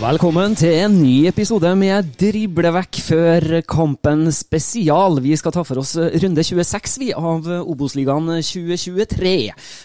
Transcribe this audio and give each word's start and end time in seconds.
Velkommen 0.00 0.54
til 0.56 0.78
en 0.80 0.94
ny 0.96 1.26
episode 1.28 1.68
med 1.76 2.06
Driblevekk 2.16 2.98
før 3.04 3.44
kampen 3.68 4.30
spesial. 4.32 5.18
Vi 5.20 5.34
skal 5.36 5.52
ta 5.52 5.60
for 5.60 5.82
oss 5.82 5.90
runde 5.98 6.44
26 6.46 6.94
vi, 7.02 7.10
av 7.12 7.44
Obos-ligaen 7.68 8.30
2023. 8.40 9.34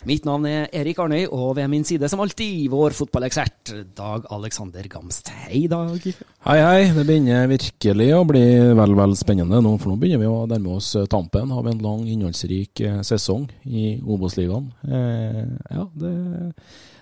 Mitt 0.07 0.23
navn 0.23 0.47
er 0.47 0.71
Erik 0.71 1.01
Arnøy, 1.03 1.25
og 1.27 1.57
ved 1.59 1.67
min 1.73 1.83
side 1.83 2.07
som 2.07 2.23
alltid 2.23 2.71
vår 2.71 2.95
fotballekspert 2.95 3.73
Dag 3.99 4.31
Alexander 4.31 4.87
Gamst. 4.87 5.33
Hei, 5.49 5.65
Dag. 5.67 5.99
Hei, 6.47 6.57
hei. 6.63 6.79
Det 6.95 7.03
begynner 7.03 7.51
virkelig 7.51 8.09
å 8.15 8.23
bli 8.31 8.47
vel, 8.79 8.97
vel 9.03 9.19
spennende 9.19 9.59
nå, 9.59 9.75
for 9.83 9.91
nå 9.91 9.99
begynner 9.99 10.23
vi 10.23 10.31
å 10.31 10.47
nærme 10.47 10.79
oss 10.79 10.95
tampen 11.11 11.51
av 11.51 11.67
en 11.67 11.83
lang, 11.83 12.07
innholdsrik 12.07 12.87
eh, 12.87 13.01
sesong 13.03 13.49
i 13.67 13.97
Obos-ligaen. 13.99 14.71
Eh, 14.87 15.43
ja, 15.75 15.89
det, 15.91 16.17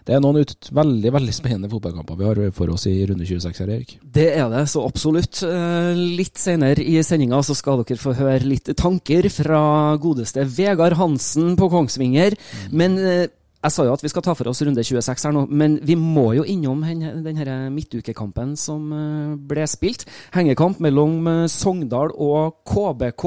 det 0.07 0.15
er 0.15 0.23
noen 0.23 0.41
ut, 0.43 0.69
veldig, 0.75 1.11
veldig 1.15 1.33
spennende 1.35 1.69
fotballkamper 1.71 2.17
vi 2.19 2.27
har 2.27 2.41
for 2.55 2.73
oss 2.73 2.87
i 2.91 2.95
runde 3.09 3.27
26 3.27 3.61
her, 3.63 3.71
Erik. 3.77 3.93
Det 4.03 4.25
er 4.35 4.49
det, 4.51 4.65
så 4.71 4.83
absolutt. 4.87 5.43
Eh, 5.47 5.93
Litt 6.19 6.39
senere 6.41 6.83
i 6.83 6.97
sendinga 7.05 7.39
så 7.45 7.55
skal 7.57 7.83
dere 7.83 7.99
få 8.01 8.15
høre 8.17 8.43
litt 8.43 8.73
tanker 8.79 9.29
fra 9.31 9.61
godeste 10.01 10.43
Vegard 10.57 10.97
Hansen 10.99 11.55
på 11.59 11.69
Kongsvinger. 11.71 12.35
Men 12.71 12.99
eh, 12.99 13.25
jeg 13.63 13.71
sa 13.71 13.85
jo 13.87 13.93
at 13.95 14.01
vi 14.03 14.09
skal 14.11 14.23
ta 14.25 14.33
for 14.35 14.49
oss 14.51 14.59
runde 14.65 14.83
26 14.83 15.23
her 15.27 15.33
nå, 15.35 15.45
men 15.47 15.77
vi 15.87 15.95
må 15.95 16.25
jo 16.35 16.43
innom 16.49 16.81
denne 16.83 17.55
midtukekampen 17.71 18.57
som 18.59 18.89
eh, 18.91 19.37
ble 19.39 19.63
spilt. 19.71 20.03
Hengekamp 20.35 20.81
mellom 20.83 21.29
eh, 21.31 21.45
Sogndal 21.51 22.11
og 22.11 22.59
KBK 22.67 23.25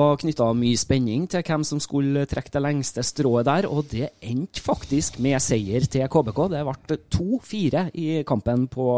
var 0.00 0.18
knytta 0.18 0.50
mye 0.58 0.80
spenning 0.80 1.28
til 1.30 1.46
hvem 1.46 1.66
som 1.66 1.82
skulle 1.82 2.26
trekke 2.26 2.52
det 2.56 2.64
lengste 2.64 3.06
strået 3.06 3.46
der, 3.46 3.70
og 3.70 3.86
det 3.92 4.10
endte 4.18 4.64
faktisk 4.64 5.20
med 5.22 5.38
seier 5.44 5.86
til 5.86 6.10
KBK. 6.10 6.42
Det 6.56 6.66
ble 6.66 7.00
2-4 7.14 7.86
i 7.94 8.10
kampen 8.26 8.66
på, 8.72 8.90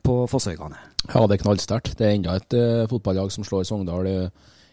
på 0.00 0.18
Fossøygane. 0.32 0.80
Ja, 1.10 1.28
det 1.28 1.36
er 1.36 1.44
knallsterkt. 1.44 1.98
Det 1.98 2.08
er 2.08 2.16
enda 2.16 2.38
et 2.40 2.54
uh, 2.56 2.88
fotballag 2.88 3.28
som 3.32 3.44
slår 3.44 3.66
Sogndal 3.68 4.08
i, 4.08 4.18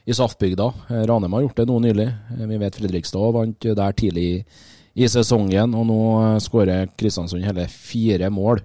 i 0.08 0.16
Saftbygda. 0.16 0.70
Ranheim 1.10 1.36
har 1.36 1.50
gjort 1.50 1.60
det 1.60 1.68
nå 1.68 1.82
nylig. 1.84 2.08
Vi 2.40 2.60
vet 2.62 2.78
Fredrikstad 2.80 3.34
vant 3.36 3.68
der 3.68 3.98
tidlig 4.00 4.46
i, 4.94 5.08
sesongen, 5.08 5.76
og 5.78 5.88
nå 5.88 6.02
eh, 6.22 6.38
skårer 6.44 6.92
Kristiansund 7.00 7.46
hele 7.46 7.68
fire 7.72 8.30
mål 8.34 8.62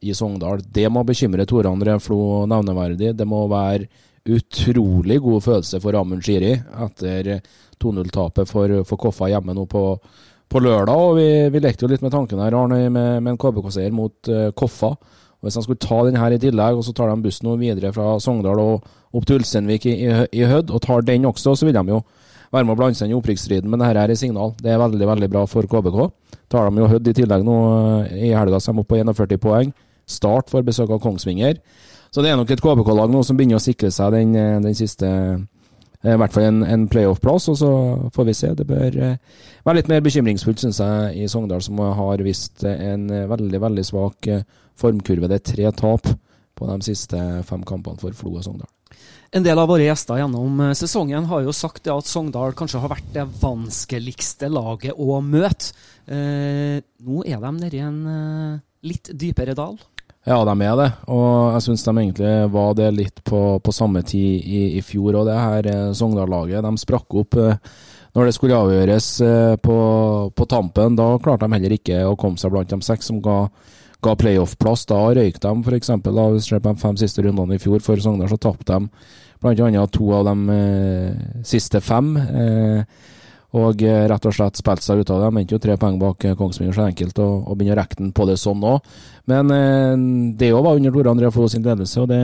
i 0.00 0.14
Sogndal. 0.14 0.62
Det 0.72 0.88
må 0.92 1.04
bekymre 1.06 1.46
Tore 1.48 1.72
André 1.72 1.96
Flo 2.02 2.44
nevneverdig. 2.48 3.14
Det 3.16 3.26
må 3.28 3.44
være 3.50 3.88
utrolig 4.26 5.20
god 5.22 5.42
følelse 5.44 5.80
for 5.82 5.96
Amund 5.98 6.24
Shiri 6.26 6.54
etter 6.56 7.36
2-0-tapet 7.82 8.50
for, 8.50 8.80
for 8.88 9.00
Koffa 9.00 9.28
hjemme 9.30 9.54
nå 9.54 9.66
på, 9.70 9.84
på 10.50 10.62
lørdag. 10.62 10.96
og 10.96 11.20
Vi, 11.20 11.28
vi 11.52 11.62
lekte 11.62 11.86
jo 11.86 11.92
litt 11.92 12.02
med 12.02 12.14
tanken 12.14 12.42
her, 12.42 12.56
Arne, 12.58 12.80
med, 12.90 13.22
med 13.22 13.34
en 13.34 13.40
KBK-seier 13.40 13.94
mot 13.94 14.32
uh, 14.32 14.48
Koffa. 14.56 14.96
Og 14.96 15.46
Hvis 15.46 15.58
de 15.60 15.62
skulle 15.66 15.84
ta 15.84 16.00
den 16.08 16.18
her 16.18 16.34
i 16.34 16.40
tillegg, 16.42 16.78
og 16.78 16.86
så 16.86 16.94
tar 16.96 17.12
de 17.12 17.22
bussen 17.22 17.52
videre 17.60 17.92
fra 17.94 18.16
Sogndal 18.22 18.62
og 18.62 18.88
opp 19.16 19.28
til 19.28 19.38
Ulsteinvik 19.38 19.86
i, 19.86 19.94
i, 20.08 20.14
i 20.40 20.48
Hødd, 20.48 20.72
og 20.74 20.82
tar 20.82 21.06
den 21.06 21.28
også, 21.28 21.54
så 21.54 21.68
vil 21.68 21.76
de 21.76 21.84
jo 21.92 22.02
være 22.56 22.66
med 22.66 22.74
å 22.74 22.78
blande 22.80 22.98
seg 22.98 23.08
inn 23.08 23.14
i 23.14 23.18
opprykksstriden. 23.18 23.70
Men 23.70 23.82
dette 23.82 24.04
er 24.04 24.18
signal. 24.18 24.54
Det 24.60 24.72
er 24.72 24.80
veldig 24.80 25.08
veldig 25.12 25.28
bra 25.32 25.42
for 25.50 25.68
KBK. 25.70 25.98
Tar 26.52 26.70
de 26.70 26.82
jo 26.82 26.88
Hødd 26.90 27.10
i 27.10 27.16
tillegg 27.16 27.44
nå 27.46 27.56
eh, 28.06 28.14
i 28.28 28.32
helga, 28.36 28.60
så 28.60 28.70
er 28.70 28.76
de 28.76 28.84
oppe 28.84 28.94
på 28.94 29.02
41 29.02 29.42
poeng. 29.42 29.74
Start 30.06 30.52
for 30.52 30.66
besøk 30.66 30.92
av 30.94 31.02
Kongsvinger. 31.02 31.58
Så 32.14 32.22
det 32.22 32.30
er 32.30 32.38
nok 32.38 32.52
et 32.54 32.62
KBK-lag 32.62 33.10
nå 33.12 33.22
som 33.26 33.38
begynner 33.38 33.58
å 33.58 33.64
sikre 33.64 33.90
seg 33.94 34.14
den, 34.14 34.36
eh, 34.38 34.58
den 34.62 34.76
siste 34.78 35.08
eh, 35.10 36.12
i 36.12 36.18
hvert 36.20 36.36
fall 36.36 36.46
en, 36.46 36.62
en 36.62 36.86
playoff-plass, 36.90 37.48
og 37.50 37.58
så 37.58 37.72
får 38.14 38.28
vi 38.28 38.36
se. 38.38 38.52
Det 38.54 38.68
bør 38.68 39.00
være 39.66 39.76
litt 39.80 39.90
mer 39.90 40.04
bekymringsfullt, 40.06 40.62
syns 40.62 40.78
jeg, 40.84 41.24
i 41.24 41.26
Sogndal, 41.32 41.64
som 41.66 41.82
har 41.82 42.22
vist 42.22 42.62
en 42.68 43.08
veldig 43.32 43.62
veldig 43.66 43.86
svak 43.88 44.30
formkurve. 44.78 45.26
Det 45.32 45.40
er 45.40 45.50
tre 45.50 45.74
tap 45.82 46.06
på 46.56 46.70
de 46.70 46.78
siste 46.86 47.26
fem 47.48 47.66
kampene 47.66 47.98
for 47.98 48.14
Flo 48.14 48.36
og 48.36 48.46
Sogndal. 48.46 48.75
En 49.34 49.44
del 49.44 49.58
av 49.58 49.68
våre 49.68 49.84
gjester 49.84 50.20
gjennom 50.20 50.60
eh, 50.64 50.76
sesongen 50.78 51.26
har 51.28 51.42
jo 51.44 51.54
sagt 51.54 51.88
at 51.92 52.08
Sogndal 52.08 52.54
kanskje 52.56 52.80
har 52.82 52.92
vært 52.94 53.10
det 53.14 53.26
vanskeligste 53.42 54.48
laget 54.52 54.96
å 54.96 55.18
møte. 55.24 55.74
Eh, 56.06 56.78
nå 57.02 57.24
er 57.26 57.42
de 57.42 57.50
nede 57.58 57.76
i 57.76 57.82
en 57.82 57.98
eh, 58.12 58.62
litt 58.86 59.10
dypere 59.12 59.56
dal. 59.58 59.76
Ja, 60.26 60.40
de 60.42 60.54
er 60.66 60.78
det, 60.78 60.86
og 61.14 61.52
jeg 61.54 61.64
syns 61.68 61.84
de 61.86 61.92
egentlig 61.92 62.30
var 62.50 62.72
det 62.74 62.88
litt 62.94 63.20
på, 63.26 63.60
på 63.62 63.74
samme 63.74 64.02
tid 64.06 64.42
i, 64.42 64.62
i 64.78 64.82
fjor. 64.82 65.20
Og 65.20 65.28
det 65.28 65.36
her 65.36 65.70
eh, 65.70 65.92
Sogndal-laget, 65.94 66.64
de 66.66 66.82
sprakk 66.82 67.18
opp 67.22 67.38
når 68.16 68.30
det 68.30 68.32
skulle 68.32 68.56
avgjøres 68.56 69.06
på, 69.60 69.76
på 70.32 70.44
tampen. 70.48 70.94
Da 70.96 71.10
klarte 71.20 71.44
de 71.44 71.58
heller 71.58 71.74
ikke 71.76 72.00
å 72.08 72.16
komme 72.16 72.40
seg 72.40 72.54
blant 72.54 72.70
de 72.72 72.78
seks 72.82 73.10
som 73.10 73.18
ga, 73.20 73.42
ga 74.04 74.14
playoff-plass. 74.18 74.86
Da 74.90 75.00
røyk 75.16 75.40
de 75.42 75.52
f.eks. 75.62 75.92
Hvis 75.96 76.48
du 76.48 76.50
ser 76.50 76.62
på 76.64 76.72
de 76.72 76.82
fem 76.82 76.98
siste 77.00 77.24
rundene 77.24 77.56
i 77.56 77.62
fjor 77.62 77.84
for 77.84 78.00
Sogndal, 78.02 78.30
så 78.32 78.40
tapte 78.40 78.76
de 78.76 78.90
bl.a. 79.42 79.86
to 79.92 80.10
av 80.16 80.26
de 80.30 80.56
eh, 80.56 81.28
siste 81.46 81.80
fem. 81.84 82.16
Eh, 82.16 83.12
og 83.56 83.82
eh, 83.86 84.04
rett 84.10 84.26
og 84.26 84.34
slett 84.34 84.58
spilte 84.58 84.84
seg 84.84 85.00
ut 85.00 85.10
av 85.12 85.22
det. 85.22 85.30
De 85.30 85.40
endte 85.42 85.56
jo 85.56 85.62
tre 85.62 85.76
poeng 85.80 85.98
bak 86.00 86.26
eh, 86.26 86.36
Kongsvinger, 86.38 86.74
så 86.76 86.86
enkelt 86.88 87.18
å, 87.22 87.54
begynne 87.54 87.76
å 87.76 87.80
rekke 87.80 88.00
den 88.00 88.12
på 88.16 88.26
det 88.28 88.36
sånn 88.42 88.60
nå. 88.60 88.76
Men 89.30 89.52
eh, 89.54 89.92
det 90.40 90.52
òg 90.52 90.64
var 90.66 90.80
under 90.80 90.94
Tore 90.94 91.12
André 91.14 91.32
Flo 91.34 91.48
sin 91.52 91.64
ledelse, 91.64 92.02
og 92.02 92.10
det, 92.10 92.20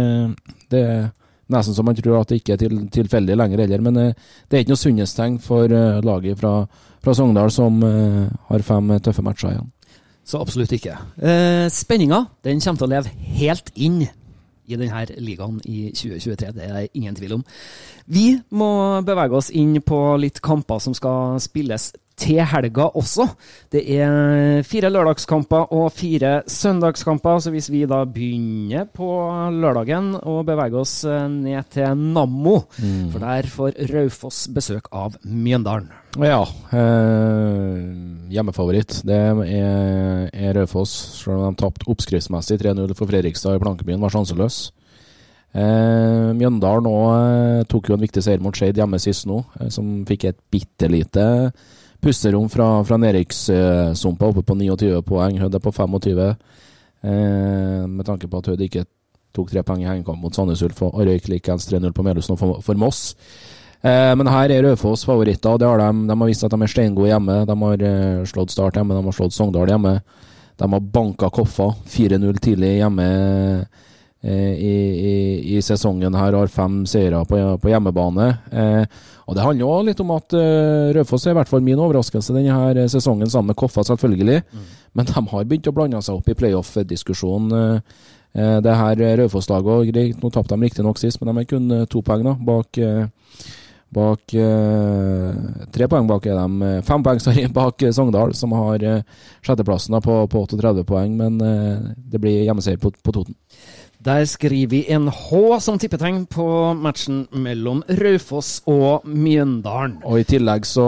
det 0.73 0.83
er 0.83 1.05
nesten 1.53 1.77
så 1.77 1.85
man 1.85 1.97
tror 1.99 2.21
at 2.21 2.33
det 2.33 2.41
ikke 2.41 2.57
er 2.57 2.63
til, 2.65 2.81
tilfeldig 2.93 3.37
lenger 3.39 3.65
heller. 3.65 3.85
Men 3.87 4.01
eh, 4.03 4.33
det 4.49 4.59
er 4.59 4.65
ikke 4.65 4.75
noe 4.75 4.83
sunnhetstegn 4.83 5.39
for 5.45 5.77
laget 6.05 6.41
fra, 6.43 6.57
fra 7.05 7.17
Sogndal, 7.17 7.55
som 7.55 7.81
har 7.83 8.67
fem 8.67 8.97
tøffe 9.05 9.25
matcher 9.25 9.55
igjen. 9.55 9.71
Så 10.25 10.41
absolutt 10.41 10.73
ikke. 10.73 10.97
Eh, 11.19 11.69
Spenninga 11.73 12.25
den 12.45 12.61
kommer 12.63 12.79
til 12.79 12.89
å 12.89 12.93
leve 12.95 13.15
helt 13.39 13.73
inn 13.75 14.03
i 14.03 14.79
denne 14.79 15.03
ligaen 15.19 15.59
i 15.67 15.91
2023. 15.91 16.53
Det 16.55 16.65
er 16.65 16.77
det 16.77 16.89
ingen 16.95 17.17
tvil 17.19 17.39
om. 17.41 17.45
Vi 18.07 18.27
må 18.55 19.03
bevege 19.07 19.37
oss 19.37 19.51
inn 19.51 19.75
på 19.83 20.01
litt 20.23 20.41
kamper 20.45 20.79
som 20.83 20.95
skal 20.95 21.41
spilles 21.43 21.91
til 22.23 22.41
helga 22.47 22.89
også. 22.99 23.27
Det 23.73 23.83
er 23.97 24.63
fire 24.67 24.91
lørdagskamper 24.93 25.73
og 25.75 25.89
fire 25.95 26.35
søndagskamper. 26.51 27.41
Så 27.43 27.53
hvis 27.55 27.71
vi 27.73 27.85
da 27.89 28.03
begynner 28.07 28.87
på 28.95 29.09
lørdagen 29.55 30.15
og 30.21 30.45
beveger 30.49 30.83
oss 30.83 31.01
eh, 31.09 31.27
ned 31.31 31.71
til 31.75 31.97
Nammo, 31.99 32.61
for 33.13 33.23
der 33.23 33.49
får 33.51 33.81
Raufoss 33.93 34.47
besøk 34.55 34.91
av 34.93 35.19
Mjøndalen. 35.27 35.91
Ja, 36.21 36.43
eh, 36.77 37.81
hjemmefavoritt. 38.33 39.01
Det 39.09 39.17
er, 39.17 40.29
er 40.29 40.55
Raufoss, 40.61 40.93
selv 41.23 41.41
om 41.41 41.51
de 41.57 41.63
tapte 41.63 41.89
oppskriftsmessig 41.91 42.61
3-0 42.63 42.95
for 42.99 43.11
Fredrikstad 43.11 43.59
i 43.59 43.65
Plankebyen, 43.65 44.03
var 44.03 44.15
sjanseløs. 44.15 44.67
Eh, 45.53 46.33
Mjøndalen 46.33 46.87
nå, 46.89 46.97
eh, 47.13 47.63
tok 47.69 47.91
jo 47.91 47.97
en 47.99 48.05
viktig 48.05 48.23
seier 48.25 48.41
mot 48.41 48.57
Skeid 48.57 48.79
hjemme 48.81 49.01
sist 49.03 49.27
nå, 49.29 49.43
eh, 49.61 49.69
som 49.69 50.01
fikk 50.09 50.31
et 50.31 50.39
bitte 50.53 50.89
lite 50.89 51.25
pusterom 52.03 52.49
fra, 52.51 52.67
fra 52.85 52.99
nedrykkssumpa 52.99 54.33
oppe 54.33 54.43
på 54.47 54.57
29 54.59 55.03
poeng. 55.07 55.39
Hødd 55.41 55.55
er 55.59 55.63
på 55.63 55.73
25, 55.75 56.21
eh, 57.03 57.87
med 57.87 58.07
tanke 58.09 58.29
på 58.29 58.43
at 58.43 58.51
Hødd 58.51 58.65
ikke 58.67 58.85
tok 59.33 59.53
tre 59.53 59.63
poeng 59.65 59.85
i 59.85 59.89
hengekamp 59.89 60.21
mot 60.21 60.35
Sandnes 60.35 60.63
Ulf 60.67 60.83
og 60.85 60.99
røyk 61.01 61.31
likeens 61.31 61.69
3-0 61.71 61.95
på 61.97 62.05
Melhus 62.05 62.31
for, 62.35 62.59
for 62.61 62.81
Moss. 62.81 63.15
Eh, 63.83 64.13
men 64.19 64.31
her 64.31 64.53
er 64.53 64.67
Raufoss 64.67 65.07
favoritter. 65.07 65.59
Det 65.59 65.67
har 65.67 65.81
de, 65.83 66.07
de 66.11 66.19
har 66.19 66.29
vist 66.29 66.45
at 66.47 66.53
de 66.53 66.63
er 66.63 66.71
steingode 66.71 67.11
hjemme. 67.11 67.39
De 67.49 67.57
har 67.63 67.87
eh, 67.89 68.27
slått 68.31 68.55
Start 68.55 68.79
hjemme, 68.79 68.99
de 68.99 69.07
har 69.09 69.17
slått 69.17 69.35
Sogndal 69.35 69.73
hjemme. 69.73 69.97
De 70.59 70.69
har 70.75 70.91
banka 70.95 71.31
Koffa 71.33 71.73
4-0 71.91 72.43
tidlig 72.45 72.77
hjemme 72.77 73.09
i, 74.31 74.77
i, 75.11 75.15
i 75.57 75.63
sesongen 75.63 76.15
her. 76.15 76.37
Har 76.39 76.47
fem 76.53 76.83
seire 76.87 77.25
på, 77.27 77.41
på 77.59 77.73
hjemmebane. 77.73 78.29
Eh, 78.53 78.85
og 79.27 79.37
Det 79.37 79.45
handler 79.47 79.71
òg 79.71 79.87
litt 79.89 80.03
om 80.03 80.13
at 80.15 80.35
eh, 80.39 80.93
Raufoss 80.97 81.27
er 81.27 81.35
i 81.35 81.39
hvert 81.41 81.51
fall 81.51 81.65
min 81.65 81.81
overraskelse 81.81 82.35
denne 82.37 82.55
her 82.55 82.83
sesongen, 82.91 83.31
sammen 83.31 83.53
med 83.53 83.59
Koffa 83.59 83.85
selvfølgelig. 83.87 84.43
Men 84.95 85.09
de 85.09 85.27
har 85.33 85.49
begynt 85.49 85.71
å 85.71 85.75
blande 85.75 86.03
seg 86.05 86.21
opp 86.21 86.29
i 86.31 86.37
playoff-diskusjonen. 86.39 87.57
Eh, 87.59 88.07
eh, 88.39 88.59
det 88.63 88.77
her 88.79 89.03
Raufoss-laget, 89.23 90.21
nå 90.23 90.31
tapte 90.31 90.55
de 90.55 90.69
riktignok 90.69 91.03
sist, 91.03 91.21
men 91.21 91.33
de 91.33 91.43
er 91.43 91.51
kun 91.51 91.71
eh, 91.81 91.85
to 91.91 92.05
poeng 92.07 92.27
da, 92.27 92.37
bak 92.39 92.79
eh, 92.83 93.05
Bak 93.93 94.33
eh, 94.41 95.33
Tre 95.73 95.87
poeng 95.93 96.07
bak 96.09 96.25
er 96.25 96.39
de 96.39 96.69
eh, 96.69 96.79
Fem 96.87 97.03
poeng 97.05 97.21
sorry, 97.25 97.45
bak 97.53 97.83
eh, 97.85 97.93
Sogndal, 97.93 98.33
som 98.35 98.55
har 98.57 98.85
eh, 98.89 99.03
sjetteplassen 99.45 99.99
på, 100.01 100.15
på 100.33 100.45
38 100.47 100.85
poeng. 100.89 101.17
Men 101.19 101.37
eh, 101.45 101.91
det 101.97 102.21
blir 102.23 102.47
hjemmeseier 102.47 102.81
på, 102.81 102.93
på 103.05 103.13
Toten. 103.13 103.37
Der 104.03 104.25
skriver 104.27 104.71
vi 104.71 104.81
en 104.91 105.07
H 105.09 105.61
som 105.61 105.79
tippetegn 105.79 106.25
på 106.27 106.45
matchen 106.75 107.27
mellom 107.31 107.85
Raufoss 107.87 108.63
og 108.67 109.05
Mjøndalen. 109.07 110.01
Og 110.03 110.19
i 110.19 110.27
tillegg 110.27 110.67
så 110.67 110.87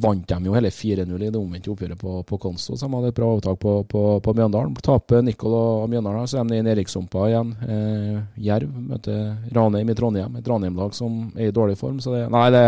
vant 0.00 0.24
de 0.24 0.38
jo 0.46 0.54
hele 0.54 0.70
4-0 0.72 1.10
i 1.18 1.28
det 1.28 1.36
omvendte 1.36 1.72
oppgjøret 1.72 2.00
på, 2.00 2.14
på 2.24 2.38
Konsto, 2.40 2.78
så 2.78 2.86
de 2.86 2.96
hadde 2.96 3.10
et 3.10 3.18
bra 3.18 3.28
overtak 3.34 3.58
på, 3.60 3.74
på, 3.90 4.04
på 4.24 4.34
Mjøndalen. 4.38 4.72
Taper 4.80 5.24
Nikol 5.26 5.56
og 5.58 5.86
Mjøndalen, 5.92 6.30
så 6.30 6.40
er 6.40 6.48
de 6.48 6.62
i 6.62 6.72
Erikssumpa 6.72 7.28
igjen. 7.28 7.54
Eh, 7.66 8.20
Jerv 8.48 8.72
møter 8.88 9.34
Ranheim 9.56 9.92
i 9.92 9.98
Trondheim, 9.98 10.40
et 10.40 10.48
Ranheim-lag 10.48 10.96
som 10.96 11.26
er 11.36 11.50
i 11.50 11.56
dårlig 11.56 11.76
form. 11.80 12.00
Så 12.00 12.14
det 12.16 12.28
Nei, 12.32 12.46
det 12.54 12.64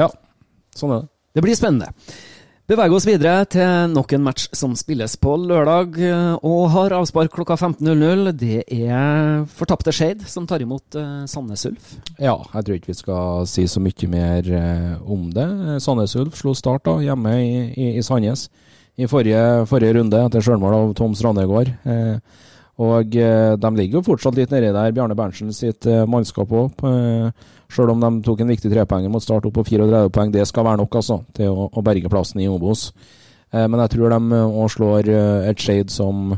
Ja, 0.00 0.08
sånn 0.78 0.94
er 0.94 1.02
det. 1.02 1.12
Det 1.36 1.44
blir 1.44 1.56
spennende. 1.56 1.92
Beveger 2.70 2.94
oss 2.94 3.04
videre 3.08 3.42
til 3.50 3.88
nok 3.90 4.12
en 4.14 4.22
match 4.22 4.44
som 4.54 4.76
spilles 4.78 5.16
på 5.18 5.32
lørdag 5.48 5.96
eh, 5.98 6.44
og 6.46 6.68
har 6.70 6.92
avspark 6.94 7.32
klokka 7.34 7.56
15.00. 7.56 8.28
Det 8.38 8.60
er 8.76 9.42
fortapte 9.50 9.90
Skeid 9.90 10.22
som 10.30 10.46
tar 10.46 10.62
imot 10.62 10.94
uh, 10.94 11.24
Sandnes 11.26 11.66
Ulf. 11.66 11.88
Ja, 12.22 12.36
jeg 12.38 12.62
tror 12.68 12.78
ikke 12.78 12.92
vi 12.92 12.96
skal 13.00 13.48
si 13.50 13.66
så 13.66 13.82
mye 13.82 14.10
mer 14.12 14.46
uh, 14.54 14.94
om 15.10 15.26
det. 15.34 15.48
Sandnes 15.82 16.14
Ulf 16.22 16.38
slo 16.38 16.54
start 16.54 16.86
da, 16.86 17.00
hjemme 17.02 17.34
i, 17.42 17.50
i, 17.74 17.88
i 17.98 18.06
Sandnes 18.06 18.46
i 18.94 19.10
forrige, 19.10 19.42
forrige 19.66 19.98
runde 19.98 20.22
etter 20.22 20.46
sjølmål 20.46 20.78
av 20.78 20.94
Tom 20.94 21.18
Strandegård. 21.18 21.72
Og 22.82 23.14
de 23.14 23.70
ligger 23.76 23.98
jo 23.98 24.04
fortsatt 24.04 24.36
litt 24.36 24.52
nedi 24.52 24.68
der, 24.68 24.92
Bjarne 24.94 25.16
Berntsen 25.16 25.50
sitt 25.56 25.88
mannskap 26.08 26.52
òg. 26.52 26.82
Sjøl 27.72 27.94
om 27.94 28.02
de 28.02 28.10
tok 28.26 28.42
en 28.44 28.52
viktig 28.52 28.68
trepoenger 28.68 29.12
mot 29.12 29.24
start 29.24 29.46
opp 29.48 29.54
på 29.56 29.64
34 29.64 30.10
poeng. 30.12 30.32
Det 30.34 30.44
skal 30.48 30.66
være 30.68 30.82
nok 30.82 30.96
altså, 31.00 31.22
til 31.36 31.52
å, 31.52 31.70
å 31.72 31.84
berge 31.84 32.10
plassen 32.12 32.42
i 32.44 32.48
Obos. 32.52 32.90
Eh, 33.52 33.64
men 33.64 33.80
jeg 33.84 33.94
tror 33.94 34.12
de 34.12 34.40
òg 34.44 34.74
slår 34.74 35.08
eh, 35.08 35.48
et 35.50 35.64
shade 35.64 35.92
som 35.92 36.34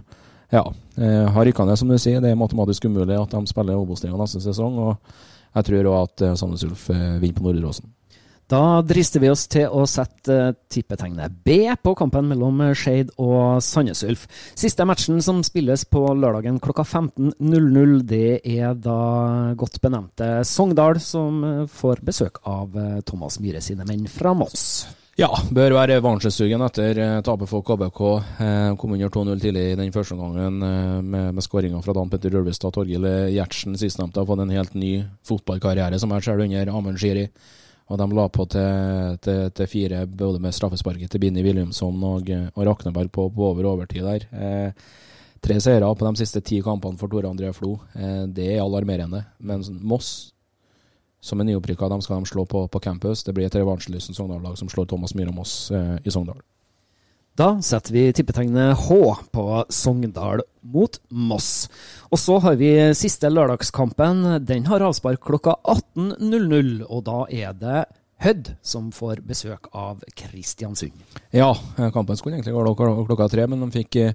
ja, 0.54 0.64
eh, 0.96 1.26
har 1.34 1.44
rykka 1.44 1.66
ned, 1.66 1.78
som 1.78 1.90
du 1.90 1.98
sier. 1.98 2.22
Det 2.22 2.30
er 2.30 2.38
matematisk 2.38 2.86
umulig 2.86 3.18
at 3.18 3.34
de 3.34 3.50
spiller 3.50 3.80
Obos-ligaen 3.80 4.20
neste 4.20 4.42
sesong. 4.44 4.78
og 4.78 4.96
Jeg 5.56 5.70
tror 5.70 5.90
òg 5.90 6.00
at 6.02 6.26
eh, 6.26 6.36
Sandnes 6.38 6.64
Ulf 6.66 6.88
eh, 6.94 7.18
vinner 7.18 7.38
på 7.38 7.46
Nordre 7.46 7.70
Åsen. 7.72 7.90
Da 8.50 8.82
drister 8.84 9.22
vi 9.22 9.30
oss 9.32 9.46
til 9.50 9.70
å 9.72 9.84
sette 9.88 10.38
uh, 10.50 10.56
tippetegnet 10.72 11.32
B 11.46 11.58
på 11.80 11.94
kampen 11.98 12.28
mellom 12.28 12.60
Skeid 12.76 13.14
og 13.16 13.62
Sandnes 13.64 14.04
Ulf. 14.06 14.26
Siste 14.58 14.84
matchen 14.88 15.22
som 15.24 15.40
spilles 15.46 15.86
på 15.88 16.02
lørdagen 16.18 16.60
klokka 16.62 16.84
15.00, 16.84 17.94
det 18.08 18.42
er 18.44 18.74
da 18.76 18.98
godt 19.58 19.80
benevnte 19.84 20.42
Sogndal 20.48 21.00
som 21.02 21.40
uh, 21.44 21.64
får 21.70 22.04
besøk 22.04 22.42
av 22.44 22.76
Thomas 23.08 23.40
Myhre 23.40 23.64
sine 23.64 23.86
menn 23.88 24.04
fra 24.10 24.34
Moss. 24.36 24.84
Ja, 25.14 25.28
bør 25.54 25.76
være 25.76 25.94
revansjesugen 26.00 26.62
etter 26.66 26.98
eh, 26.98 27.18
tapet 27.22 27.46
for 27.46 27.62
KBK. 27.62 28.00
Eh, 28.42 28.70
kom 28.80 28.96
under 28.96 29.12
2-0 29.14 29.42
tidlig 29.44 29.62
i 29.70 29.76
den 29.78 29.92
første 29.94 30.16
omgangen 30.16 30.64
eh, 30.66 30.96
med, 31.06 31.28
med 31.36 31.44
skåringa 31.46 31.82
fra 31.84 31.94
Dan 31.94 32.10
Petter 32.10 32.34
Rølvestad. 32.34 32.74
Torgill 32.74 33.06
Gjertsen 33.30 33.78
sistnevnte 33.78 34.18
har 34.18 34.26
fått 34.26 34.42
en 34.42 34.54
helt 34.56 34.74
ny 34.74 34.96
fotballkarriere, 35.28 36.00
som 36.02 36.10
jeg 36.16 36.26
ser 36.26 36.40
det 36.40 36.48
under 36.48 36.72
Amund 36.74 36.98
Shiri. 36.98 37.28
Og 37.92 38.00
de 38.00 38.06
la 38.16 38.28
på 38.32 38.46
til, 38.48 39.16
til, 39.24 39.40
til 39.52 39.68
fire, 39.68 40.04
både 40.08 40.40
med 40.40 40.54
straffesparket 40.56 41.10
til 41.12 41.20
Binni 41.20 41.42
Williamson 41.44 41.98
og, 42.08 42.30
og 42.54 42.62
Rakneberg 42.66 43.10
på, 43.12 43.28
på, 43.28 43.48
over 43.50 43.68
overtid 43.74 44.06
der. 44.06 44.24
Eh, 44.32 44.86
tre 45.44 45.58
seire 45.60 45.90
på 45.92 46.06
de 46.08 46.22
siste 46.22 46.40
ti 46.40 46.62
kampene 46.64 46.96
for 47.00 47.12
Tore 47.12 47.28
André 47.28 47.52
Flo. 47.52 47.76
Eh, 47.92 48.24
det 48.32 48.54
er 48.54 48.62
alarmerende. 48.64 49.26
Men 49.38 49.66
Moss, 49.84 50.32
som 51.20 51.40
er 51.40 51.50
nyopprykka, 51.50 51.90
de 51.92 52.00
skal 52.06 52.24
de 52.24 52.32
slå 52.32 52.46
på, 52.48 52.64
på 52.72 52.80
campus. 52.80 53.24
Det 53.24 53.36
blir 53.36 53.50
et 53.50 53.60
revansjelysten 53.60 54.16
Sogndal-lag 54.16 54.56
som 54.60 54.72
slår 54.72 54.88
Thomas 54.88 55.12
Myhre 55.14 55.36
Moss 55.36 55.68
eh, 55.70 55.96
i 56.04 56.14
Sogndal. 56.14 56.40
Da 57.34 57.56
setter 57.62 57.90
vi 57.92 58.12
tippetegnet 58.14 58.78
H 58.78 59.16
på 59.34 59.44
Sogndal 59.68 60.44
mot 60.62 61.00
Moss. 61.10 61.66
Og 62.14 62.18
så 62.22 62.36
har 62.38 62.54
vi 62.60 62.68
siste 62.94 63.26
lørdagskampen. 63.26 64.20
Den 64.46 64.68
har 64.70 64.84
avspark 64.86 65.18
klokka 65.18 65.56
18.00, 65.66 66.84
og 66.86 67.00
da 67.08 67.24
er 67.34 67.56
det 67.58 67.80
Hødd 68.22 68.52
som 68.62 68.92
får 68.94 69.24
besøk 69.26 69.66
av 69.74 70.04
Kristiansund. 70.14 70.94
Ja, 71.34 71.50
kampen 71.90 72.14
skulle 72.16 72.38
egentlig 72.38 72.54
gå 72.54 73.02
klokka 73.08 73.26
tre, 73.32 73.48
men 73.50 73.64
de 73.64 73.68
fikk 73.74 73.98
eh, 73.98 74.14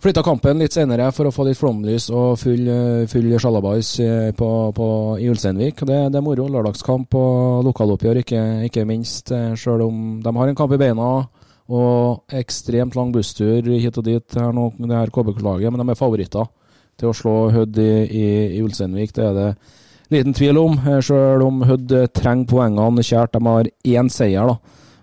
flytta 0.00 0.24
kampen 0.24 0.64
litt 0.64 0.72
senere 0.72 1.10
for 1.12 1.28
å 1.28 1.34
få 1.36 1.44
litt 1.50 1.60
flomlys 1.60 2.08
og 2.08 2.40
full, 2.40 2.64
full 3.12 3.28
sjalabais 3.36 3.92
eh, 4.00 4.32
i 4.32 5.28
Ulsteinvik. 5.28 5.84
Det, 5.84 6.00
det, 6.08 6.16
er 6.16 6.24
moro. 6.24 6.48
Lørdagskamp 6.48 7.20
og 7.20 7.68
lokaloppgjør, 7.68 8.22
ikke, 8.24 8.42
ikke 8.70 8.88
minst. 8.88 9.36
selv 9.60 9.84
om 9.90 10.16
de 10.24 10.34
har 10.40 10.48
en 10.48 10.58
kamp 10.64 10.72
i 10.72 10.80
beina 10.80 11.10
og 11.70 12.34
ekstremt 12.34 12.96
lang 12.98 13.12
busstur 13.14 13.66
hit 13.70 13.98
og 13.98 14.06
dit, 14.06 14.36
her 14.36 14.50
nå, 14.54 14.70
det 14.78 14.96
her 14.96 15.12
KBK-laget, 15.14 15.70
men 15.70 15.82
de 15.82 15.92
er 15.92 15.98
favoritter 15.98 16.48
til 17.00 17.10
å 17.10 17.16
slå 17.16 17.34
Hødd 17.54 17.78
i, 17.80 17.92
i, 18.06 18.26
i 18.58 18.64
Ulsteinvik. 18.64 19.14
Det 19.16 19.24
er 19.24 19.36
det 19.36 19.48
liten 20.10 20.34
tvil 20.36 20.58
om, 20.58 20.74
eh, 20.82 20.98
selv 21.06 21.46
om 21.46 21.62
Hødd 21.68 21.94
trenger 22.16 22.50
poengene 22.50 23.06
kjært. 23.06 23.36
De 23.36 23.42
har 23.46 23.70
én 23.94 24.10
seier 24.12 24.50
da, 24.50 24.58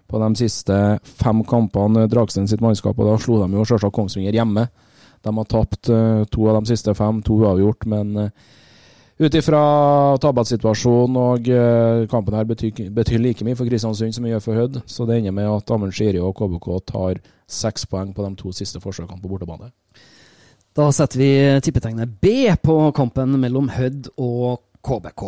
på 0.08 0.22
de 0.24 0.30
siste 0.44 0.76
fem 1.24 1.42
kampene, 1.48 2.06
Dragsten 2.12 2.48
sitt 2.52 2.64
mannskap, 2.64 3.00
og 3.00 3.10
da 3.10 3.18
slo 3.22 3.40
de 3.44 3.58
jo 3.58 3.66
selvsagt 3.68 3.96
Kongsvinger 3.96 4.36
hjemme. 4.36 4.68
De 5.24 5.34
har 5.34 5.50
tapt 5.50 5.90
uh, 5.90 6.24
to 6.32 6.48
av 6.48 6.62
de 6.62 6.72
siste 6.72 6.94
fem, 6.96 7.24
to 7.26 7.40
uavgjort, 7.42 7.88
men 7.90 8.14
uh, 8.28 8.30
ut 9.18 9.34
ifra 9.34 9.62
tabellsituasjonen 10.22 11.18
og 11.18 11.50
uh, 11.50 12.04
kampen 12.12 12.38
her 12.38 12.46
betyr, 12.46 12.92
betyr, 12.94 13.18
like 13.22 13.46
mye 13.46 13.58
for 13.58 13.70
Kristiansund 13.70 14.14
som 14.14 14.26
det 14.28 14.36
gjør 14.36 14.44
for 14.46 14.62
Hødd. 14.62 14.80
Så 14.86 15.08
det 15.10 15.18
ender 15.18 15.34
med 15.34 15.50
at 15.50 15.74
Amund 15.74 15.96
Skiri 15.96 16.22
og 16.22 16.36
KBK 16.38 16.70
tar 16.94 17.22
seks 17.50 17.88
poeng 17.90 18.14
på 18.14 18.26
de 18.28 18.38
to 18.38 18.54
siste 18.54 18.82
forsøkene 18.84 19.22
på 19.24 19.32
bortebane. 19.32 19.72
Da 20.78 20.92
setter 20.94 21.18
vi 21.18 21.32
tippetegnet 21.66 22.20
B 22.22 22.52
på 22.62 22.78
kampen 22.94 23.34
mellom 23.42 23.72
Hødd 23.74 24.12
og 24.22 24.62
KBK. 24.86 25.24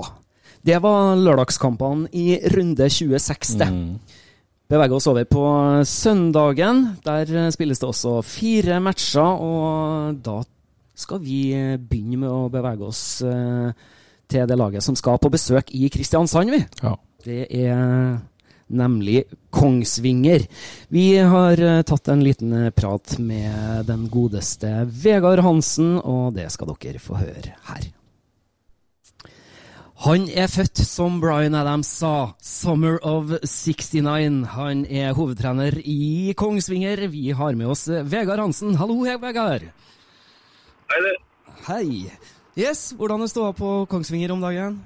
Det 0.65 0.77
var 0.83 1.15
lørdagskampene 1.17 2.11
i 2.13 2.35
runde 2.53 2.89
26. 2.91 3.57
Mm. 3.57 3.97
Beveger 4.69 4.93
oss 4.99 5.07
over 5.09 5.25
på 5.25 5.43
søndagen. 5.87 6.83
Der 7.01 7.49
spilles 7.55 7.81
det 7.81 7.89
også 7.89 8.19
fire 8.21 8.77
matcher, 8.83 9.25
og 9.25 10.19
da 10.21 10.43
skal 10.99 11.21
vi 11.23 11.41
begynne 11.79 12.19
med 12.25 12.31
å 12.31 12.49
bevege 12.51 12.87
oss 12.87 13.03
eh, 13.25 13.71
til 14.29 14.49
det 14.49 14.57
laget 14.59 14.85
som 14.85 14.97
skal 14.99 15.19
på 15.21 15.31
besøk 15.33 15.71
i 15.75 15.89
Kristiansand, 15.93 16.51
vi. 16.53 16.61
Ja. 16.83 16.95
Det 17.25 17.45
er 17.49 18.19
nemlig 18.69 19.23
Kongsvinger. 19.49 20.45
Vi 20.93 21.17
har 21.17 21.61
eh, 21.61 21.81
tatt 21.87 22.11
en 22.11 22.23
liten 22.23 22.53
eh, 22.53 22.73
prat 22.75 23.17
med 23.19 23.87
den 23.89 24.07
godeste 24.11 24.83
Vegard 24.85 25.41
Hansen, 25.45 25.97
og 25.99 26.35
det 26.37 26.49
skal 26.53 26.75
dere 26.75 27.01
få 27.01 27.17
høre 27.19 27.55
her. 27.71 27.89
Han 30.05 30.29
er 30.31 30.47
født, 30.47 30.79
som 30.87 31.17
Bryan 31.19 31.57
Adams 31.59 31.89
sa, 31.99 32.31
'Summer 32.39 33.01
of 33.03 33.33
69'. 33.43 34.45
Han 34.53 34.85
er 34.85 35.11
hovedtrener 35.13 35.75
i 35.83 36.33
Kongsvinger. 36.37 37.09
Vi 37.11 37.31
har 37.31 37.55
med 37.55 37.67
oss 37.67 37.89
Vegard 37.89 38.39
Hansen. 38.39 38.75
Hallo, 38.79 39.01
Vegard. 39.03 39.67
Hei, 40.89 40.99
det. 41.05 41.15
Hei. 41.67 41.87
Yes, 42.57 42.79
Hvordan 42.97 43.21
er 43.21 43.29
ståa 43.29 43.51
på 43.53 43.85
Kongsvinger 43.91 44.31
om 44.33 44.41
dagen? 44.41 44.79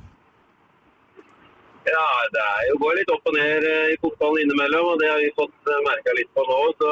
Ja, 1.88 2.08
Det 2.34 2.42
er 2.44 2.64
jo 2.70 2.76
går 2.82 2.98
litt 2.98 3.12
opp 3.14 3.30
og 3.32 3.36
ned 3.38 3.68
i 3.94 3.96
fotballen 4.02 4.42
innimellom, 4.44 4.90
og 4.92 5.00
det 5.00 5.08
har 5.12 5.22
vi 5.24 5.30
fått 5.38 5.72
merka 5.88 6.16
litt 6.18 6.32
på 6.36 6.44
nå. 6.50 6.60
Så, 6.82 6.92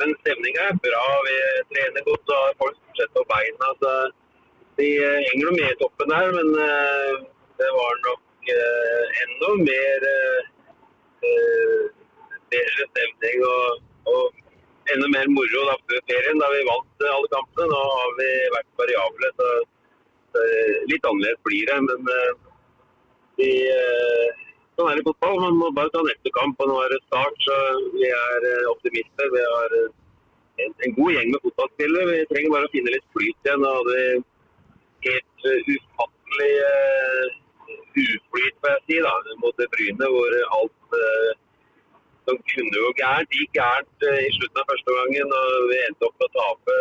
men 0.00 0.14
stemninga 0.22 0.68
er 0.70 0.80
bra. 0.86 1.04
Vi 1.28 1.36
trener 1.72 2.06
godt 2.08 2.32
og 2.32 2.40
har 2.46 2.56
folk 2.62 2.78
sett 3.00 3.12
på 3.16 3.24
beina. 3.32 3.70
Så 3.82 3.92
de 4.80 4.88
henger 5.04 5.44
noe 5.44 5.56
med 5.58 5.68
i 5.68 5.78
toppen 5.82 6.14
der, 6.16 6.32
men 6.38 6.48
det 7.60 7.70
var 7.76 8.00
nok 8.08 8.52
enda 9.24 9.52
mer 9.68 10.08
bedre 12.54 12.88
stemning 12.88 13.44
og, 13.50 13.84
og 14.14 14.43
enda 14.92 15.08
mer 15.12 15.30
moro 15.32 15.62
da 15.68 15.76
før 15.88 16.02
ferien, 16.10 16.40
da 16.42 16.50
vi 16.52 16.64
vant 16.68 17.06
alle 17.10 17.30
kampene. 17.32 17.68
Nå 17.72 17.82
har 17.98 18.16
vi 18.20 18.30
vært 18.56 18.70
variable, 18.82 19.30
så, 19.40 19.50
så 20.34 20.44
litt 20.90 21.08
annerledes 21.10 21.44
blir 21.48 21.70
det. 21.70 21.78
men 21.88 22.00
vi, 23.40 23.50
sånn 24.76 24.90
er 24.90 25.00
det 25.00 25.06
fotball. 25.08 25.40
Man 25.46 25.60
må 25.62 25.70
bare 25.76 25.92
ta 25.94 26.04
neste 26.06 26.32
kamp. 26.38 26.60
og 26.60 26.70
Nå 26.70 26.80
er 26.84 26.94
det 26.94 27.02
start, 27.06 27.46
så 27.46 27.58
vi 27.96 28.10
er 28.10 28.48
optimister. 28.72 29.32
Vi 29.34 29.46
har 29.46 29.78
en, 29.80 30.76
en 30.86 30.98
god 30.98 31.16
gjeng 31.16 31.32
med 31.32 31.46
fotballspillere. 31.48 32.10
Vi 32.12 32.28
trenger 32.32 32.56
bare 32.56 32.68
å 32.68 32.74
finne 32.74 32.94
litt 32.96 33.08
flyt 33.16 33.48
igjen. 33.48 33.64
Da 33.64 33.74
hadde 33.78 33.96
vi 33.96 35.10
helt 35.10 35.48
ufattelig 35.76 36.52
uflyt, 37.94 38.56
får 38.60 38.72
jeg 38.72 38.82
si, 38.88 39.00
da, 39.04 39.14
mot 39.42 39.64
Bryne, 39.74 40.08
hvor 40.10 40.36
alt 40.58 40.96
uh, 40.98 41.30
som 42.24 42.40
kunne 42.50 42.82
jo 42.82 42.90
gærent, 43.00 43.36
gikk 43.38 43.52
gærent 43.58 44.06
uh, 44.08 44.20
i 44.24 44.32
slutten 44.36 44.62
av 44.62 44.68
første 44.70 44.96
gangen. 44.98 45.34
og 45.38 45.70
Vi 45.70 45.80
endte 45.86 46.08
opp 46.08 46.16
med 46.20 46.28
å 46.28 46.34
tape 46.38 46.76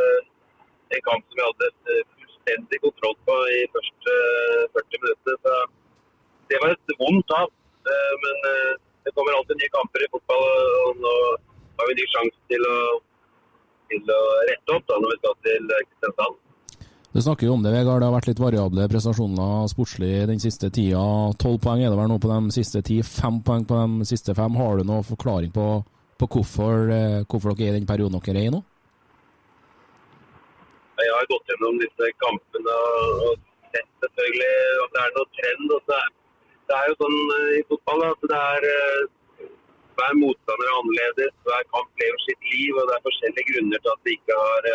en 0.93 1.05
kamp 1.07 1.23
som 1.25 1.39
vi 1.39 1.47
hadde 1.47 1.71
fullstendig 1.88 2.79
kontroll 2.83 3.17
på 3.27 3.38
i 3.57 3.62
første 3.75 4.17
40 4.77 5.03
minutter. 5.05 5.39
så 5.45 5.55
det 6.51 6.59
var 6.62 6.75
et 6.75 6.95
vondt 7.00 7.25
tap. 7.31 7.53
Men 8.23 8.35
det 9.03 9.12
kommer 9.15 9.35
alltid 9.35 9.57
nye 9.59 9.73
kamper 9.73 10.05
i 10.05 10.12
fotball, 10.13 10.43
og 10.83 11.01
nå 11.03 11.15
har 11.79 11.89
vi 11.89 11.97
ny 11.97 12.05
sjanse 12.12 12.39
til 12.51 12.67
å, 12.69 12.77
til 13.91 14.13
å 14.15 14.21
rette 14.51 14.77
opp 14.77 14.85
da, 14.91 15.00
når 15.01 15.15
vi 15.15 15.19
skal 15.19 15.39
til 15.47 15.73
Kristiansand. 15.73 16.42
Du 17.13 17.22
snakker 17.22 17.46
jo 17.46 17.53
om 17.53 17.62
det, 17.62 17.70
Vegard. 17.70 18.01
Det 18.01 18.08
har 18.08 18.13
vært 18.15 18.27
litt 18.32 18.39
variable 18.41 18.88
prestasjoner 18.89 19.67
sportslig 19.70 20.24
den 20.25 20.39
siste 20.41 20.72
tida. 20.74 21.01
Tolv 21.38 21.60
poeng 21.62 21.84
er 21.86 21.91
det 21.93 21.98
vel 22.00 22.08
nå 22.10 22.15
på 22.17 22.32
de 22.32 22.53
siste 22.55 22.82
ti. 22.82 22.96
Fem 23.05 23.38
poeng 23.46 23.67
på 23.70 23.77
de 23.77 24.08
siste 24.10 24.34
fem. 24.34 24.55
Har 24.58 24.82
du 24.82 24.88
noen 24.89 25.05
forklaring 25.05 25.51
på, 25.53 25.65
på 26.17 26.29
hvorfor, 26.36 26.89
eh, 26.96 27.20
hvorfor 27.29 27.53
dere 27.53 27.67
er 27.67 27.75
i 27.75 27.77
den 27.77 27.86
perioden 27.91 28.17
dere 28.17 28.41
er 28.41 28.48
i 28.50 28.53
nå? 28.55 28.63
Jeg 31.03 31.13
har 31.13 31.29
gått 31.29 31.53
gjennom 31.53 31.77
disse 31.84 32.10
kampene 32.24 32.79
og, 32.88 33.46
sett 33.75 33.91
selvfølgelig 34.01 34.50
at 34.88 34.98
det 34.98 35.05
er 35.05 35.13
noe 35.20 35.29
trend. 35.38 35.75
Det, 35.75 36.00
er, 36.00 36.10
det 36.72 36.79
er 36.79 36.89
jo 36.89 36.98
sånn 37.03 37.22
eh, 37.38 37.53
i 37.60 37.63
fotball 37.70 38.08
at 38.10 38.27
det 38.34 38.41
er 38.41 38.70
eh, 38.72 39.48
hver 40.01 40.20
motstander 40.24 40.65
er 40.65 40.82
annerledes. 40.82 41.38
Hver 41.46 41.72
kamp 41.77 42.05
lever 42.08 42.25
sitt 42.25 42.51
liv, 42.58 42.74
og 42.74 42.89
det 42.89 42.98
er 42.98 43.08
forskjellige 43.12 43.50
grunner 43.53 43.86
til 43.86 43.93
at 43.93 44.05
de 44.10 44.17
ikke 44.17 44.41
har 44.41 44.70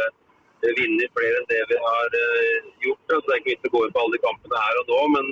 eh, 0.62 0.72
vunnet 0.78 1.14
flere 1.16 1.40
enn 1.40 1.50
det 1.50 1.60
vi 1.72 1.78
har 1.84 2.16
eh, 2.20 2.70
gjort. 2.86 3.04
Altså, 3.14 3.26
det 3.26 3.34
er 3.34 3.40
ikke 3.42 3.52
vits 3.52 3.68
å 3.68 3.74
gå 3.74 3.84
inn 3.84 3.94
på 3.96 4.02
alle 4.02 4.16
de 4.16 4.24
kampene 4.24 4.64
her 4.64 4.80
og 4.82 4.92
nå, 4.92 5.00
men 5.16 5.30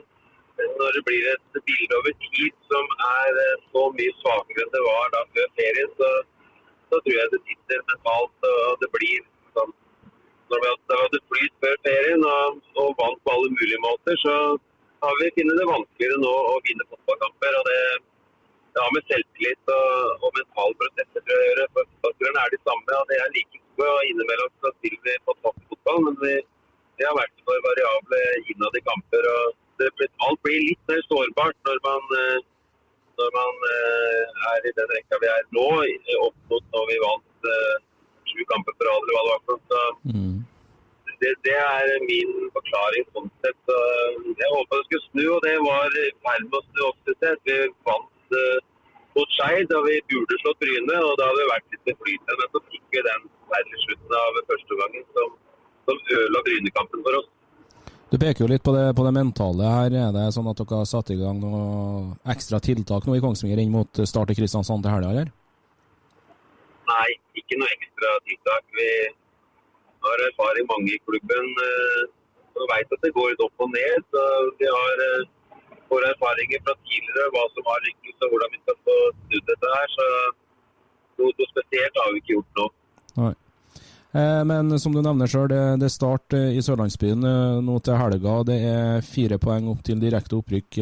når 0.81 0.97
det 0.97 1.03
blir 1.09 1.29
et 1.33 1.59
bilde 1.69 1.99
over 2.01 2.15
tid 2.27 2.55
som 2.73 2.93
er 3.09 3.41
eh, 3.45 3.65
så 3.73 3.85
mye 3.99 4.19
svakere 4.23 4.65
enn 4.65 4.75
det 4.77 4.85
var 4.87 5.13
da 5.15 5.25
før 5.37 5.51
ferien, 5.61 5.93
så, 6.01 6.13
så 6.91 7.01
tror 7.01 7.19
jeg 7.19 7.33
det 7.35 7.43
sitter 7.51 7.85
mentalt 7.93 8.51
og 8.53 8.85
det 8.85 8.93
blir 8.99 9.27
sånn 9.59 9.75
Når 10.51 10.61
vi 10.63 10.73
hadde, 10.73 11.21
flyt 11.31 11.55
før 11.63 11.81
ferien 11.85 12.27
og, 12.33 12.59
og 12.81 12.93
vant 13.01 13.23
på 13.27 13.33
alle 13.35 13.55
mulige 13.55 13.81
måter, 13.83 14.19
så 14.23 14.35
har 15.03 15.17
vi 15.21 15.33
funnet 15.39 15.59
det 15.59 15.73
vanskeligere 15.73 16.21
nå 16.23 16.35
å 16.53 16.61
vinne 16.69 16.87
fotballkamper. 16.93 17.59
og 17.61 17.67
det 17.71 17.81
det 18.77 18.83
har 18.85 18.93
med 18.93 19.07
selvtillit 19.09 19.71
og, 19.73 20.25
og 20.25 20.35
mental 20.37 20.75
prosesser 20.81 21.31
å 21.33 21.45
gjøre. 21.47 21.65
Fotballspillerne 21.77 22.43
er 22.43 22.51
de 22.53 22.59
samme, 22.61 22.99
og 23.01 23.07
det 23.09 23.17
er 23.25 23.31
like 23.33 23.61
gode. 23.79 23.93
og 23.93 24.11
Innimellom 24.11 24.53
så 24.63 24.73
spiller 24.79 25.03
vi 25.07 25.15
fantastisk 25.31 25.71
fotball, 25.73 26.03
men 26.09 26.19
vi, 26.23 26.35
vi 26.99 27.07
har 27.09 27.17
vært 27.19 27.47
for 27.47 27.65
variable 27.69 28.21
innad 28.53 28.79
i 28.81 28.85
kamper. 28.89 29.31
og 29.37 29.57
det, 29.81 29.91
Alt 30.27 30.43
blir 30.47 30.61
litt 30.65 30.93
mer 30.93 31.03
sårbart 31.09 31.59
når 31.69 31.83
man, 31.89 32.15
eh, 32.21 32.39
når 33.21 33.35
man 33.37 33.67
eh, 33.73 34.47
er 34.53 34.69
i 34.71 34.75
den 34.79 34.93
rekka 34.97 35.21
vi 35.23 35.33
er 35.33 35.45
nå, 35.57 35.69
opp 36.29 36.39
mot 36.53 36.71
når 36.77 36.89
vi 36.93 37.03
vant 37.05 37.51
eh, 37.53 37.75
sju 38.33 38.45
kamper 38.53 38.77
for 38.81 38.93
alle 38.95 39.19
Så 39.57 39.83
Mm. 40.07 40.45
det, 41.21 41.33
det 41.45 41.57
er 41.57 41.93
min 42.09 42.33
forklaring 42.55 43.05
sånn 43.13 43.31
sett. 43.43 43.57
Så 43.69 43.77
jeg 44.41 44.51
håpa 44.53 44.77
det 44.77 44.85
skulle 44.89 45.07
snu, 45.11 45.25
og 45.37 45.41
det 45.47 45.55
var 45.65 46.01
i 46.03 46.09
ferd 46.25 46.49
med 46.49 46.59
å 46.61 46.65
snu 46.67 46.83
også 46.91 47.15
sett. 47.23 47.41
Vi 47.49 47.57
vant 47.89 48.11
mot 49.17 49.33
Skeid 49.37 49.71
da 49.73 49.81
vi 49.87 49.97
burde 50.11 50.39
slått 50.43 50.61
Bryne, 50.63 50.99
og 51.07 51.15
da 51.19 51.31
hadde 51.31 51.43
vi 51.43 51.49
vært 51.53 51.75
litt 51.75 52.03
flytende. 52.03 52.37
Men 52.41 52.53
så 52.53 52.63
fikk 52.73 52.85
vi 52.97 53.07
den 53.09 53.25
særlig 53.53 53.81
slutten 53.85 54.19
av 54.21 54.43
første 54.53 54.79
gangen 54.83 55.09
som, 55.17 55.33
som 55.89 56.05
ødela 56.19 56.45
Brynekampen 56.49 57.07
for 57.07 57.21
oss. 57.21 57.33
Du 58.07 58.21
peker 58.23 58.45
jo 58.45 58.51
litt 58.53 58.63
på 58.63 58.71
det, 58.71 58.85
på 58.95 59.03
det 59.03 59.15
mentale 59.17 59.67
her. 59.67 59.95
Er 59.99 60.13
det 60.15 60.29
sånn 60.37 60.47
at 60.51 60.61
dere 60.61 60.79
har 60.79 60.87
satt 60.87 61.11
i 61.11 61.19
gang 61.19 61.41
noe 61.43 61.63
ekstra 62.33 62.61
tiltak 62.63 63.09
nå 63.09 63.17
i 63.17 63.23
Kongsvinger 63.25 63.59
inn 63.63 63.73
mot 63.75 64.03
start 64.07 64.31
i 64.31 64.37
Kristiansand 64.39 64.87
til 64.87 64.95
helga, 64.95 65.11
eller? 65.11 65.33
Nei, 66.87 67.09
ikke 67.41 67.59
noe 67.59 67.73
ekstra 67.75 68.13
tiltak. 68.29 68.63
Vi 68.79 68.91
har 70.07 70.23
erfaring 70.29 70.69
mange 70.71 70.95
i 70.95 71.03
klubben 71.03 71.51
eh, 71.67 72.05
og 72.57 72.71
vet 72.71 72.95
at 72.95 73.03
det 73.03 73.13
går 73.17 73.33
litt 73.33 73.43
opp 73.43 73.67
og 73.67 73.75
ned. 73.75 74.07
Så 74.15 74.23
vi 74.61 74.71
har 74.71 75.03
våre 75.93 76.13
erfaringer 76.15 76.63
fra 76.67 76.75
tidligere, 76.83 77.33
hva 77.35 77.47
som 77.55 77.73
har 77.73 77.83
lykkes 77.87 78.27
og 78.27 78.35
hvordan 78.35 78.55
vi 78.55 78.63
skal 78.63 78.79
få 78.89 79.01
snudd 79.17 79.51
dette 79.51 79.73
her. 79.75 79.97
Så 79.97 80.07
noe, 81.21 81.33
noe 81.33 81.51
spesielt 81.53 82.01
har 82.03 82.15
vi 82.15 82.23
ikke 82.23 82.39
gjort 82.39 82.61
nå. 82.61 82.71
Nei. 83.25 83.35
Eh, 84.17 84.43
men 84.49 84.79
som 84.81 84.95
du 84.95 85.03
nevner 85.05 85.29
sjøl, 85.29 85.49
det, 85.53 85.61
det 85.83 85.89
er 85.91 85.93
start 85.93 86.37
eh, 86.37 86.57
i 86.57 86.63
Sørlandsbyen 86.65 87.27
eh, 87.27 87.59
nå 87.65 87.79
til 87.85 87.99
helga. 88.01 88.39
Det 88.49 88.57
er 88.71 89.05
fire 89.05 89.39
poeng 89.43 89.69
opp 89.73 89.83
til 89.87 90.01
direkte 90.01 90.39
opprykk 90.39 90.81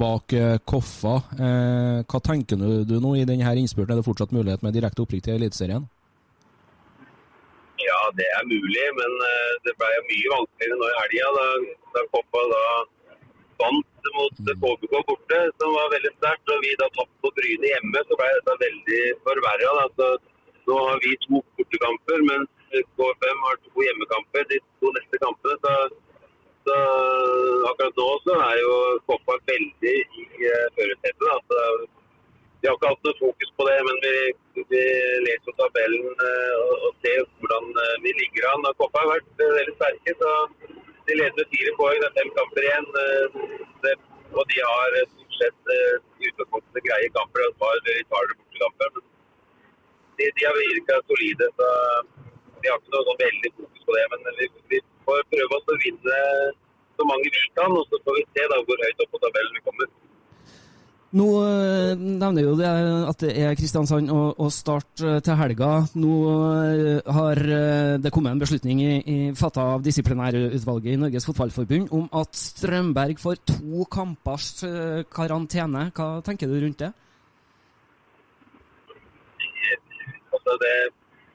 bak 0.00 0.34
Koffa. 0.68 1.16
Eh, 1.46 2.02
hva 2.04 2.20
tenker 2.22 2.60
du, 2.60 2.84
du 2.86 2.98
nå 3.02 3.14
i 3.18 3.24
denne 3.28 3.56
innspurten? 3.62 3.94
Er 3.94 4.02
det 4.02 4.06
fortsatt 4.06 4.34
mulighet 4.36 4.62
med 4.66 4.76
direkte 4.76 5.02
opprykk 5.06 5.24
til 5.26 5.38
Eliteserien? 5.38 5.88
Ja, 7.80 8.00
det 8.12 8.26
er 8.28 8.44
mulig, 8.44 8.86
men 8.92 9.14
det 9.64 9.72
ble 9.80 9.88
jo 9.94 10.02
mye 10.10 10.32
vanskeligere 10.34 10.80
nå 10.82 10.88
i 10.90 10.98
helga. 10.98 11.30
Da, 11.38 11.76
da 11.96 12.04
Koffa 12.12 12.42
da 12.52 12.64
vant 13.60 14.10
mot 14.16 14.42
KBK 14.46 14.94
borte, 15.08 15.40
som 15.60 15.74
var 15.76 15.92
veldig 15.94 16.12
sterkt. 16.16 16.52
Og 16.54 16.64
vi 16.64 16.74
da 16.80 16.88
tapte 16.96 17.24
på 17.24 17.32
Bryne 17.38 17.72
hjemme, 17.72 18.02
så 18.08 18.18
ble 18.20 18.28
dette 18.36 18.56
veldig 18.64 19.02
forverra. 19.26 19.72
Altså, 19.86 20.10
nå 20.68 20.78
har 20.88 21.00
vi 21.04 21.16
to 21.26 21.42
bortekamper, 21.58 22.24
mens 22.30 22.50
KFM 22.70 23.46
har 23.46 23.60
to 23.64 23.86
hjemmekamper 23.86 24.46
de 24.50 24.60
to 24.80 24.92
neste 24.96 25.22
kampene. 25.24 25.56
Så, 25.64 25.74
så 26.68 26.76
akkurat 27.70 28.02
nå 28.02 28.10
så 28.26 28.36
er 28.50 28.60
jo 28.64 28.76
Koppa 29.08 29.38
veldig 29.52 29.96
i 29.96 30.28
uh, 30.44 30.66
førersetet. 30.76 31.26
Altså, 31.36 31.64
vi 32.60 32.68
har 32.68 32.76
ikke 32.76 32.92
hatt 32.92 33.06
noe 33.08 33.16
fokus 33.18 33.52
på 33.56 33.66
det, 33.70 33.78
men 33.88 34.02
vi, 34.04 34.14
vi 34.68 34.80
leser 35.24 35.54
tabellen 35.56 36.10
eh, 36.12 36.56
og, 36.58 36.72
og 36.90 36.98
ser 37.00 37.22
hvordan 37.40 37.70
eh, 37.84 37.94
vi 38.04 38.12
ligger 38.18 38.50
an. 38.50 38.66
Koppa 38.76 39.00
har 39.00 39.14
vært 39.14 39.40
veldig 39.40 39.76
sterke, 39.78 40.14
så 40.20 40.34
de 41.10 41.18
leder 41.18 41.36
med 41.40 41.48
fire 41.54 41.72
poeng. 41.80 41.98
Det 42.02 42.08
er 42.08 42.18
fem 42.20 42.30
kamper 42.38 42.66
igjen. 42.66 42.86
eh, 43.02 43.98
og 44.38 44.42
de 44.50 44.58
har 44.62 44.96
eh, 44.98 45.08
stort 45.12 45.38
sett 45.40 45.72
eh, 45.74 45.94
i 46.22 46.28
utgangspunktet 46.30 46.86
greie 46.86 47.08
kamper. 47.16 47.46
De 47.46 47.58
var 47.60 47.80
litt 47.88 48.10
bortekamper. 48.14 49.02
De, 50.18 50.28
de 50.36 50.46
har 50.46 50.58
virka 50.60 51.00
solide, 51.08 51.48
så 51.58 51.68
vi 52.60 52.68
har 52.70 52.78
ikke 52.78 52.94
noe 52.94 53.06
sånn 53.08 53.22
veldig 53.24 53.52
fokus 53.56 53.86
på 53.88 53.96
det. 53.96 54.04
Men 54.12 54.38
vi, 54.38 54.50
vi 54.74 54.82
får 55.08 55.26
prøve 55.34 55.58
oss 55.58 55.72
å 55.74 55.78
vinne 55.86 56.20
så 57.00 57.08
mange 57.08 57.32
vi 57.34 57.44
kan, 57.58 57.74
og 57.74 57.86
så 57.90 58.02
får 58.04 58.20
vi 58.20 58.24
se 58.36 58.46
da 58.52 58.60
hvor 58.68 58.86
høyt 58.86 59.04
opp 59.06 59.14
på 59.16 59.22
tabellen 59.24 59.58
vi 59.58 59.66
kommer. 59.66 59.92
Nå 61.10 61.26
eh, 61.42 61.98
nevner 61.98 62.44
jo 62.44 62.52
det 62.54 62.68
at 62.70 63.22
det 63.24 63.32
er 63.42 63.56
Kristiansand 63.58 64.12
og, 64.14 64.36
og 64.38 64.50
Start 64.54 65.02
eh, 65.02 65.16
til 65.26 65.34
helga. 65.40 65.70
Nå 65.98 66.18
eh, 66.30 67.08
har 67.16 67.40
det 67.98 68.12
kommet 68.14 68.36
en 68.36 68.42
beslutning 68.42 68.82
i, 68.84 68.92
i, 69.02 69.16
fatta 69.34 69.64
av 69.74 69.82
disiplinærutvalget 69.82 70.92
i 70.92 71.00
Norges 71.00 71.26
Fotballforbund 71.26 71.90
om 71.98 72.06
at 72.20 72.38
Strømberg 72.38 73.18
får 73.18 73.40
to 73.50 73.86
kampers 73.90 74.52
karantene. 75.10 75.88
Hva 75.96 76.20
tenker 76.26 76.46
du 76.46 76.60
rundt 76.62 76.84
det? 76.84 76.92
Altså 80.30 80.54
det, 80.62 80.76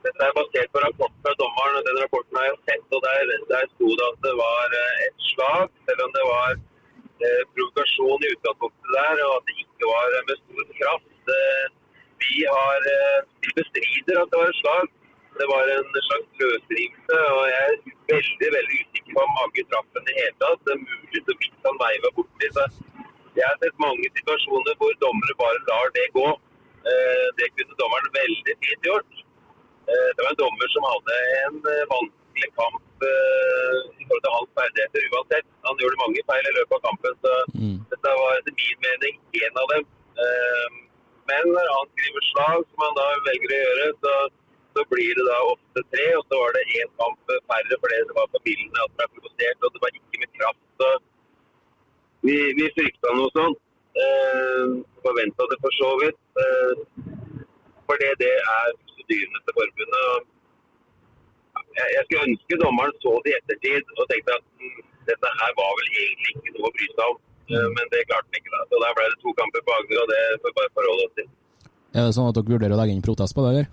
dette 0.07 0.23
er 0.23 0.37
basert 0.39 0.71
på 0.71 0.85
rapporten 0.85 1.19
fra 1.25 1.35
dommeren, 1.41 1.81
og 1.81 1.89
den 1.89 1.99
rapporten 1.99 2.39
har 2.39 2.47
jeg 2.47 2.61
sett. 2.69 2.95
og 2.95 3.03
Der, 3.03 3.35
der 3.51 3.67
sto 3.73 3.91
det 3.91 4.07
at 4.07 4.23
det 4.23 4.33
var 4.39 4.79
et 4.79 5.27
slag, 5.33 5.67
selv 5.83 6.07
om 6.07 6.15
det 6.15 6.25
var 6.31 6.55
eh, 7.23 7.41
provokasjon 7.53 8.25
i 8.25 8.33
utgangspunktet 8.35 8.93
der, 8.97 9.23
og 9.27 9.33
at 9.37 9.47
det 9.47 9.55
ikke 9.63 9.91
var 9.93 10.07
med 10.29 10.37
stor 10.43 10.63
kraft. 10.81 11.33
Eh, 11.39 11.65
vi 12.23 12.35
har 12.55 12.79
eh, 12.95 13.19
vi 13.43 13.49
bestrider 13.59 14.15
at 14.21 14.29
det 14.31 14.39
var 14.41 14.51
et 14.51 14.61
slag. 14.61 14.87
Det 15.39 15.47
var 15.53 15.63
en 15.75 15.89
slags 16.07 16.29
løsrivelse, 16.41 17.17
og 17.37 17.43
jeg 17.53 17.63
er 17.67 17.73
veldig 18.13 18.49
veldig 18.57 18.75
usikker 18.81 19.11
på 19.15 19.23
om 19.27 19.33
mange 19.41 19.63
traff 19.71 19.97
i 19.99 20.03
det 20.07 20.15
hele 20.19 20.35
tatt. 20.43 20.61
Det 20.65 20.73
er 20.75 20.85
mulig 20.91 21.21
så 21.27 21.33
vidt 21.41 21.67
han 21.67 21.81
veiva 21.83 22.11
borti. 22.17 22.47
seg. 22.57 22.77
jeg 23.37 23.45
har 23.49 23.57
sett 23.63 23.83
mange 23.85 24.07
situasjoner 24.17 24.77
hvor 24.79 24.93
dommere 25.03 25.35
bare 25.43 25.65
lar 25.71 25.91
det 25.97 26.07
gå. 26.17 26.27
Eh, 26.91 27.27
det 27.39 27.51
kunne 27.57 27.79
dommeren 27.81 28.15
veldig 28.21 28.55
fint 28.63 28.89
gjort. 28.89 29.11
Det 29.85 30.21
var 30.23 30.31
en 30.31 30.43
dommer 30.43 30.69
som 30.73 30.85
hadde 30.91 31.15
en 31.45 31.57
vanskelig 31.91 32.47
kamp 32.57 33.03
i 33.05 34.05
forhold 34.07 34.23
til 34.25 34.35
hans 34.35 34.55
ferdigheter 34.57 35.03
uansett. 35.13 35.47
Han 35.67 35.77
gjorde 35.81 36.01
mange 36.01 36.23
feil 36.31 36.47
i 36.49 36.55
løpet 36.55 36.77
av 36.77 36.81
kampen, 36.87 37.19
så 37.21 37.33
Mm. 37.55 37.77
dette 37.91 38.13
var 38.21 38.39
etter 38.39 38.53
min 38.61 38.79
mening 38.87 39.15
en 39.45 39.61
av 39.63 39.67
dem. 39.73 39.85
Eh, 40.23 40.69
Men 41.29 41.43
når 41.57 41.67
han 41.75 41.87
skriver 41.93 42.23
slag, 42.31 42.59
som 42.69 42.81
han 42.85 42.97
da 42.99 43.05
velger 43.27 43.53
å 43.55 43.61
gjøre, 43.65 43.85
så, 44.03 44.13
så 44.77 44.83
blir 44.91 45.11
det 45.17 45.23
da 45.25 45.37
ofte 45.53 45.81
tre, 45.93 46.05
og 46.19 46.23
så 46.29 46.37
var 46.41 46.51
det 46.57 46.63
én 46.81 46.91
kamp 47.01 47.33
færre 47.49 47.79
fordi 47.81 47.97
det 48.09 48.17
var 48.19 48.27
på 48.35 48.41
bildene 48.45 48.83
at 48.85 48.91
det 48.93 48.97
ble 48.99 49.07
provosert, 49.15 49.65
og 49.65 49.73
det 49.73 49.81
var 49.85 49.97
ikke 49.99 50.21
med 50.21 50.31
kraft. 50.37 50.61
Så 50.81 50.89
vi, 52.27 52.35
vi 52.59 52.69
frykta 52.77 53.15
noe 53.17 53.31
sånt. 53.37 53.59
Eh, 54.05 54.63
Forventa 55.05 55.49
det 55.51 55.57
for 55.63 55.73
så 55.81 55.89
vidt. 56.03 56.21
Eh, 56.43 56.71
fordi 57.89 58.07
det 58.21 58.31
er 58.57 58.69
prosedyrene 58.85 59.41
til 59.45 59.53
forbundet. 59.59 60.01
og 60.13 60.31
Jeg, 61.77 61.87
jeg 61.95 62.01
skulle 62.05 62.25
ønske 62.29 62.57
dommeren 62.63 62.95
så 63.03 63.11
det 63.25 63.33
i 63.33 63.37
ettertid 63.39 63.93
og 63.99 64.05
tenkte 64.11 64.37
at 64.39 64.45
mm, 64.61 64.79
dette 65.09 65.29
her 65.41 65.51
var 65.59 65.71
vel 65.79 65.89
egentlig 66.01 66.31
ikke 66.37 66.53
noe 66.55 66.69
å 66.69 66.75
bry 66.77 66.87
seg 66.93 67.05
om. 67.13 67.17
Eh, 67.53 67.67
Men 67.77 67.85
det 67.93 68.01
klarte 68.09 68.25
han 68.29 68.39
ikke. 68.41 68.53
da. 68.55 68.61
Så 68.71 68.75
Der 68.83 68.95
ble 68.97 69.05
det 69.11 69.19
to 69.23 69.33
kamper 69.39 69.61
på 69.67 69.75
Agder, 69.77 69.99
og 70.03 70.07
det 70.13 70.21
får 70.41 70.49
vi 70.51 70.57
bare 70.59 70.73
forholde 70.79 71.05
oss 71.09 71.15
til. 71.19 71.27
Er 72.05 72.11
det 72.13 72.17
sånn 72.19 72.29
at 72.29 72.37
dere 72.37 72.45
vurderer 72.53 72.75
å 72.75 72.79
legge 72.79 72.93
inn 72.93 73.01
protest 73.05 73.33
på 73.33 73.41
det, 73.45 73.51
eller? 73.51 73.67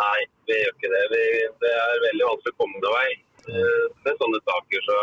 Nei, 0.00 0.20
vi 0.48 0.56
gjør 0.56 0.74
ikke 0.76 0.90
det. 0.94 1.00
Vi, 1.12 1.22
det 1.62 1.72
er 1.76 2.04
veldig 2.08 2.28
vanskelig 2.30 2.54
å 2.54 2.58
komme 2.62 2.80
noen 2.80 2.94
vei 2.96 3.08
eh, 3.52 3.82
med 4.06 4.20
sånne 4.22 4.40
saker. 4.48 4.84
så 4.88 4.98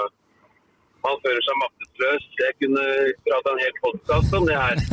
Man 1.06 1.20
føler 1.26 1.44
seg 1.46 1.60
maktesløs. 1.62 2.26
Jeg 2.42 2.58
kunne 2.64 2.86
prata 3.28 3.54
en 3.54 3.62
hel 3.62 3.76
podkast 3.84 4.38
om 4.40 4.50
det 4.50 4.58
her. 4.64 4.82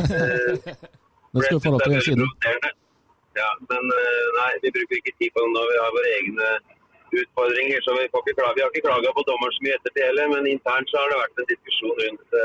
Eh, 1.33 1.39
Det 1.39 1.47
skal 1.47 1.57
du 1.57 1.63
få 1.65 1.71
lov 1.73 1.81
til 1.81 1.89
å 1.89 1.95
gjøre 1.95 2.05
siden. 2.05 2.27
Ja, 3.39 3.47
men 3.71 3.87
eh, 3.97 4.25
nei, 4.37 4.49
vi 4.61 4.69
bruker 4.75 4.99
ikke 4.99 5.13
tid 5.17 5.31
på 5.33 5.41
det 5.41 5.49
når 5.55 5.71
Vi 5.71 5.79
har 5.81 5.95
våre 5.95 6.11
egne 6.19 6.49
utfordringer. 7.23 7.81
så 7.87 7.95
Vi, 7.97 8.03
får 8.13 8.21
ikke 8.27 8.35
klage. 8.37 8.53
vi 8.59 8.61
har 8.65 8.69
ikke 8.75 8.85
klaga 8.85 9.13
på 9.17 9.23
dommeren 9.31 9.55
så 9.55 9.65
mye 9.65 9.77
etter 9.79 9.95
det 9.97 10.05
heller, 10.11 10.29
men 10.35 10.51
internt 10.51 10.93
så 10.93 11.01
har 11.01 11.09
det 11.09 11.17
vært 11.23 11.41
en 11.41 11.49
diskusjon 11.55 11.95
rundt 12.03 12.37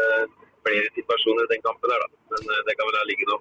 flere 0.64 0.88
situasjoner 0.96 1.44
i 1.44 1.52
den 1.52 1.66
kampen. 1.68 1.92
her 1.92 2.00
da. 2.06 2.08
Men 2.32 2.48
det 2.70 2.78
kan 2.78 2.88
vel 2.88 2.96
da 2.96 3.04
ligge 3.12 3.28
nå. 3.28 3.38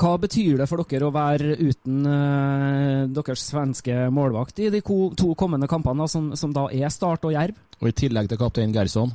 Hva 0.00 0.14
betyr 0.22 0.56
det 0.60 0.66
for 0.70 0.80
dere 0.88 1.08
å 1.10 1.12
være 1.12 1.56
uten 1.60 2.04
uh, 2.08 3.08
deres 3.12 3.42
svenske 3.50 4.06
målvakt 4.16 4.62
i 4.64 4.70
de 4.72 4.80
ko- 4.80 5.10
to 5.18 5.34
kommende 5.36 5.68
kampene, 5.68 6.06
som, 6.08 6.30
som 6.40 6.54
da 6.56 6.68
er 6.72 6.88
Start 6.94 7.26
og 7.28 7.34
Jerv? 7.36 7.58
Og 7.82 7.90
i 7.90 7.96
tillegg 8.00 8.30
til 8.32 8.40
kaptein 8.40 8.72
Gerson. 8.72 9.12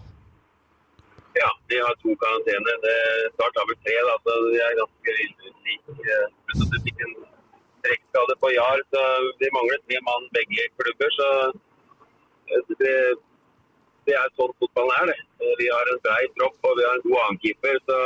Ja, 1.36 1.50
de 1.72 1.80
har 1.82 1.96
to 2.04 2.14
karantene. 2.22 2.76
Det 2.86 2.98
Start 3.34 3.58
har 3.60 3.66
vel 3.72 3.80
tre, 3.82 3.98
da, 4.10 4.14
så 4.28 4.38
de 4.52 4.62
er 4.68 4.78
ganske 4.82 5.16
like. 5.66 6.20
Pluss 6.46 6.62
at 6.68 6.76
de 6.76 6.84
fikk 6.86 7.02
en 7.08 7.16
trekkskade 7.86 8.38
på 8.46 8.54
Jar, 8.54 8.86
så 8.94 9.02
de 9.42 9.50
mangler 9.58 9.82
tre 9.90 10.00
mann 10.06 10.30
begge 10.38 10.70
klubber. 10.78 11.12
Så 11.18 11.30
eh, 12.54 12.72
det, 12.86 12.96
det 14.06 14.16
er 14.22 14.32
sånn 14.38 14.54
fotballen 14.62 14.96
er, 15.02 15.12
det. 15.12 15.20
Eh, 15.42 15.54
Vi 15.66 15.74
har 15.74 15.92
en 15.96 16.02
brei 16.06 16.24
tropp 16.38 16.70
og 16.70 16.78
vi 16.80 16.88
har 16.88 16.98
en 17.02 17.06
god 17.10 17.22
annenkeeper. 17.26 17.82
Så 17.90 18.00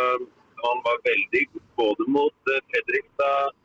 han 0.65 0.83
var 0.87 1.03
veldig 1.11 1.43
god 1.53 1.67
både 1.81 2.07
mot 2.15 2.53
eh, 2.53 2.63
Fredrikstad 2.71 3.57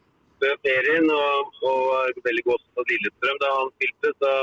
før 0.42 0.60
ferien 0.66 1.08
og, 1.14 1.56
og 1.70 2.20
veldig 2.26 2.44
godt 2.50 2.64
mot 2.76 2.92
Lillestrøm 2.92 3.40
da 3.42 3.50
han 3.60 3.72
spilte. 3.76 4.12
så 4.20 4.34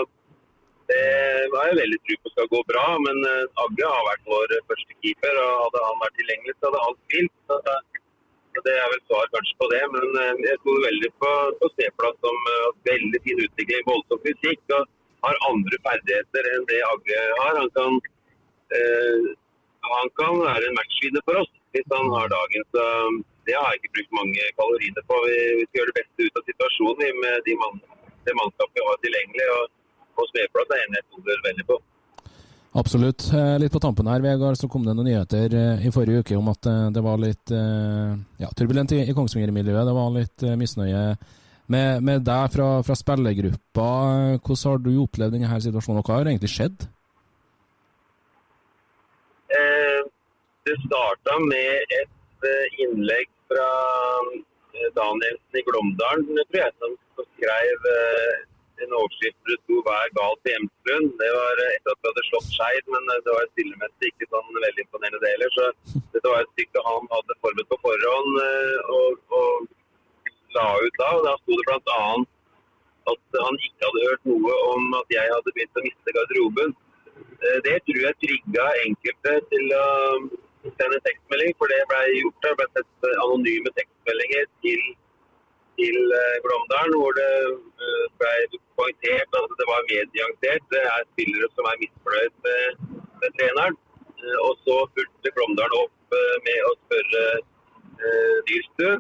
det 0.92 1.48
var 1.54 1.70
jeg 1.70 1.80
veldig 1.80 2.00
tro 2.04 2.16
på 2.22 2.32
skal 2.34 2.48
gå 2.52 2.62
bra, 2.72 2.86
men 3.06 3.18
eh, 3.32 3.62
Agge 3.64 3.92
har 3.94 4.08
vært 4.10 4.32
vår 4.34 4.56
første 4.72 4.98
keeper. 5.00 5.38
og 5.44 5.52
Hadde 5.66 5.84
han 5.88 6.02
vært 6.04 6.18
tilgjengelig, 6.20 6.56
så 6.58 6.68
hadde 6.68 6.86
han 6.86 6.98
spilt. 7.06 7.38
Det 8.66 8.74
er 8.76 8.90
vel 8.92 9.04
svar 9.08 9.30
kanskje 9.36 9.56
på 9.62 9.70
det. 9.74 9.84
Men 9.94 10.18
eh, 10.24 10.42
jeg 10.50 10.60
tror 10.64 10.82
veldig 10.88 11.12
på, 11.24 11.32
på 11.62 11.72
C-plass 11.76 12.18
som 12.26 12.50
eh, 12.56 12.74
veldig 12.90 13.22
fin 13.28 13.44
utvikling, 13.46 13.88
voldsom 13.88 14.24
fysikk 14.26 14.76
og 14.80 14.90
har 15.28 15.40
andre 15.52 15.80
ferdigheter 15.88 16.52
enn 16.56 16.68
det 16.72 16.82
Agge 16.90 17.24
har. 17.40 17.62
Han 17.62 17.72
kan, 17.78 17.98
eh, 18.80 19.32
han 19.94 20.14
kan 20.20 20.44
være 20.44 20.68
en 20.68 20.80
matchvinner 20.82 21.28
for 21.30 21.44
oss 21.46 21.58
hvis 21.74 21.92
han 21.96 22.08
har 22.16 22.32
dagen. 22.32 22.66
Så 22.76 22.86
det 23.50 23.58
har 23.58 23.68
jeg 23.72 23.82
ikke 23.82 23.96
brukt 23.98 24.18
mange 24.22 24.48
kaloriene 24.60 25.04
på. 25.10 25.20
Vi, 25.28 25.38
vi 25.60 25.68
skal 25.68 25.80
gjøre 25.82 25.92
det 25.92 26.00
beste 26.00 26.28
ut 26.28 26.40
av 26.40 26.50
situasjonen 26.50 27.22
med 27.26 27.46
de 27.48 27.60
mann, 27.62 27.78
det 28.28 28.38
mannskapet 28.40 28.78
vi 28.78 28.90
har 28.90 29.00
tilgjengelig. 29.06 29.48
og 29.58 29.64
og 30.20 30.30
Smeplass 30.32 30.76
er 30.76 30.86
en 30.86 30.98
jeg 30.98 31.08
stoler 31.08 31.44
veldig 31.48 31.68
på. 31.70 31.78
Absolutt. 32.82 33.26
Eh, 33.36 33.58
Litt 33.60 33.74
på 33.74 33.82
tampen 33.84 34.08
her, 34.08 34.24
Vegard, 34.24 34.60
så 34.60 34.70
kom 34.72 34.86
det 34.86 34.96
noen 34.96 35.10
nyheter 35.10 35.56
eh, 35.60 35.86
i 35.88 35.92
forrige 35.92 36.24
uke 36.24 36.38
om 36.40 36.48
at 36.54 36.70
eh, 36.72 36.88
det 36.96 37.04
var 37.04 37.20
litt 37.20 37.52
ja, 37.52 38.50
turbulent 38.56 38.94
i, 38.96 39.04
Kongsvinger-miljøet. 39.16 39.88
Det 39.88 39.98
var 39.98 40.16
litt 40.16 40.46
misnøye 40.60 41.04
med, 41.72 42.04
med 42.04 42.24
deg 42.28 42.56
fra, 42.56 42.70
fra 42.86 42.98
spillergruppa. 42.98 43.90
Hvordan 44.40 44.64
har 44.70 44.82
du 44.86 44.92
opplevd 45.04 45.36
denne 45.36 45.62
situasjonen, 45.68 46.00
og 46.00 46.08
hva 46.08 46.22
har 46.22 46.32
egentlig 46.32 46.54
skjedd? 46.54 46.88
Det 50.72 50.80
starta 50.88 51.34
med 51.52 51.96
et 52.00 52.48
eh, 52.48 52.68
innlegg 52.84 53.28
fra 53.52 53.72
eh, 54.32 54.90
Danielsen 54.96 55.60
i 55.60 55.64
Glåmdalen, 55.68 56.30
tror 56.32 56.60
jeg, 56.64 56.74
som, 56.80 56.94
som 57.18 57.28
skrev 57.36 57.88
eh, 57.96 58.38
en 58.82 58.96
overskrift 58.98 59.38
hvor 59.42 59.52
det 59.52 59.60
sto 59.62 59.80
'Hva 59.84 59.96
er 60.04 60.14
galt 60.20 60.48
i 60.48 60.54
Hjemslund'. 60.54 61.18
Det 61.22 61.32
var 61.38 61.60
etter 61.66 61.92
at 61.92 62.00
vi 62.02 62.10
hadde 62.10 62.28
slått 62.30 62.54
Skeid, 62.56 62.86
men 62.94 63.10
det 63.12 63.36
var 63.36 63.50
stillemessig 63.52 64.12
ikke 64.12 64.30
sånn 64.32 64.62
veldig 64.66 64.86
imponerende 64.86 65.20
det 65.24 65.34
heller. 65.34 65.52
Så 65.58 65.66
dette 66.14 66.32
var 66.32 66.40
et 66.42 66.54
stykke 66.56 66.86
han 66.88 67.10
hadde 67.16 67.40
forberedt 67.44 67.72
på 67.74 67.80
forhånd 67.88 68.40
og, 68.98 69.20
og 69.40 69.52
la 70.56 70.68
ut 70.86 71.02
da. 71.04 71.10
og 71.18 71.28
Da 71.28 71.36
sto 71.42 71.60
det 71.60 71.68
bl.a. 71.68 72.06
at 73.12 73.42
han 73.46 73.60
ikke 73.68 73.90
hadde 73.90 74.08
hørt 74.08 74.32
noe 74.32 74.56
om 74.72 74.96
at 75.02 75.14
jeg 75.18 75.36
hadde 75.36 75.54
begynt 75.58 75.82
å 75.82 75.86
miste 75.90 76.16
garderoben. 76.18 76.74
Det 77.68 77.78
tror 77.86 78.02
jeg 78.08 78.22
trigga 78.24 78.66
enkelte 78.88 79.36
til 79.52 79.78
å 79.78 79.86
sende 80.80 81.00
tekstmelding, 81.08 81.54
for 81.60 81.72
det 81.72 81.80
ble 81.92 82.02
gjort. 82.18 82.40
Det 82.46 82.54
ble 82.60 82.68
eh, 82.82 83.22
anonyme 83.26 83.72
tekstmeldinger 83.78 84.50
til, 84.66 84.82
til 85.80 85.98
eh, 86.20 86.36
Glåmdalen, 86.46 86.98
hvor 87.02 87.16
det 87.20 87.30
eh, 87.86 88.06
ble 88.22 88.34
poengtert 88.80 89.40
at 89.42 89.56
det 89.62 89.70
var 89.72 89.88
medieorientert. 89.92 90.68
Det 90.74 90.84
er 90.96 91.08
spillere 91.14 91.50
som 91.56 91.70
er 91.72 91.82
misfornøyd 91.84 92.36
med, 92.48 92.84
med 93.24 93.38
treneren. 93.40 93.80
Eh, 94.22 94.38
Og 94.48 94.54
så 94.66 94.78
fulgte 94.96 95.36
Glåmdalen 95.38 95.80
opp 95.84 96.18
med 96.46 96.68
å 96.68 96.74
spørre 96.84 97.24
eh, 97.38 98.38
Dyrstø. 98.50 98.92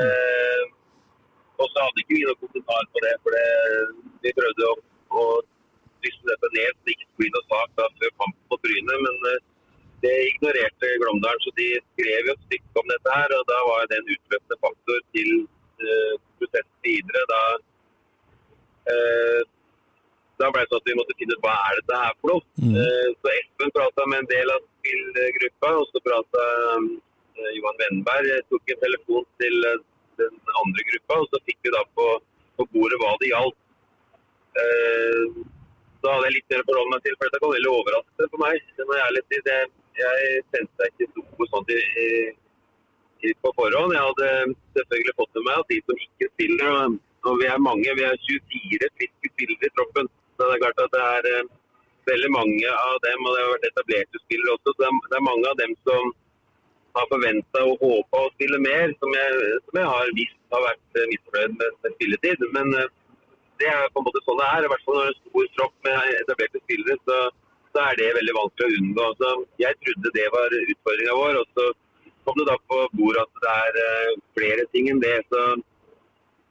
Eh, 0.00 0.62
og 1.56 1.68
så 1.72 1.84
hadde 1.84 2.02
ikke 2.02 2.16
vi 2.16 2.24
noen 2.26 2.40
kommentar 2.42 2.88
på 2.92 3.00
det, 3.04 3.12
for 3.24 3.36
vi 4.24 4.32
prøvde 4.36 4.66
å, 4.68 4.72
å 5.20 5.22
dysse 6.04 6.28
dette 6.28 6.50
ned. 6.56 6.72
så 6.74 6.84
Det 6.84 6.96
ikke 6.96 7.06
skulle 7.06 7.22
bli 7.22 7.30
noe 7.36 7.46
sak 7.52 7.70
da, 7.78 7.86
før 8.00 8.16
kampen 8.22 8.50
på 8.50 8.58
Bryne, 8.64 8.98
men 9.04 9.28
eh, 9.30 9.38
det 10.04 10.14
ignorerte 10.30 10.92
Glåmdalen. 11.02 11.42
Så 11.44 11.52
de 11.60 11.68
skrev 11.80 12.30
jo 12.30 12.36
et 12.36 12.46
stykke 12.48 12.82
om 12.82 12.92
dette 12.92 13.18
her, 13.18 13.34
og 13.38 13.44
da 13.50 13.58
var 13.70 13.90
det 13.90 14.00
en 14.00 14.14
utløpende 14.14 14.58
faktor 14.64 15.02
til 15.16 15.30
uh, 15.82 16.14
prosessen 16.38 16.80
videre. 16.86 17.24
Da, 17.32 17.42
uh, 18.92 19.42
da 20.40 20.48
ble 20.52 20.62
det 20.62 20.70
sånn 20.70 20.82
at 20.82 20.88
vi 20.90 20.96
måtte 20.98 21.16
finne 21.18 21.36
ut 21.36 21.44
hva 21.44 21.56
er 21.68 21.78
dette 21.80 21.98
her 22.02 22.16
for 22.20 22.32
noe. 22.32 22.44
Eh, 22.60 23.10
så 23.20 23.32
Espen 23.32 23.72
prata 23.76 24.04
med 24.12 24.22
en 24.22 24.30
del 24.32 24.52
av 24.52 24.64
spillgruppa, 24.64 25.70
og 25.80 25.86
så 25.92 26.02
prata 26.04 26.46
eh, 26.76 27.52
Johan 27.56 27.78
Wenberg. 27.80 28.28
Jeg 28.34 28.44
tok 28.52 28.74
en 28.74 28.82
telefon 28.82 29.28
til 29.42 29.68
eh, 29.70 29.84
den 30.20 30.58
andre 30.62 30.86
gruppa, 30.90 31.22
og 31.22 31.30
så 31.32 31.40
fikk 31.48 31.60
vi 31.64 31.72
da 31.72 31.82
på, 31.96 32.08
på 32.60 32.68
bordet 32.74 33.00
hva 33.00 33.14
det 33.22 33.32
gjaldt. 33.32 33.62
Uh, 34.56 35.42
da 36.00 36.14
hadde 36.14 36.28
jeg 36.30 36.34
litt 36.38 36.52
mer 36.52 36.62
å 36.62 36.66
forholde 36.70 36.92
meg 36.94 37.02
til, 37.04 37.16
for 37.16 37.28
dette 37.28 37.40
kom 37.42 37.50
veldig 37.52 37.72
overraskende 37.76 38.28
for 38.32 38.40
meg. 38.40 38.70
Det 38.78 38.86
må 38.88 38.94
jeg 38.96 39.04
ærlig 39.04 39.22
si. 39.26 39.40
Det, 39.44 39.56
jeg 40.00 40.42
sendte 40.54 40.88
ikke 40.90 41.08
noe 41.16 41.48
sånt 41.52 41.72
i, 41.72 41.80
i, 43.24 43.32
på 43.42 43.52
forhånd. 43.58 43.94
Jeg 43.96 44.06
hadde 44.08 44.56
selvfølgelig 44.78 45.14
fått 45.20 45.38
med 45.38 45.46
meg 45.48 45.62
at 45.62 45.70
de 45.72 45.78
som 45.84 46.02
ikke 46.06 46.30
spiller, 46.34 46.96
og, 47.26 47.32
vi 47.40 47.46
er 47.50 47.62
mange, 47.62 47.94
vi 47.98 48.04
er 48.06 48.20
24 48.28 48.90
friske 48.98 49.32
spillere 49.32 49.68
i 49.68 49.74
troppen. 49.74 50.10
Så 50.36 50.46
det 50.46 50.56
er 50.56 50.62
klart 50.64 50.84
at 50.84 50.92
det 50.94 51.06
er 51.06 51.30
eh, 51.32 51.48
veldig 52.10 52.30
mange 52.34 52.74
av 52.74 53.00
dem, 53.06 53.24
og 53.26 53.34
det 53.34 53.42
har 53.42 53.54
vært 53.54 53.68
etablerte 53.70 54.22
spillere 54.22 54.54
også, 54.54 54.74
så 54.76 54.90
det 55.10 55.18
er 55.18 55.26
mange 55.26 55.50
av 55.50 55.58
dem 55.62 55.72
som 55.88 56.12
har 56.96 57.08
forventa 57.10 57.64
og 57.68 57.82
håpa 57.82 58.20
å 58.24 58.30
spille 58.36 58.60
mer, 58.62 58.92
som 59.00 59.16
jeg, 59.16 59.56
som 59.66 59.80
jeg 59.80 59.90
har 59.94 60.12
visst 60.20 60.38
har 60.54 60.62
vært 60.64 61.00
eh, 61.00 61.08
misfornøyd 61.12 61.58
med, 61.58 61.80
med 61.82 61.96
spilletid. 61.96 62.46
Men 62.56 62.70
eh, 62.78 62.94
det 63.60 63.72
er 63.72 63.90
på 63.92 64.00
en 64.00 64.06
måte 64.06 64.22
sånn 64.24 64.38
det 64.40 64.46
er. 64.52 64.68
I 64.68 64.70
hvert 64.72 64.86
fall 64.86 64.98
når 64.98 65.08
det 65.08 65.10
er 65.10 65.16
en 65.16 65.26
stor 65.26 65.50
tropp 65.56 65.88
med 65.88 66.14
etablerte 66.22 66.62
spillere, 66.62 66.98
så, 67.08 67.18
så 67.76 67.84
er 67.84 67.98
det 68.00 68.12
veldig 68.16 68.34
vanskelig 68.36 68.66
å 68.66 68.76
unngå. 68.80 69.06
Så 69.20 69.30
jeg 69.60 69.76
trodde 69.84 70.12
det 70.16 70.26
var 70.32 70.54
utfordringa 70.58 71.16
vår, 71.20 71.40
og 71.42 71.58
så 71.58 71.64
kom 72.24 72.38
det 72.40 72.46
da 72.48 72.56
på 72.72 72.78
bordet 72.96 73.24
at 73.26 73.42
det 73.44 73.56
er 73.62 73.80
eh, 73.84 74.12
flere 74.38 74.68
ting 74.72 74.88
enn 74.92 75.02
det. 75.04 75.16
Så 75.32 75.42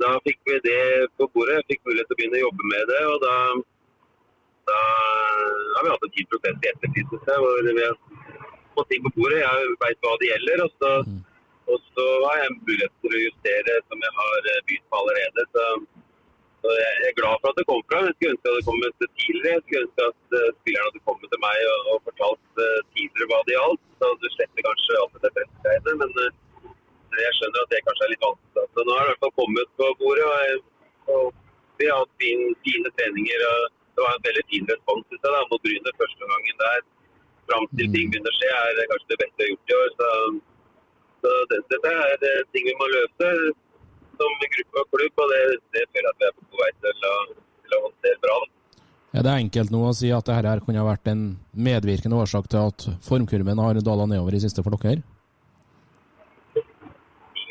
da 0.03 0.11
fikk 0.27 0.37
vi 0.51 0.59
det 0.67 0.81
på 1.17 1.29
bordet. 1.33 1.63
Fikk 1.71 1.81
mulighet 1.87 2.11
til 2.11 2.17
å 2.17 2.19
begynne 2.19 2.41
å 2.41 2.45
jobbe 2.45 2.69
med 2.73 2.91
det, 2.91 3.01
og 3.13 3.17
da, 3.25 3.35
da 4.69 4.81
har 5.79 5.87
vi 5.87 5.95
hatt 5.95 6.05
en 6.09 6.15
10 6.19 6.21
i 6.21 6.73
ettertid, 6.73 7.15
hvor 7.25 7.71
vi 7.71 7.79
har 7.81 7.97
fått 8.77 8.91
ting 8.93 9.07
på 9.07 9.15
bordet. 9.17 9.41
Jeg 9.41 9.79
veit 9.81 10.05
hva 10.05 10.19
det 10.21 10.29
gjelder. 10.33 10.67
og 10.67 10.77
så 10.77 10.93
og 11.73 11.79
så 11.97 12.03
har 12.29 12.35
jeg 12.43 12.57
mulighet 12.61 12.91
til 13.01 13.15
å 13.17 13.19
justere 13.23 13.75
som 13.89 14.03
jeg 14.05 14.13
har 14.19 14.49
eh, 14.51 14.63
begynt 14.67 14.83
på 14.91 14.99
allerede. 15.01 15.45
Så, 15.49 15.63
så 16.65 16.73
jeg 16.81 16.93
jeg 17.03 17.09
er 17.11 17.19
glad 17.21 17.35
for 17.41 17.47
at 17.51 17.57
det 17.59 17.65
kom 17.69 17.81
fram. 17.89 18.05
Jeg 18.07 18.15
skulle 18.15 18.33
ønske 18.33 18.49
at 18.49 18.57
det 18.57 18.69
kommet 18.69 18.93
tidligere. 19.21 19.55
Jeg 19.55 19.63
skulle 19.63 19.83
ønske 19.85 20.01
at 20.09 20.21
uh, 20.37 20.49
spillerne 20.59 20.87
hadde 20.87 21.07
kommet 21.09 21.27
til 21.33 21.41
meg 21.45 21.57
og, 21.73 21.79
og 21.91 21.97
fortalt 22.07 22.61
uh, 22.65 22.79
tidligere 22.93 23.29
hva 23.29 23.39
det 23.45 23.55
gjaldt. 23.55 23.83
Så 23.99 24.05
du 24.21 24.27
slipper 24.35 24.65
kanskje 24.67 25.01
alt 25.01 25.19
det 25.25 25.31
pressegreiene. 25.35 25.93
Men 26.01 26.09
uh, 26.23 27.21
jeg 27.25 27.35
skjønner 27.37 27.59
at 27.61 27.71
det 27.73 27.81
kanskje 27.87 28.05
er 28.07 28.13
litt 28.13 28.25
vanskelig. 28.25 28.65
Så 28.73 28.87
nå 28.87 28.97
har 28.97 29.03
det 29.03 29.07
i 29.07 29.13
hvert 29.13 29.23
fall 29.25 29.35
kommet 29.41 29.69
på 29.81 29.89
bordet. 30.01 30.25
Og, 30.25 30.35
jeg, 30.41 30.55
og 31.13 31.25
vi 31.77 31.91
har 31.91 32.01
hatt 32.01 32.15
fine, 32.23 32.49
fine 32.65 32.93
treninger. 32.97 33.45
Det 33.95 34.01
var 34.05 34.17
en 34.17 34.27
veldig 34.27 34.45
fin 34.51 34.65
respons 34.73 35.05
synes 35.09 35.21
jeg, 35.21 35.35
da, 35.35 35.43
mot 35.51 35.65
Bryne 35.67 35.97
første 36.01 36.31
gangen 36.33 36.63
der. 36.65 36.81
Fram 37.45 37.69
til 37.77 37.93
ting 37.93 38.09
begynner 38.09 38.33
å 38.33 38.39
skje, 38.39 38.49
er 38.57 38.73
det 38.79 38.89
kanskje 38.89 39.11
det 39.13 39.21
beste 39.21 39.37
vi 39.37 39.45
har 39.45 39.53
gjort 39.53 39.71
i 39.71 39.77
år. 39.81 39.93
Så, 39.99 40.09
så 41.21 41.35
det, 41.51 41.61
dette 41.75 41.93
er 42.09 42.17
det 42.25 42.33
ting 42.55 42.65
vi 42.71 42.75
må 42.81 42.89
løse 42.95 43.29
som 44.19 44.37
gruppe 44.43 44.83
og 44.83 44.91
klubb, 44.93 45.23
og 45.23 45.33
det, 45.33 45.41
det 45.75 45.87
føler 45.91 46.07
jeg 46.07 46.13
at 46.13 46.21
vi 46.21 46.27
er 46.27 46.35
på 46.35 46.45
god 46.51 46.61
vei 46.63 46.69
til 46.85 47.09
å, 47.09 47.15
til 47.63 47.77
å 47.77 47.81
håndtere 47.87 48.21
bra. 48.25 48.37
Er 49.15 49.23
det 49.23 49.33
enkelt 49.39 49.71
nå 49.71 49.81
å 49.87 49.95
si 49.95 50.09
at 50.11 50.27
dette 50.27 50.49
her 50.51 50.61
kunne 50.63 50.81
ha 50.81 50.87
vært 50.89 51.07
en 51.07 51.25
medvirkende 51.67 52.17
årsak 52.19 52.49
til 52.51 52.67
at 52.67 52.87
formkurven 53.05 53.61
har 53.63 53.79
dala 53.79 54.07
nedover 54.11 54.35
i 54.35 54.41
siste 54.43 54.63
for 54.65 54.75
dere? 54.75 55.03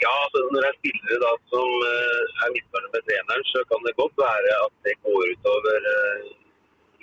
Ja, 0.04 0.12
altså 0.12 0.42
når 0.52 0.60
det 0.60 0.68
er 0.68 0.76
spillere 0.76 1.20
da, 1.22 1.30
som 1.48 1.70
eh, 1.88 2.42
er 2.44 2.52
misfornøyd 2.52 2.92
med 2.92 3.06
treneren, 3.08 3.46
så 3.48 3.62
kan 3.70 3.86
det 3.86 3.94
godt 4.00 4.18
være 4.20 4.56
at 4.66 4.74
det 4.84 4.94
går 5.06 5.30
utover 5.32 5.86
uh, 5.94 6.26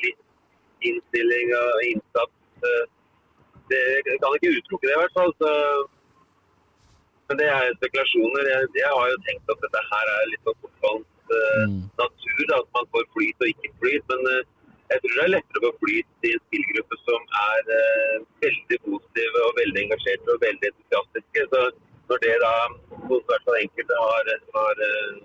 litt 0.04 0.19
innstilling 0.91 1.56
og 1.58 1.88
innsats. 1.88 2.38
Uh, 2.62 2.86
det 3.71 4.19
kan 4.21 4.38
ikke 4.38 4.54
utelukke 4.60 4.86
det, 4.86 4.93
i 4.93 5.02
hvert 5.02 5.17
fall. 5.17 5.34
Så, 5.41 5.52
men 7.31 7.39
det 7.39 7.47
er 7.47 7.75
spekulasjoner. 7.79 8.47
Jeg, 8.53 8.69
jeg 8.83 8.91
har 8.99 9.11
jo 9.13 9.19
tenkt 9.27 9.51
at 9.53 9.61
dette 9.63 9.81
her 9.91 10.09
er 10.15 10.31
litt 10.33 10.49
av 10.51 10.57
fotballens 10.59 11.07
uh, 11.31 11.63
Mm. 11.71 11.83
natur. 11.99 12.41
Da, 12.49 12.57
at 12.59 12.69
man 12.75 12.87
får 12.93 13.05
flyt 13.15 13.43
og 13.43 13.47
ikke 13.53 13.69
flyt. 13.79 14.03
Men 14.11 14.21
uh, 14.33 14.41
jeg 14.91 14.99
tror 15.01 15.13
det 15.15 15.23
er 15.23 15.33
lettere 15.35 15.61
å 15.61 15.63
få 15.67 15.71
flyt 15.85 16.27
i 16.27 16.33
en 16.35 16.43
spillgruppe 16.47 16.97
som 17.05 17.21
er 17.43 17.71
uh, 17.79 18.15
veldig 18.43 18.79
positive 18.89 19.45
og 19.47 19.55
veldig 19.61 19.83
engasjerte 19.85 20.35
og 20.35 20.43
veldig 20.43 20.71
entusiastiske. 20.73 21.45
Så 21.53 21.61
når 22.11 22.17
det 22.25 22.35
da 22.43 22.55
hos 23.07 23.23
hvert 23.29 23.45
fall 23.47 23.59
enkelte 23.61 23.97
har, 24.03 24.31
har 24.55 24.81
eh, 24.87 25.19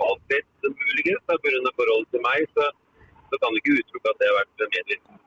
falt 0.00 0.32
litt, 0.32 0.48
muligens 0.64 1.24
pga. 1.28 1.72
forholdet 1.76 2.08
til 2.14 2.22
meg, 2.24 2.46
så, 2.56 2.68
så 3.28 3.40
kan 3.42 3.52
du 3.52 3.60
ikke 3.60 3.74
utelukke 3.80 4.12
at 4.14 4.20
det 4.22 4.30
har 4.30 4.38
vært 4.38 4.64
medvirkende. 4.76 5.20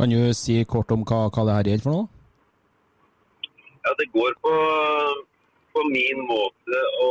Kan 0.00 0.14
du 0.14 0.32
si 0.38 0.56
kort 0.64 0.94
om 0.96 1.04
hva, 1.08 1.18
hva 1.28 1.44
det 1.48 1.56
her 1.58 1.68
gjelder 1.72 1.84
for 1.84 1.98
noe? 1.98 2.06
Ja, 3.84 3.92
det 4.00 4.08
går 4.16 4.32
på, 4.46 4.54
på 5.76 5.84
min 5.92 6.22
måte 6.28 6.82
å, 7.04 7.10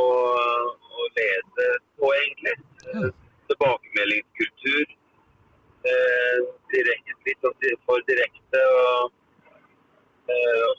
å 0.98 1.08
lede 1.18 1.66
på, 2.00 2.10
egentlig. 2.20 2.54
Eh, 2.92 3.08
Tilbakemeldingskultur. 3.50 4.94
Eh, 5.86 6.38
direkte, 6.72 7.14
litt 7.28 7.44
sånn 7.46 7.82
for 7.86 8.02
direkte 8.08 8.62
og 8.74 9.12
eh, 10.34 10.72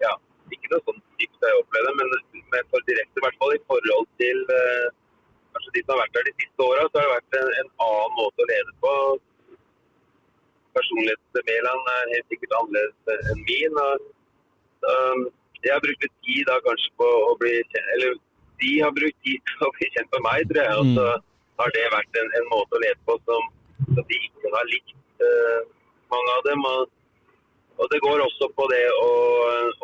Ja, 0.00 0.14
ikke 0.48 0.70
noe 0.72 0.80
sånn 0.86 1.02
dypt 1.20 1.44
jeg 1.44 1.58
opplevde, 1.60 1.92
men, 1.98 2.14
men 2.54 2.70
for 2.72 2.86
direkte, 2.88 3.20
i 3.20 3.24
hvert 3.26 3.36
fall 3.42 3.52
i 3.52 3.60
forhold 3.68 4.08
til 4.22 4.40
eh, 4.56 4.88
kanskje 5.52 5.74
de 5.76 5.84
som 5.84 5.92
har 5.92 6.02
vært 6.06 6.16
der 6.16 6.26
de 6.30 6.34
siste 6.40 6.66
åra, 6.70 6.88
så 6.88 7.02
har 7.02 7.06
det 7.06 7.14
vært 7.18 7.38
en, 7.42 7.52
en 7.60 7.70
annen 7.90 8.16
måte 8.16 8.46
å 8.46 8.50
lede 8.50 8.76
på. 8.86 8.96
Personligheten 10.74 11.52
er 11.52 12.12
helt 12.16 12.32
sikkert 12.32 12.58
annerledes 12.62 13.32
enn 13.34 13.44
min. 13.44 13.82
og 13.84 14.12
Um, 14.84 15.20
jeg 15.64 15.74
har 15.74 15.84
brukt 15.84 16.04
litt 16.04 16.16
tid 16.26 16.48
da 16.48 16.56
kanskje 16.64 16.90
på 17.00 17.10
å 17.28 17.36
bli 17.40 17.52
kjent, 17.72 17.92
eller 17.96 18.18
de 18.62 18.72
har 18.80 18.92
brukt 18.96 19.20
tid 19.26 19.52
på 19.52 19.68
å 19.68 19.72
bli 19.78 19.88
kjent 19.94 20.10
med 20.16 20.26
meg, 20.26 20.50
tror 20.50 20.62
jeg. 20.62 20.82
Og 20.82 20.90
så 20.98 21.06
har 21.60 21.72
det 21.76 21.86
vært 21.94 22.20
en, 22.20 22.28
en 22.40 22.50
måte 22.50 22.76
å 22.76 22.82
leve 22.82 23.00
på 23.08 23.16
som, 23.28 23.48
som 23.86 24.02
de 24.10 24.20
ikke 24.20 24.52
har 24.54 24.68
likt, 24.72 24.94
uh, 25.24 25.60
mange 26.12 26.36
av 26.36 26.46
dem. 26.48 26.68
Og, 26.70 26.94
og 27.80 27.90
det 27.90 28.00
går 28.04 28.22
også 28.26 28.50
på 28.58 28.68
det 28.70 28.84
å, 29.00 29.10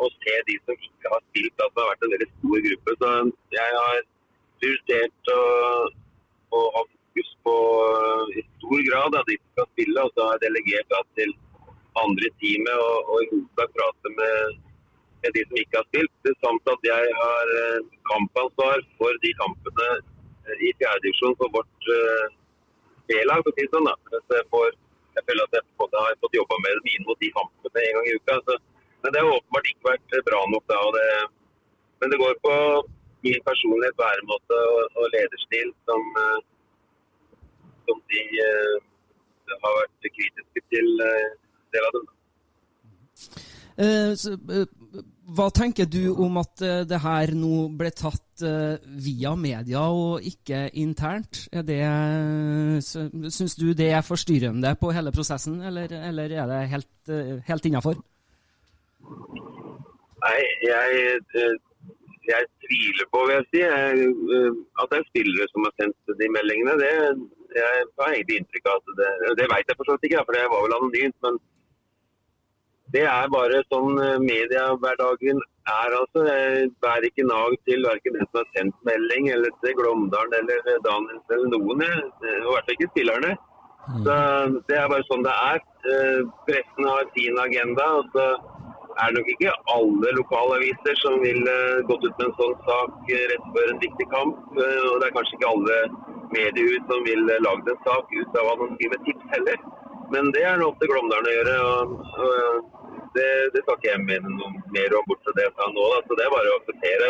å 0.05 0.09
se 0.19 0.37
de 0.47 0.57
som 0.63 0.87
ikke 0.89 1.13
har 1.13 1.21
spilt, 1.29 1.53
at 1.57 1.75
det 1.75 1.83
har 1.83 1.91
vært 1.93 2.07
en 2.07 2.15
veldig 2.15 2.31
stor 2.31 2.65
gruppe. 2.69 2.97
Så 3.01 3.13
jeg 3.57 3.77
har 3.77 4.01
prioritert 4.61 5.35
å, 5.35 5.43
ha 6.55 6.81
fokus 6.87 7.31
på 7.47 7.59
uh, 7.91 8.35
i 8.37 8.43
stor 8.57 8.89
grad 8.89 9.21
at 9.21 9.31
de 9.31 9.39
som 9.39 9.55
skal 9.55 9.71
spille, 9.73 10.03
og 10.03 10.13
så 10.15 10.27
har 10.27 10.37
jeg 10.37 10.49
delegert 10.49 10.91
da 10.93 11.05
til 11.19 11.39
andre 11.99 12.27
i 12.27 12.35
teamet 12.39 12.75
og, 12.79 13.09
og 13.11 13.23
i 13.23 13.31
hovedsak 13.31 13.73
prate 13.75 14.11
med 14.15 14.59
med 15.23 15.33
de 15.35 15.41
som 15.47 15.57
ikke 15.61 15.79
har 15.79 15.87
spilt, 15.89 16.29
samt 16.43 16.69
at 16.73 16.87
jeg 16.87 17.15
har 17.21 17.51
eh, 17.61 17.89
kampansvar 18.09 18.85
for 18.99 19.19
de 19.25 19.31
kampene 19.41 19.89
eh, 19.97 20.63
i 20.67 20.71
fjerdedivisjon 20.79 21.37
for 21.41 21.53
vårt 21.57 21.89
eh, 21.95 22.25
B-lag. 23.11 23.43
for 23.45 23.53
sånn. 23.75 23.89
Jeg, 25.17 25.23
føler 25.27 25.43
at 25.43 25.57
jeg 25.57 25.63
har 25.97 26.17
fått 26.23 26.39
jobba 26.39 26.57
med 26.63 26.79
dem 26.79 26.89
inn 26.93 27.05
mot 27.09 27.19
de 27.21 27.29
kampene 27.35 27.83
en 27.83 27.97
gang 27.97 28.09
i 28.09 28.15
uka. 28.17 28.39
Så, 28.47 28.57
men 29.03 29.13
det 29.13 29.21
har 29.21 29.35
åpenbart 29.35 29.69
ikke 29.73 29.89
vært 29.91 30.17
bra 30.29 30.41
nok 30.53 30.65
da. 30.71 30.79
Det, 30.97 31.05
men 32.01 32.13
det 32.13 32.21
går 32.21 32.39
på 32.47 32.55
min 33.27 33.43
personlighet, 33.45 33.99
væremåte 34.01 34.61
og, 34.73 34.97
og 34.97 35.11
lederstil 35.13 35.69
som, 35.85 36.07
som 37.85 38.01
de 38.09 38.25
eh, 38.47 38.75
har 39.53 39.79
vært 39.83 40.11
kritiske 40.17 40.67
til 40.73 40.93
del 40.97 41.89
av 41.91 41.97
dem. 41.99 42.11
Hva 45.31 45.47
tenker 45.55 45.87
du 45.87 46.11
om 46.11 46.39
at 46.41 46.61
eh, 46.65 46.83
det 46.87 46.99
her 47.03 47.31
nå 47.37 47.67
ble 47.79 47.91
tatt 47.95 48.43
eh, 48.45 48.81
via 49.05 49.33
media 49.39 49.83
og 49.93 50.25
ikke 50.27 50.65
internt? 50.81 51.45
Er 51.55 52.81
Syns 52.83 53.55
du 53.59 53.71
det 53.77 53.91
er 53.95 54.05
forstyrrende 54.05 54.73
på 54.81 54.91
hele 54.95 55.13
prosessen, 55.15 55.61
eller, 55.67 55.91
eller 56.11 56.35
er 56.35 56.49
det 56.51 56.61
helt, 56.73 56.95
eh, 57.09 57.35
helt 57.47 57.67
innafor? 57.69 57.99
Nei, 60.21 60.39
jeg, 60.67 61.21
eh, 61.41 61.55
jeg 62.29 62.49
tviler 62.65 63.07
på, 63.13 63.23
vil 63.29 63.37
jeg 63.37 63.47
si, 63.49 63.61
jeg, 63.63 64.09
eh, 64.35 64.59
at 64.81 64.91
det 64.91 64.99
er 64.99 65.07
spillere 65.13 65.47
som 65.53 65.65
har 65.67 65.73
sendt 65.79 66.17
de 66.19 66.33
meldingene. 66.35 66.75
Det, 66.81 66.91
jeg 67.55 67.87
har 68.01 68.11
egentlig 68.11 68.41
inntrykk 68.41 68.69
av 68.71 68.77
at 68.81 68.93
det 68.99 69.09
Det 69.39 69.47
vet 69.53 69.71
jeg 69.71 69.79
for 69.79 69.95
ikke, 69.95 70.25
for 70.27 70.37
det 70.37 70.45
var 70.51 70.65
vel 70.65 70.77
anonymt. 70.77 71.17
Men 71.25 71.39
det 72.93 73.03
er 73.07 73.29
bare 73.31 73.61
sånn 73.71 73.99
eh, 74.03 74.17
mediehverdagen 74.19 75.39
er. 75.39 75.93
altså. 75.99 76.23
Jeg 76.27 76.71
bærer 76.83 77.07
ikke 77.07 77.27
nag 77.27 77.55
til 77.67 77.85
verken 77.87 78.17
den 78.17 78.27
som 78.27 78.41
har 78.41 78.49
sendt 78.57 78.87
melding, 78.87 79.29
eller 79.35 79.53
til 79.63 79.77
Glåmdalen 79.79 80.35
eller 80.41 80.81
Daniels 80.87 81.35
eller 81.35 81.53
noen. 81.53 81.85
Eh, 81.87 82.39
i 82.41 82.49
hvert 82.49 82.67
fall 82.67 82.75
ikke 82.77 82.91
spillerne. 82.91 83.35
Så 84.05 84.15
Det 84.67 84.75
er 84.77 84.89
bare 84.91 85.07
sånn 85.07 85.23
det 85.25 85.35
er. 85.51 85.61
Eh, 85.93 86.19
Pressen 86.49 86.89
har 86.89 87.07
sin 87.15 87.39
agenda. 87.45 87.85
og 87.99 88.11
så 88.15 88.25
er 89.01 89.07
det 89.07 89.17
nok 89.17 89.29
ikke 89.33 89.53
alle 89.73 90.09
lokalaviser 90.19 90.97
som 90.99 91.21
ville 91.23 91.55
gått 91.87 92.03
ut 92.03 92.17
med 92.19 92.27
en 92.27 92.35
sånn 92.41 92.57
sak 92.67 93.13
rett 93.31 93.45
før 93.55 93.71
en 93.71 93.79
viktig 93.85 94.07
kamp. 94.11 94.41
Og 94.51 94.95
det 94.99 95.07
er 95.07 95.15
kanskje 95.15 95.37
ikke 95.39 95.53
alle 95.53 95.77
mediehus 96.35 96.83
som 96.91 97.07
ville 97.07 97.39
lagd 97.47 97.71
en 97.71 97.81
sak 97.87 98.11
ut 98.11 98.37
av 98.43 98.51
anonyme 98.57 98.99
tips 99.07 99.31
heller. 99.31 99.63
Men 100.11 100.29
det 100.35 100.43
er 100.43 100.59
noe 100.59 100.73
opp 100.73 100.79
til 100.83 100.91
Glåmdalen 100.91 101.31
å 101.31 101.35
gjøre. 101.37 101.57
og, 101.71 101.97
og 102.27 102.80
det, 103.15 103.29
det 103.53 103.61
skal 103.63 103.77
ikke 103.77 103.91
jeg 103.91 104.03
mene 104.07 104.29
noe 104.37 104.51
mer 104.75 104.95
om 104.99 105.07
bortsett 105.09 105.31
fra 105.31 105.37
det 105.39 105.45
jeg 105.47 105.55
sa 105.59 105.67
nå. 105.75 105.85
Da. 105.93 105.99
Så 106.07 106.17
det 106.19 106.25
er 106.27 106.35
bare 106.35 106.51
å 106.53 106.59
akseptere. 106.61 107.09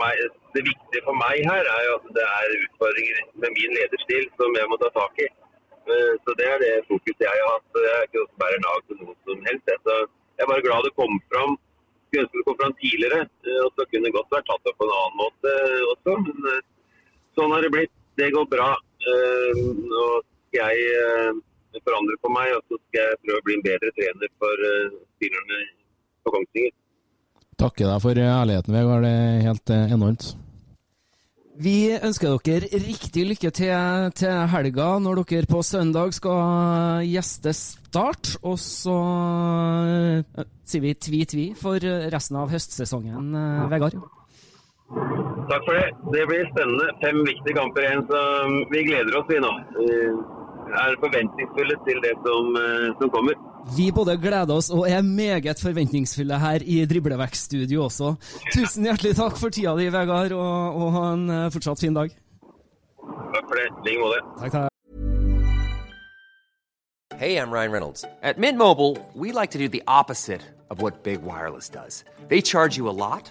meg, 0.00 0.16
det 0.54 0.62
viktige 0.64 1.02
for 1.06 1.16
meg 1.20 1.42
her 1.44 1.66
er 1.76 1.88
at 1.94 2.04
det 2.16 2.24
er 2.24 2.54
utfordringer 2.64 3.18
med 3.42 3.50
min 3.56 3.74
lederstil 3.76 4.24
som 4.40 4.54
jeg 4.56 4.70
må 4.70 4.78
ta 4.80 4.88
tak 4.96 5.18
i. 5.20 5.28
Eh, 5.92 6.12
Så 6.24 6.34
det 6.38 6.46
er 6.52 6.58
det 6.62 6.72
fokuset 6.88 7.20
jeg 7.26 7.42
har 7.42 7.50
hatt. 7.52 7.68
Jeg 7.76 7.92
er 7.98 8.06
ikke 8.08 8.20
noe 8.22 8.30
som 8.30 8.40
bærer 8.44 8.62
nag 8.64 8.80
til 8.88 8.96
noe 9.02 9.14
som 9.28 9.44
helst. 9.48 9.74
Så 9.86 9.96
jeg 10.00 10.44
er 10.46 10.50
bare 10.52 10.64
glad 10.66 10.88
det 10.88 10.94
kom 11.00 11.20
fram. 11.32 11.52
Skulle 12.08 12.24
ønske 12.24 12.38
det 12.40 12.46
kom 12.48 12.58
fram 12.62 12.74
tidligere. 12.80 13.20
eh, 13.48 13.60
Og 13.66 13.70
så 13.76 13.88
kunne 13.90 14.04
det 14.08 14.16
godt 14.16 14.32
vært 14.36 14.48
tatt 14.50 14.68
opp 14.72 14.78
på 14.80 14.88
en 14.88 14.96
annen 14.98 15.20
måte 15.24 15.54
også. 15.92 16.16
Men 16.26 16.50
eh, 16.54 16.62
sånn 17.36 17.52
har 17.52 17.60
det 17.66 17.72
blitt. 17.76 17.94
Det 18.20 18.32
går 18.32 18.46
bra. 18.56 18.70
Eh, 19.12 19.52
Nå 19.92 20.06
skal 20.48 20.76
jeg 20.76 21.42
forandre 21.80 22.18
på 22.22 22.30
meg, 22.34 22.52
og 22.56 22.62
så 22.68 22.78
skal 22.88 23.00
jeg 23.08 23.18
prøve 23.24 23.40
å 23.40 23.46
bli 23.46 23.56
en 23.56 23.66
bedre 23.66 23.90
trener 23.96 24.30
for 24.42 24.68
eh, 24.68 24.94
spillerne 25.16 25.64
på 26.22 26.36
Kongsvinger. 26.36 26.78
Takker 27.62 27.90
deg 27.90 28.04
for 28.04 28.22
ærligheten, 28.26 28.76
Vegard. 28.76 29.06
Det 29.06 29.12
er 29.16 29.44
helt 29.48 29.74
eh, 29.74 29.94
enormt. 29.96 30.30
Vi 31.62 31.76
ønsker 31.94 32.38
dere 32.46 32.80
riktig 32.80 33.26
lykke 33.28 33.50
til 33.54 34.06
til 34.16 34.38
helga, 34.54 34.86
når 35.04 35.20
dere 35.28 35.50
på 35.50 35.60
søndag 35.66 36.14
skal 36.16 37.04
gjeste 37.06 37.52
Start. 37.56 38.34
Og 38.42 38.56
så 38.60 38.96
eh, 40.32 40.48
sier 40.64 40.84
vi 40.84 40.96
tvi-tvi 40.96 41.46
for 41.60 41.80
resten 42.12 42.40
av 42.40 42.52
høstsesongen, 42.52 43.32
Vegard. 43.72 44.00
Takk 45.48 45.64
for 45.64 45.76
det. 45.76 45.88
Det 46.12 46.24
blir 46.28 46.44
spennende. 46.50 46.92
Fem 47.00 47.20
viktige 47.24 47.56
kamper 47.56 47.84
igjen, 47.86 48.04
så 48.08 48.20
vi 48.72 48.84
gleder 48.88 49.18
oss 49.20 49.28
vi 49.30 49.40
nå. 49.40 49.52
Er 50.72 50.94
forventningsfulle 51.00 51.76
til 51.86 51.98
det 52.00 52.12
som, 52.24 52.56
eh, 52.56 52.88
som 53.00 53.10
kommer. 53.12 53.36
Vi 53.76 53.90
både 53.92 54.16
gleder 54.16 54.54
oss 54.54 54.70
og 54.70 54.88
er 54.88 55.02
meget 55.02 55.60
forventningsfulle 55.60 56.38
her 56.38 56.64
i 56.64 56.84
Driblevekststudio 56.88 57.84
også. 57.84 58.14
Tusen 58.54 58.88
hjertelig 58.88 59.14
takk 59.20 59.36
for 59.38 59.54
tida 59.54 59.76
di, 59.78 59.90
Vegard, 59.92 60.32
og, 60.32 60.80
og 60.80 60.92
ha 60.96 61.06
en 61.12 61.30
eh, 61.30 61.50
fortsatt 61.52 61.80
fin 61.84 61.94
dag. 61.94 62.10
Takk 63.02 63.48
for 63.48 63.60
det. 63.60 63.68
I 63.68 63.90
like 63.90 64.00
måte. 64.00 64.20
Takk, 64.40 64.52
takk. 64.52 64.68
Hey, 67.18 67.36
I'm 67.36 67.52
Ryan 67.52 67.70
Reynolds. 67.70 68.04
At 68.22 68.38
Mint 68.38 68.58
Mobile, 68.58 68.96
we 69.14 69.30
like 69.30 69.52
to 69.52 69.58
do 69.58 69.68
the 69.68 69.82
opposite 69.86 70.42
of 70.70 70.82
what 70.82 71.04
Big 71.04 71.22
Wireless 71.22 71.68
does. 71.68 72.04
They 72.28 72.40
charge 72.40 72.76
you 72.76 72.88
a 72.88 72.96
lot, 73.04 73.30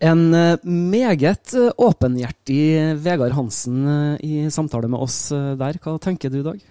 En 0.00 0.22
eh, 0.34 0.64
meget 0.64 1.52
eh, 1.52 1.72
åpenhjertig 1.76 2.62
Vegard 3.04 3.34
Hansen 3.36 3.82
eh, 3.84 4.24
i 4.24 4.50
samtale 4.50 4.88
med 4.88 5.02
oss 5.04 5.18
eh, 5.36 5.52
der. 5.60 5.76
Hva 5.84 5.98
tenker 6.00 6.32
du, 6.32 6.38
i 6.40 6.46
Dag? 6.46 6.62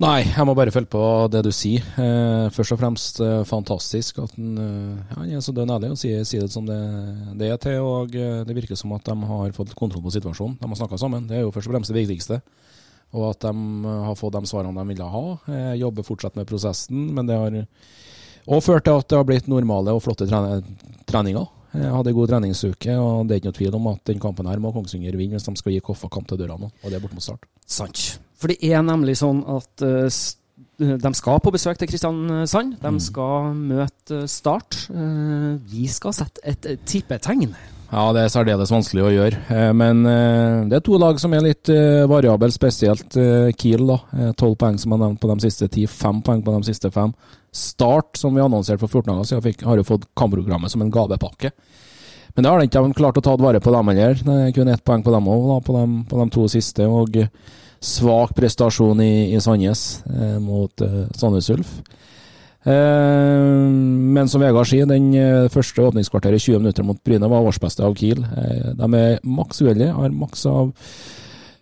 Nei, 0.00 0.22
jeg 0.24 0.44
må 0.48 0.52
bare 0.56 0.72
følge 0.72 0.88
på 0.92 1.02
det 1.32 1.42
du 1.44 1.50
sier. 1.56 1.84
Eh, 2.00 2.48
først 2.52 2.74
og 2.74 2.80
fremst 2.80 3.20
eh, 3.24 3.44
fantastisk 3.48 4.22
at 4.24 4.32
han, 4.36 4.56
eh, 4.60 5.04
ja, 5.12 5.38
er 5.38 5.44
så 5.44 5.52
dønn 5.56 5.72
ærlig 5.76 5.92
og 5.92 6.00
sier, 6.00 6.24
sier 6.28 6.44
det 6.44 6.52
som 6.52 6.64
det, 6.68 6.80
det 7.40 7.52
er 7.52 7.60
til. 7.60 7.78
Og 7.84 8.16
eh, 8.16 8.40
det 8.48 8.56
virker 8.56 8.76
som 8.80 8.96
at 8.96 9.04
de 9.08 9.16
har 9.34 9.56
fått 9.56 9.76
kontroll 9.76 10.04
på 10.04 10.16
situasjonen. 10.16 10.56
De 10.60 10.72
har 10.72 10.80
snakka 10.80 11.00
sammen. 11.00 11.28
Det 11.28 11.42
er 11.42 11.44
jo 11.44 11.52
først 11.52 11.68
og 11.68 11.76
fremst 11.76 11.92
det 11.92 12.00
viktigste. 12.00 12.40
Og 13.16 13.30
at 13.34 13.44
de 13.44 13.54
har 14.08 14.16
fått 14.16 14.36
de 14.36 14.48
svarene 14.48 14.76
de 14.80 14.88
ville 14.92 15.12
ha. 15.12 15.24
Jeg 15.52 15.80
jobber 15.84 16.08
fortsatt 16.08 16.40
med 16.40 16.48
prosessen, 16.48 17.08
men 17.16 17.28
det 17.28 17.40
har 17.40 17.60
og 18.46 18.62
ført 18.62 18.86
til 18.86 18.94
at 19.00 19.08
det 19.10 19.18
har 19.18 19.26
blitt 19.28 19.48
normale 19.50 19.94
og 19.96 20.02
flotte 20.04 20.26
treninger. 20.30 21.46
Jeg 21.76 21.92
hadde 21.92 22.08
en 22.12 22.16
god 22.16 22.30
treningsuke, 22.30 22.94
og 22.96 23.26
det 23.28 23.34
er 23.34 23.40
ikke 23.42 23.50
noe 23.50 23.58
tvil 23.58 23.74
om 23.76 23.88
at 23.90 24.00
den 24.08 24.20
kampen 24.22 24.46
her 24.48 24.60
må 24.62 24.70
Kongsvinger 24.72 25.18
vinne 25.18 25.36
hvis 25.36 25.44
de 25.44 25.52
skal 25.60 25.74
gi 25.74 25.82
Koffa 25.84 26.08
kamp 26.08 26.28
til 26.30 26.38
døra 26.40 26.56
nå, 26.56 26.70
og 26.72 26.88
det 26.88 26.96
er 26.96 27.02
borte 27.04 27.18
mot 27.18 27.26
Start. 27.26 27.44
Sant. 27.66 28.04
For 28.40 28.52
det 28.52 28.56
er 28.64 28.80
nemlig 28.86 29.18
sånn 29.20 29.42
at 29.50 29.84
uh, 29.84 30.08
de 30.78 31.12
skal 31.18 31.40
på 31.44 31.52
besøk 31.52 31.78
til 31.80 31.90
Kristiansand. 31.90 32.78
De 32.80 32.92
skal 33.04 33.52
møte 33.56 34.22
Start. 34.30 34.86
Uh, 34.88 35.56
vi 35.68 35.84
skal 35.92 36.16
sette 36.16 36.40
et 36.48 36.68
eh, 36.68 36.78
tippetegn. 36.88 37.50
Ja, 37.86 38.08
det 38.16 38.24
er 38.24 38.32
særdeles 38.32 38.72
vanskelig 38.72 39.04
å 39.06 39.12
gjøre. 39.14 39.38
Eh, 39.52 39.68
Men 39.76 40.00
eh, 40.10 40.64
det 40.70 40.80
er 40.80 40.84
to 40.84 40.96
lag 40.98 41.20
som 41.22 41.32
er 41.36 41.44
litt 41.44 41.70
eh, 41.70 42.02
variable, 42.10 42.48
spesielt 42.50 43.14
eh, 43.20 43.52
Kiel. 43.54 43.84
da. 43.86 43.98
Eh, 44.16 44.32
Tolv 44.38 44.56
poeng 44.58 44.78
som 44.82 44.96
er 44.96 45.04
nevnt 45.04 45.20
på 45.22 45.30
de 45.30 45.36
siste 45.46 45.68
ti, 45.70 45.84
fem 45.86 46.18
poeng 46.26 46.42
på 46.42 46.56
de 46.56 46.66
siste 46.66 46.90
fem. 46.90 47.12
Start, 47.56 48.18
som 48.20 48.36
vi 48.36 48.44
annonserte 48.44 48.82
for 48.82 48.92
14 48.92 49.12
dager 49.12 49.28
siden, 49.30 49.66
har 49.68 49.80
jo 49.80 49.88
fått 49.88 50.08
kampprogrammet 50.18 50.72
som 50.72 50.84
en 50.84 50.92
gavepakke. 50.92 51.52
Men 52.36 52.44
det 52.44 52.50
har 52.52 52.60
de 52.60 52.68
ikke 52.68 52.98
klart 52.98 53.16
å 53.16 53.24
ta 53.24 53.36
vare 53.40 53.62
på, 53.64 53.72
dem 53.72 53.88
heller. 53.88 54.18
Det 54.20 54.34
er 54.44 54.50
kun 54.52 54.68
ett 54.68 54.84
poeng 54.84 55.04
på 55.04 55.14
dem 55.14 55.30
òg, 55.32 55.46
på, 55.64 55.76
på 56.10 56.18
de 56.20 56.26
to 56.34 56.44
siste. 56.52 56.84
Og 56.84 57.16
svak 57.80 58.34
prestasjon 58.36 59.00
i, 59.00 59.32
i 59.32 59.40
Sandnes 59.40 60.02
eh, 60.10 60.36
mot 60.42 60.84
eh, 60.84 61.06
Sandnes 61.16 61.48
Ulf. 61.54 61.78
Eh, 62.66 63.46
men 64.16 64.28
som 64.28 64.42
Vegard 64.42 64.68
sier, 64.68 64.88
den 64.90 65.12
eh, 65.16 65.46
første 65.52 65.84
åpningskvarteret, 65.86 66.42
20 66.42 66.64
minutter 66.64 66.86
mot 66.86 67.00
Bryne, 67.06 67.30
var 67.30 67.46
årsbeste 67.46 67.84
av 67.86 67.96
Kiel. 67.98 68.24
Eh, 68.24 68.72
de 68.76 68.90
er 69.00 69.20
maks 69.24 69.62
uheldige, 69.62 69.94
har 69.96 70.16
maks 70.16 70.44
av 70.50 70.74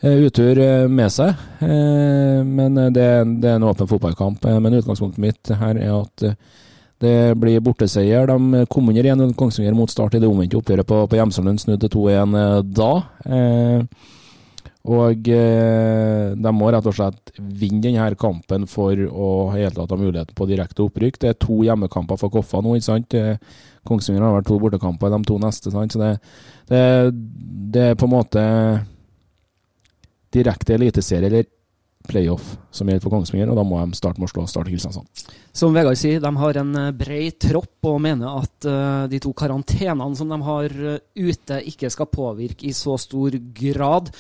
utur 0.05 0.59
eh, 0.59 0.89
med 0.89 1.13
seg. 1.13 1.33
Eh, 1.65 2.41
men 2.45 2.77
eh, 2.79 2.91
det, 2.93 3.05
er 3.05 3.55
en 3.55 3.67
åpen 3.69 3.89
fotballkamp. 3.89 4.45
Eh, 4.45 4.61
men 4.61 4.77
utgangspunktet 4.81 5.23
mitt 5.23 5.53
her 5.61 5.81
er 5.81 5.95
at 5.97 6.27
eh, 6.29 6.37
det 7.05 7.35
blir 7.41 7.63
borteseier. 7.65 8.29
De 8.29 8.65
kom 8.71 8.89
under 8.89 9.05
1-0 9.15 9.35
Kongsvinger 9.39 9.77
mot 9.77 9.91
start 9.91 10.17
i 10.17 10.23
det 10.23 10.31
omvendte 10.31 10.61
oppgjøret 10.61 10.89
på, 10.89 11.05
på 11.09 11.19
Hjemsalen, 11.19 11.61
snudde 11.61 11.91
2-1 11.93 12.37
eh, 12.41 12.59
da. 12.77 12.93
Eh, 13.25 14.11
og 14.85 15.29
eh, 15.33 16.33
de 16.37 16.51
må 16.53 16.69
rett 16.69 16.87
og 16.91 16.93
slett 16.93 17.33
vinne 17.41 17.81
denne 17.87 18.11
kampen 18.21 18.67
for 18.69 18.93
å 18.93 19.29
hele 19.55 19.73
tatt 19.73 19.95
ha 19.95 19.97
muligheten 19.97 20.37
på 20.37 20.49
direkte 20.51 20.85
opprykk. 20.85 21.23
Det 21.23 21.31
er 21.31 21.39
to 21.41 21.63
hjemmekamper 21.65 22.21
for 22.21 22.33
Koffa 22.35 22.61
nå, 22.61 22.77
ikke 22.77 22.91
sant. 22.91 23.17
Eh, 23.17 23.63
Kongsvinger 23.89 24.27
har 24.27 24.37
vært 24.37 24.51
to 24.51 24.59
bortekamper 24.61 25.13
de 25.13 25.23
to 25.25 25.39
neste, 25.41 25.73
sant. 25.73 25.97
Så 25.97 26.03
det, 26.03 26.11
det, 26.69 26.83
det 27.73 27.87
er 27.91 27.97
på 28.01 28.09
en 28.11 28.13
måte 28.13 28.45
direkte 30.35 30.75
eliteserie 30.77 31.31
eller 31.31 31.47
playoff 32.05 32.57
som 32.71 32.89
gjelder 32.89 33.03
for 33.05 33.15
Kongsvinger, 33.15 33.49
og 33.51 33.59
da 33.59 33.65
må 33.67 33.81
de 33.81 33.97
starte 33.97 34.21
med 34.21 34.29
å 34.29 34.33
slå 34.33 34.45
Start 34.51 34.69
Kristiansand. 34.69 35.25
Som 35.57 35.75
Vegard 35.77 35.99
sier, 35.99 36.21
de 36.21 36.33
har 36.41 36.61
en 36.61 36.73
eh, 36.81 36.93
bred 36.97 37.39
tropp 37.47 37.89
og 37.89 38.01
mener 38.05 38.43
at 38.43 38.69
uh, 38.69 39.05
de 39.11 39.21
to 39.23 39.33
karantenene 39.37 40.19
som 40.19 40.33
de 40.33 40.39
har 40.45 40.75
eh, 40.75 40.99
ute, 41.17 41.61
ikke 41.71 41.93
skal 41.93 42.11
påvirke 42.13 42.69
i 42.69 42.75
så 42.77 42.99
stor 43.01 43.39
grad. 43.57 44.11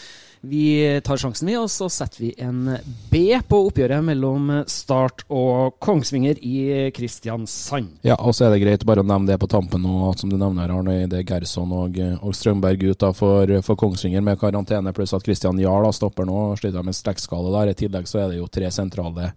Vi 0.45 1.01
tar 1.05 1.17
sjansen, 1.17 1.49
vi, 1.49 1.57
og 1.57 1.71
så 1.73 1.89
setter 1.93 2.21
vi 2.27 2.31
en 2.43 2.77
B 3.11 3.23
på 3.49 3.61
oppgjøret 3.69 4.05
mellom 4.05 4.51
Start 4.69 5.25
og 5.33 5.79
Kongsvinger 5.83 6.41
i 6.45 6.91
Kristiansand. 6.95 8.01
Ja, 8.05 8.19
og 8.19 8.37
så 8.37 8.47
er 8.47 8.55
det 8.55 8.63
greit 8.65 8.85
bare 8.85 9.01
å 9.01 9.09
nevne 9.09 9.33
det 9.33 9.39
på 9.41 9.49
tampen 9.49 9.87
at 10.09 10.21
som 10.21 10.33
du 10.33 10.37
nevner, 10.37 10.73
Arne, 10.75 10.99
det 11.09 11.23
er 11.23 11.29
Gerson 11.29 11.73
og, 11.73 11.97
og 12.21 12.37
Strømberg 12.37 12.85
ut 12.91 13.01
da 13.01 13.13
for, 13.17 13.55
for 13.65 13.81
Kongsvinger 13.81 14.25
med 14.25 14.41
karantene, 14.41 14.93
pluss 14.97 15.17
at 15.17 15.25
Kristian 15.25 15.61
Jarl 15.63 15.89
stopper 15.97 16.29
nå, 16.29 16.51
sliter 16.61 16.85
med 16.85 16.97
strekkskade 16.97 17.55
der. 17.55 17.73
I 17.73 17.79
tillegg 17.85 18.11
så 18.11 18.25
er 18.25 18.35
det 18.35 18.43
jo 18.43 18.51
tre 18.53 18.71
sentrale 18.75 19.33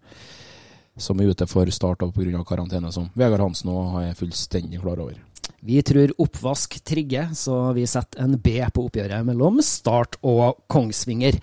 som 0.97 1.19
er 1.21 1.31
ute 1.31 1.47
for 1.47 1.69
start 1.71 2.03
pga. 2.13 2.43
karantene, 2.43 2.91
som 2.91 3.09
Vegard 3.13 3.41
Hansen 3.41 3.69
nå 3.69 4.01
er 4.01 4.17
fullstendig 4.17 4.81
klar 4.81 4.99
over. 4.99 5.26
Vi 5.65 5.81
tror 5.81 6.13
oppvask 6.21 6.77
trigger, 6.85 7.31
så 7.33 7.71
vi 7.73 7.87
setter 7.89 8.21
en 8.23 8.37
B 8.37 8.59
på 8.73 8.85
oppgjøret 8.87 9.25
mellom 9.25 9.57
Start 9.65 10.19
og 10.21 10.61
Kongsvinger. 10.69 11.39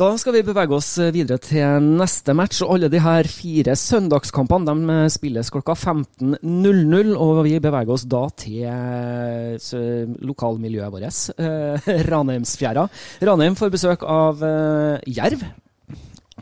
Da 0.00 0.06
skal 0.16 0.32
vi 0.32 0.40
bevege 0.44 0.72
oss 0.72 0.94
videre 1.12 1.36
til 1.44 1.84
neste 1.84 2.32
match. 2.32 2.62
og 2.64 2.74
Alle 2.74 2.88
de 2.88 3.02
her 3.04 3.26
fire 3.28 3.74
søndagskampene 3.76 4.72
de 4.84 5.00
spilles 5.12 5.50
klokka 5.52 5.74
15.00. 5.76 7.10
Og 7.20 7.40
vi 7.44 7.58
beveger 7.60 7.92
oss 7.92 8.06
da 8.08 8.22
til 8.32 8.64
eh, 8.64 10.14
lokalmiljøet 10.24 10.94
vårt, 10.94 11.18
eh, 11.36 11.90
Ranheimsfjæra. 12.08 12.86
Ranheim 13.28 13.58
får 13.60 13.74
besøk 13.76 14.06
av 14.08 14.40
eh, 14.40 15.12
Jerv. 15.18 15.44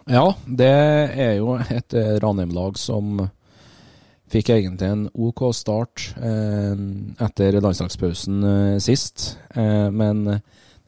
Ja, 0.07 0.29
det 0.47 0.71
er 1.27 1.35
jo 1.41 1.59
et 1.59 1.99
Ranheim-lag 2.23 2.79
som 2.79 3.27
fikk 4.33 4.53
egentlig 4.55 4.89
en 4.89 5.07
OK 5.15 5.43
start 5.57 6.11
eh, 6.21 6.75
etter 7.25 7.61
landslagspausen 7.63 8.49
eh, 8.53 8.79
sist. 8.83 9.31
Eh, 9.55 9.89
men 9.95 10.25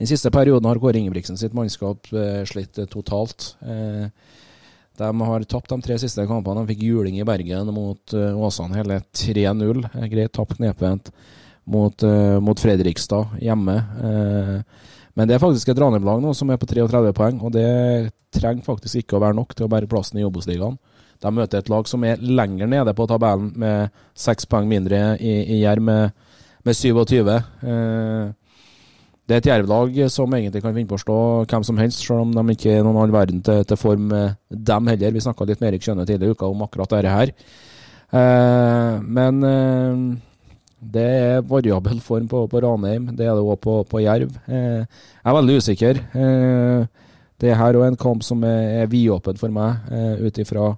den 0.00 0.08
siste 0.08 0.30
perioden 0.32 0.64
har 0.64 0.78
Kåre 0.80 0.96
Ingebrigtsen 0.96 1.36
sitt 1.36 1.52
mannskap 1.56 2.08
eh, 2.16 2.40
slitt 2.48 2.78
totalt. 2.88 3.54
Eh, 3.60 4.06
de 5.00 5.10
har 5.28 5.44
tapt 5.48 5.68
de 5.72 5.76
tre 5.84 5.98
siste 6.00 6.24
kampene. 6.28 6.62
De 6.62 6.72
fikk 6.72 6.86
juling 6.88 7.18
i 7.20 7.26
Bergen 7.28 7.68
mot 7.76 8.14
eh, 8.16 8.32
Åsane, 8.32 8.78
hele 8.80 9.02
3-0. 9.12 9.84
Eh, 9.90 10.06
Greit 10.12 10.32
tapt 10.36 10.56
knepent 10.56 11.12
mot, 11.70 12.02
mot 12.42 12.58
Fredrikstad 12.58 13.36
hjemme. 13.38 13.76
Men 15.14 15.28
det 15.28 15.36
er 15.36 15.42
faktisk 15.42 15.68
et 15.70 15.78
Ranheim-lag 15.78 16.22
nå 16.24 16.32
som 16.34 16.50
er 16.50 16.58
på 16.58 16.66
33 16.66 17.12
poeng, 17.14 17.36
og 17.46 17.52
det 17.54 18.10
trenger 18.34 18.64
faktisk 18.66 19.04
ikke 19.04 19.18
å 19.18 19.22
være 19.22 19.36
nok 19.38 19.52
til 19.54 19.68
å 19.68 19.70
bære 19.70 19.86
plassen 19.90 20.18
i 20.18 20.24
Obos-ligaen. 20.26 20.80
De 21.20 21.32
møter 21.36 21.60
et 21.60 21.70
lag 21.72 21.88
som 21.88 22.04
er 22.08 22.20
lenger 22.20 22.70
nede 22.70 22.94
på 22.96 23.06
tabellen, 23.10 23.52
med 23.60 24.04
seks 24.16 24.48
poeng 24.48 24.68
mindre 24.70 25.16
i, 25.20 25.34
i 25.56 25.62
Jerv, 25.62 25.84
med, 25.84 26.14
med 26.64 26.76
27. 26.76 27.28
Eh, 27.30 28.30
det 29.28 29.36
er 29.36 29.42
et 29.44 29.50
Jerv-lag 29.52 29.98
som 30.10 30.32
egentlig 30.34 30.62
kan 30.64 30.74
finne 30.74 30.90
på 30.90 30.96
å 30.98 31.02
slå 31.04 31.18
hvem 31.44 31.66
som 31.66 31.78
helst, 31.78 32.00
selv 32.02 32.24
om 32.24 32.32
de 32.34 32.56
ikke 32.56 32.72
er 32.78 32.86
noen 32.86 32.98
all 32.98 33.12
verden 33.14 33.44
til, 33.46 33.60
til 33.68 33.78
form, 33.78 34.08
dem 34.50 34.90
heller. 34.90 35.12
Vi 35.14 35.22
snakka 35.22 35.46
litt 35.46 35.60
med 35.62 35.70
Erik 35.70 35.86
Skjønne 35.86 36.08
tidligere 36.08 36.34
i 36.34 36.38
uka 36.38 36.48
om 36.50 36.64
akkurat 36.66 36.96
dette 36.96 37.12
her. 37.14 37.34
Eh, 38.10 38.96
men 39.06 39.44
eh, 39.46 40.02
det 40.80 41.04
er 41.04 41.42
variabel 41.44 42.00
form 42.00 42.28
på, 42.28 42.46
på 42.48 42.60
Ranheim. 42.64 43.10
Det 43.16 43.26
er 43.26 43.36
det 43.36 43.44
òg 43.44 43.60
på, 43.60 43.76
på 43.84 44.00
Jerv. 44.02 44.32
Eh, 44.48 44.80
jeg 44.80 45.28
er 45.28 45.36
veldig 45.36 45.56
usikker. 45.60 46.00
Eh, 46.16 46.86
det 47.40 47.56
her 47.56 47.76
er 47.76 47.86
en 47.86 48.00
kamp 48.00 48.24
som 48.24 48.42
er, 48.44 48.82
er 48.82 48.90
vidåpen 48.92 49.38
for 49.40 49.52
meg, 49.52 49.84
eh, 49.92 50.24
ut 50.26 50.40
ifra 50.40 50.72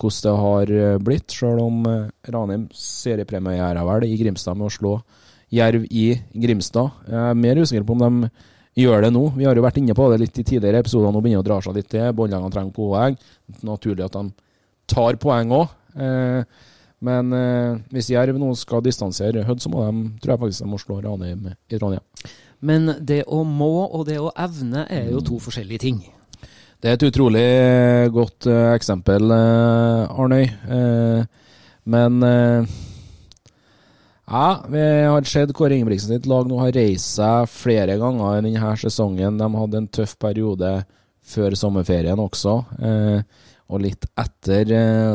hvordan 0.00 0.22
det 0.24 0.40
har 0.40 0.72
eh, 0.78 0.98
blitt. 1.02 1.30
Selv 1.30 1.62
om 1.64 1.84
eh, 1.86 2.08
Ranheim 2.32 2.66
seriepremierer 2.74 3.84
vel 3.86 4.08
i 4.08 4.16
Grimstad 4.18 4.58
med 4.58 4.68
å 4.68 4.74
slå 4.74 4.96
Jerv 5.54 5.86
i 5.90 6.08
Grimstad. 6.32 7.06
Jeg 7.08 7.30
er 7.30 7.38
mer 7.38 7.60
usikker 7.62 7.86
på 7.86 7.96
om 7.96 8.04
de 8.04 8.30
gjør 8.82 9.06
det 9.06 9.12
nå. 9.14 9.24
Vi 9.36 9.46
har 9.46 9.54
jo 9.54 9.64
vært 9.64 9.78
inne 9.78 9.94
på 9.94 10.08
det 10.10 10.20
litt 10.24 10.38
i 10.38 10.46
tidligere 10.46 10.82
episoder. 10.82 11.12
Nå 11.14 11.22
begynner 11.22 11.44
å 11.44 11.46
dra 11.46 11.60
seg 11.62 11.76
litt 11.78 11.90
til. 11.92 12.08
Båndlagene 12.16 12.54
trenger 12.54 12.74
poeng. 12.74 13.18
Naturlig 13.62 14.06
at 14.08 14.16
de 14.18 14.24
tar 14.90 15.20
poeng 15.22 15.54
òg. 15.54 15.76
Eh, 15.94 16.70
men 17.04 17.34
hvis 17.92 18.06
Jerv 18.14 18.38
nå 18.40 18.46
skal 18.56 18.80
distansere 18.80 19.42
Hødd, 19.44 19.60
så 19.60 19.68
må 19.68 19.82
de, 19.84 20.06
tror 20.22 20.32
jeg 20.32 20.40
faktisk 20.40 20.64
de 20.64 20.68
må 20.72 20.78
slå 20.80 21.02
Ranheim 21.04 21.50
i 21.52 21.76
Trondheim. 21.76 22.00
Men 22.64 22.94
det 22.96 23.26
å 23.28 23.42
må 23.44 23.84
og 23.84 24.06
det 24.08 24.16
å 24.22 24.30
evne 24.32 24.86
er 24.88 25.10
jo 25.12 25.20
to 25.26 25.36
forskjellige 25.42 25.82
ting. 25.84 25.98
Det 26.84 26.90
er 26.90 26.98
et 26.98 27.04
utrolig 27.06 27.40
eh, 27.40 28.10
godt 28.12 28.44
eh, 28.44 28.74
eksempel, 28.76 29.30
eh, 29.32 30.18
Arnøy. 30.20 30.50
Men 31.88 32.18
ja, 34.28 34.48
vi 34.68 34.82
har 35.08 35.28
sett 35.28 35.54
Kåre 35.56 35.78
Ingebrigtsen 35.78 36.12
sitt 36.12 36.28
lag 36.28 36.44
nå 36.48 36.58
har 36.60 36.76
reist 36.76 37.16
seg 37.16 37.48
flere 37.48 37.96
ganger 38.00 38.36
i 38.36 38.42
denne 38.44 38.74
sesongen. 38.80 39.40
De 39.40 39.48
hadde 39.54 39.80
en 39.80 39.88
tøff 39.96 40.12
periode 40.20 40.74
før 41.24 41.56
sommerferien 41.56 42.20
også, 42.20 42.54
og 43.68 43.80
litt 43.84 44.04
etter 44.20 44.72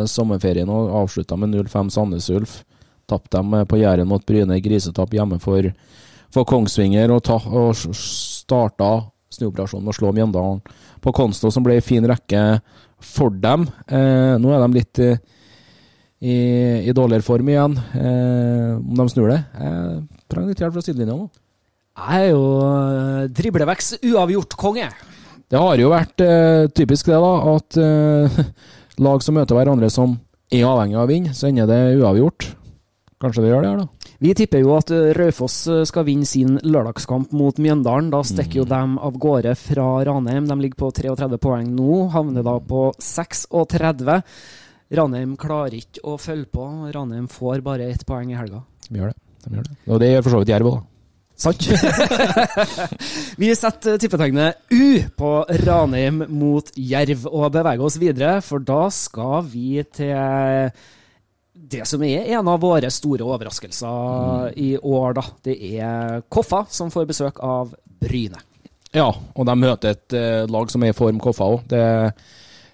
sommerferien 0.10 0.70
og 0.74 0.94
avslutta 1.04 1.38
med 1.38 1.54
0-5 1.54 1.90
Sandnes 1.94 2.30
Ulf. 2.34 2.60
Tapte 3.10 3.38
dem 3.38 3.66
på 3.70 3.82
Jæren 3.82 4.10
mot 4.10 4.26
Bryne, 4.26 4.62
grisetap 4.62 5.14
hjemme 5.14 5.42
for, 5.42 5.70
for 6.34 6.50
Kongsvinger, 6.50 7.14
og, 7.14 7.24
ta, 7.30 7.42
og 7.50 7.74
starta 7.78 8.94
snuoperasjonen 9.34 9.86
med 9.86 9.94
å 9.94 10.00
slå 10.00 10.14
Mjøndalen 10.18 10.62
på 11.02 11.14
Konsto, 11.16 11.52
som 11.54 11.66
ble 11.66 11.78
en 11.80 11.86
fin 11.86 12.06
rekke 12.08 12.44
for 13.00 13.34
dem. 13.34 13.68
Eh, 13.88 14.36
nå 14.42 14.54
er 14.54 14.64
de 14.64 14.80
litt 14.80 15.02
eh, 15.04 15.20
i, 16.20 16.38
i 16.90 16.96
dårligere 16.96 17.26
form 17.26 17.52
igjen, 17.52 17.78
eh, 17.96 18.74
om 18.76 19.00
de 19.00 19.08
snur 19.12 19.32
det. 19.32 19.40
Jeg 19.56 20.02
trenger 20.32 20.52
litt 20.52 20.64
hjelp 20.66 20.76
fra 20.76 20.84
sidelinja 20.86 21.16
nå. 21.16 21.30
Jeg 22.00 22.26
er 22.26 22.32
jo 22.32 22.44
eh, 22.64 23.24
dribleveks 23.36 23.94
uavgjort-konge. 24.08 24.90
Det 25.50 25.60
har 25.60 25.82
jo 25.82 25.90
vært 25.92 26.24
eh, 26.24 26.68
typisk 26.78 27.10
det, 27.10 27.18
da, 27.20 27.32
at 27.56 27.80
eh, 27.82 28.42
lag 29.06 29.24
som 29.26 29.40
møter 29.40 29.58
hverandre 29.58 29.90
som 29.94 30.18
er 30.54 30.68
avhengig 30.68 30.98
av 30.98 31.08
å 31.08 31.10
vinne, 31.10 31.34
så 31.36 31.50
ender 31.50 31.70
det 31.70 31.82
uavgjort. 32.00 32.50
Kanskje 33.20 33.42
det 33.44 33.50
gjør 33.52 33.66
det 33.66 33.70
her, 33.74 33.80
da. 33.84 34.14
Vi 34.24 34.34
tipper 34.40 34.62
jo 34.64 34.76
at 34.78 34.92
eh, 34.96 35.10
Raufoss 35.18 35.56
eh, 35.68 35.82
skal 35.88 36.06
vinne 36.08 36.28
sin 36.28 36.56
lørdagskamp 36.64 37.34
mot 37.36 37.58
Mjøndalen. 37.60 38.08
Da 38.14 38.22
stikker 38.24 38.62
jo 38.62 38.64
Mm. 38.64 38.70
dem 38.72 38.94
av 39.00 39.18
gårde 39.20 39.56
fra 39.60 39.88
Ranheim. 40.08 40.48
De 40.48 40.56
ligger 40.62 40.80
på 40.86 40.92
33 40.96 41.38
poeng 41.44 41.68
nå, 41.76 42.10
havner 42.14 42.44
da 42.48 42.58
på 42.60 42.86
36. 42.98 44.22
Ranheim 44.96 45.36
klarer 45.38 45.76
ikke 45.82 46.02
å 46.08 46.16
følge 46.18 46.48
på. 46.56 46.68
Ranheim 46.96 47.28
får 47.28 47.62
bare 47.62 47.90
ett 47.92 48.06
poeng 48.08 48.32
i 48.32 48.38
helga. 48.40 48.64
De 48.90 49.00
gjør 49.02 49.12
det. 49.12 49.20
De 49.46 49.56
gjør 49.58 49.68
det. 49.68 49.76
Og 49.88 50.00
det 50.00 50.10
gjør 50.14 50.24
for 50.24 50.32
så 50.36 50.40
vidt 50.40 50.54
Jerv 50.56 50.70
òg, 50.72 50.80
da. 50.80 50.86
Sant? 51.40 51.68
vi 53.40 53.52
setter 53.56 53.96
tippetegnet 54.02 54.58
U 54.76 55.04
på 55.20 55.30
Ranheim 55.66 56.24
mot 56.36 56.72
Jerv 56.76 57.28
og 57.30 57.52
beveger 57.54 57.84
oss 57.86 57.96
videre, 58.02 58.40
for 58.44 58.60
da 58.60 58.90
skal 58.92 59.46
vi 59.48 59.84
til 59.96 60.72
det 61.70 61.86
som 61.88 62.04
er 62.06 62.30
en 62.38 62.48
av 62.48 62.62
våre 62.64 62.90
store 62.94 63.26
overraskelser 63.28 64.54
i 64.60 64.72
år, 64.78 65.16
da. 65.18 65.26
Det 65.46 65.56
er 65.76 66.22
Koffa 66.32 66.64
som 66.72 66.92
får 66.94 67.10
besøk 67.10 67.42
av 67.46 67.74
Bryne. 68.00 68.40
Ja, 68.96 69.10
og 69.12 69.46
de 69.46 69.56
møter 69.60 69.94
et 69.94 70.16
uh, 70.18 70.46
lag 70.50 70.72
som 70.72 70.84
er 70.86 70.94
i 70.94 70.98
form, 70.98 71.20
Koffa 71.22 71.50
òg. 71.52 71.68
Det 71.70 71.82
er 71.82 72.14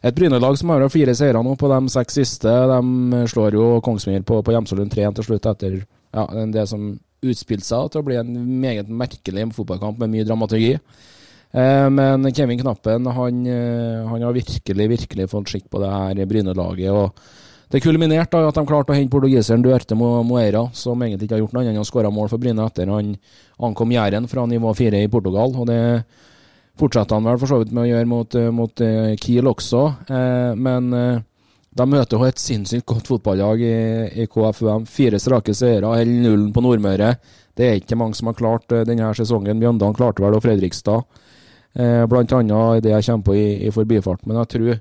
et 0.06 0.15
Bryne-lag 0.15 0.58
som 0.60 0.69
har 0.69 0.86
fire 0.93 1.15
seire 1.17 1.41
nå 1.43 1.56
på 1.58 1.69
de 1.71 1.80
seks 1.91 2.19
siste. 2.19 2.52
De 2.71 3.26
slår 3.32 3.58
jo 3.58 3.67
Kongsvinger 3.84 4.24
på, 4.28 4.38
på 4.45 4.54
Hjemsolund 4.54 4.93
3-1 4.93 5.17
til 5.17 5.28
slutt 5.32 5.50
etter 5.50 5.80
ja, 5.82 6.26
det 6.54 6.67
som 6.69 6.93
utspilte 7.26 7.65
seg 7.65 7.89
til 7.89 8.04
å 8.04 8.06
bli 8.06 8.19
en 8.19 8.36
meget 8.62 8.91
merkelig 8.91 9.48
fotballkamp 9.56 9.98
med 10.04 10.13
mye 10.13 10.28
dramaturgi. 10.28 10.76
Eh, 11.56 11.88
men 11.89 12.28
Kevin 12.36 12.62
Knappen 12.62 13.10
han, 13.17 13.41
eh, 13.50 14.06
han 14.12 14.28
har 14.28 14.36
virkelig, 14.36 14.88
virkelig 14.91 15.30
fått 15.32 15.56
skikk 15.56 15.71
på 15.74 15.82
det 15.82 15.89
her 15.89 16.30
Bryne-laget. 16.30 16.91
og 16.91 17.17
det 17.73 17.82
kulminerte 17.84 18.38
da 18.38 18.47
at 18.49 18.56
de 18.60 18.65
klarte 18.69 18.93
å 18.93 18.95
hente 18.97 19.12
portugiseren 19.13 19.63
Duerte 19.65 19.95
Mo- 19.97 20.23
Moeira, 20.23 20.65
som 20.73 21.01
egentlig 21.01 21.25
ikke 21.28 21.36
har 21.38 21.43
gjort 21.43 21.54
noe 21.56 21.63
annet 21.63 21.73
enn 21.75 21.82
å 21.82 21.88
skåre 21.88 22.12
mål 22.13 22.30
for 22.32 22.41
Bryne 22.41 22.65
etter 22.65 22.91
han 22.93 23.15
ankom 23.65 23.91
Jæren 23.95 24.28
fra 24.30 24.45
nivå 24.45 24.73
fire 24.78 25.01
i 25.04 25.08
Portugal. 25.12 25.56
og 25.56 25.65
det 25.67 25.80
fortsetter 26.78 27.15
han 27.15 27.23
vel 27.23 27.39
for 27.39 27.47
så 27.47 27.62
vidt 27.62 27.71
med 27.71 27.86
å 27.86 27.89
gjøre 27.89 28.10
mot, 28.12 28.36
eh, 28.36 28.51
mot 28.51 28.82
eh, 28.84 29.15
Kiel 29.21 29.47
også. 29.47 29.84
Eh, 30.12 30.56
men 30.60 30.93
eh, 30.93 31.21
de 31.75 31.86
møter 31.88 32.17
jo 32.19 32.28
et 32.28 32.39
sinnssykt 32.39 32.86
godt 32.86 33.08
fotballag 33.08 33.62
i, 33.63 33.75
i 34.23 34.28
KFUM. 34.32 34.86
Fire 34.88 35.19
strake 35.19 35.56
seire, 35.56 35.88
holder 35.88 36.06
nullen 36.25 36.51
på 36.56 36.63
Nordmøre. 36.63 37.13
Det 37.56 37.65
er 37.69 37.80
ikke 37.80 37.97
mange 37.99 38.15
som 38.15 38.28
har 38.28 38.36
klart 38.36 38.67
denne 38.88 39.10
sesongen. 39.15 39.60
Mjøndalen 39.60 39.95
klarte 39.95 40.23
vel, 40.23 40.36
og 40.36 40.43
Fredrikstad. 40.43 41.04
Eh, 41.75 42.04
blant 42.12 42.32
annet 42.36 42.84
det 42.84 42.91
jeg 42.93 43.08
kommer 43.10 43.28
på 43.28 43.36
i, 43.39 43.47
i 43.67 43.71
forbifarten. 43.75 44.28
Men 44.32 44.41
jeg 44.43 44.51
tror 44.54 44.75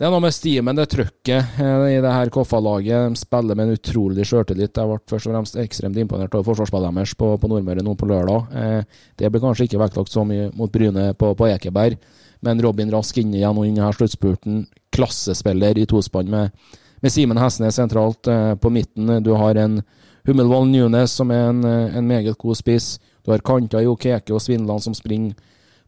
det 0.00 0.06
er 0.08 0.14
noe 0.14 0.22
med 0.24 0.32
stimen, 0.32 0.78
det 0.78 0.86
trøkket 0.94 1.58
eh, 1.60 1.82
i 1.92 1.96
det 2.00 2.08
her 2.08 2.30
Koffa-laget. 2.32 3.10
De 3.12 3.20
spiller 3.20 3.56
med 3.58 3.66
en 3.68 3.76
utrolig 3.76 4.24
sjøltillit. 4.24 4.72
Jeg 4.72 4.88
ble 4.88 4.96
først 5.12 5.28
og 5.28 5.34
fremst 5.34 5.58
ekstremt 5.60 5.98
imponert 6.00 6.32
over 6.38 6.46
forsvarsspillet 6.46 6.96
deres 6.96 7.12
på, 7.20 7.28
på 7.36 7.50
Nordmøre 7.52 7.84
nå 7.84 7.92
på 8.00 8.08
lørdag. 8.08 8.54
Eh, 8.56 9.02
det 9.20 9.28
blir 9.28 9.44
kanskje 9.44 9.66
ikke 9.68 9.82
vektlagt 9.82 10.14
så 10.14 10.24
mye 10.24 10.46
mot 10.56 10.72
Bryne 10.72 11.10
på, 11.20 11.34
på 11.36 11.50
Ekeberg, 11.50 12.00
men 12.40 12.64
Robin 12.64 12.94
Rask 12.96 13.20
inne 13.20 13.42
igjen 13.42 13.60
og 13.60 13.68
inn 13.68 13.76
her 13.76 13.98
sluttspurten. 13.98 14.64
Klassespiller 14.96 15.76
i 15.76 15.84
tospann 15.92 16.32
med, 16.32 16.56
med 17.04 17.12
Simen 17.12 17.44
Hesnes 17.44 17.76
sentralt 17.76 18.32
eh, 18.32 18.54
på 18.56 18.72
midten. 18.72 19.18
Du 19.20 19.34
har 19.36 19.60
en 19.60 19.82
Hummelvold 20.24 20.72
Nunes 20.72 21.12
som 21.20 21.28
er 21.28 21.50
en, 21.52 21.60
en 21.68 22.08
meget 22.08 22.40
god 22.40 22.56
spiss. 22.56 22.94
Du 23.20 23.34
har 23.36 23.44
kanter 23.44 23.84
i 23.84 23.92
Okeke 23.92 24.32
og 24.32 24.40
Svindland 24.40 24.80
som 24.80 24.96
springer 24.96 25.36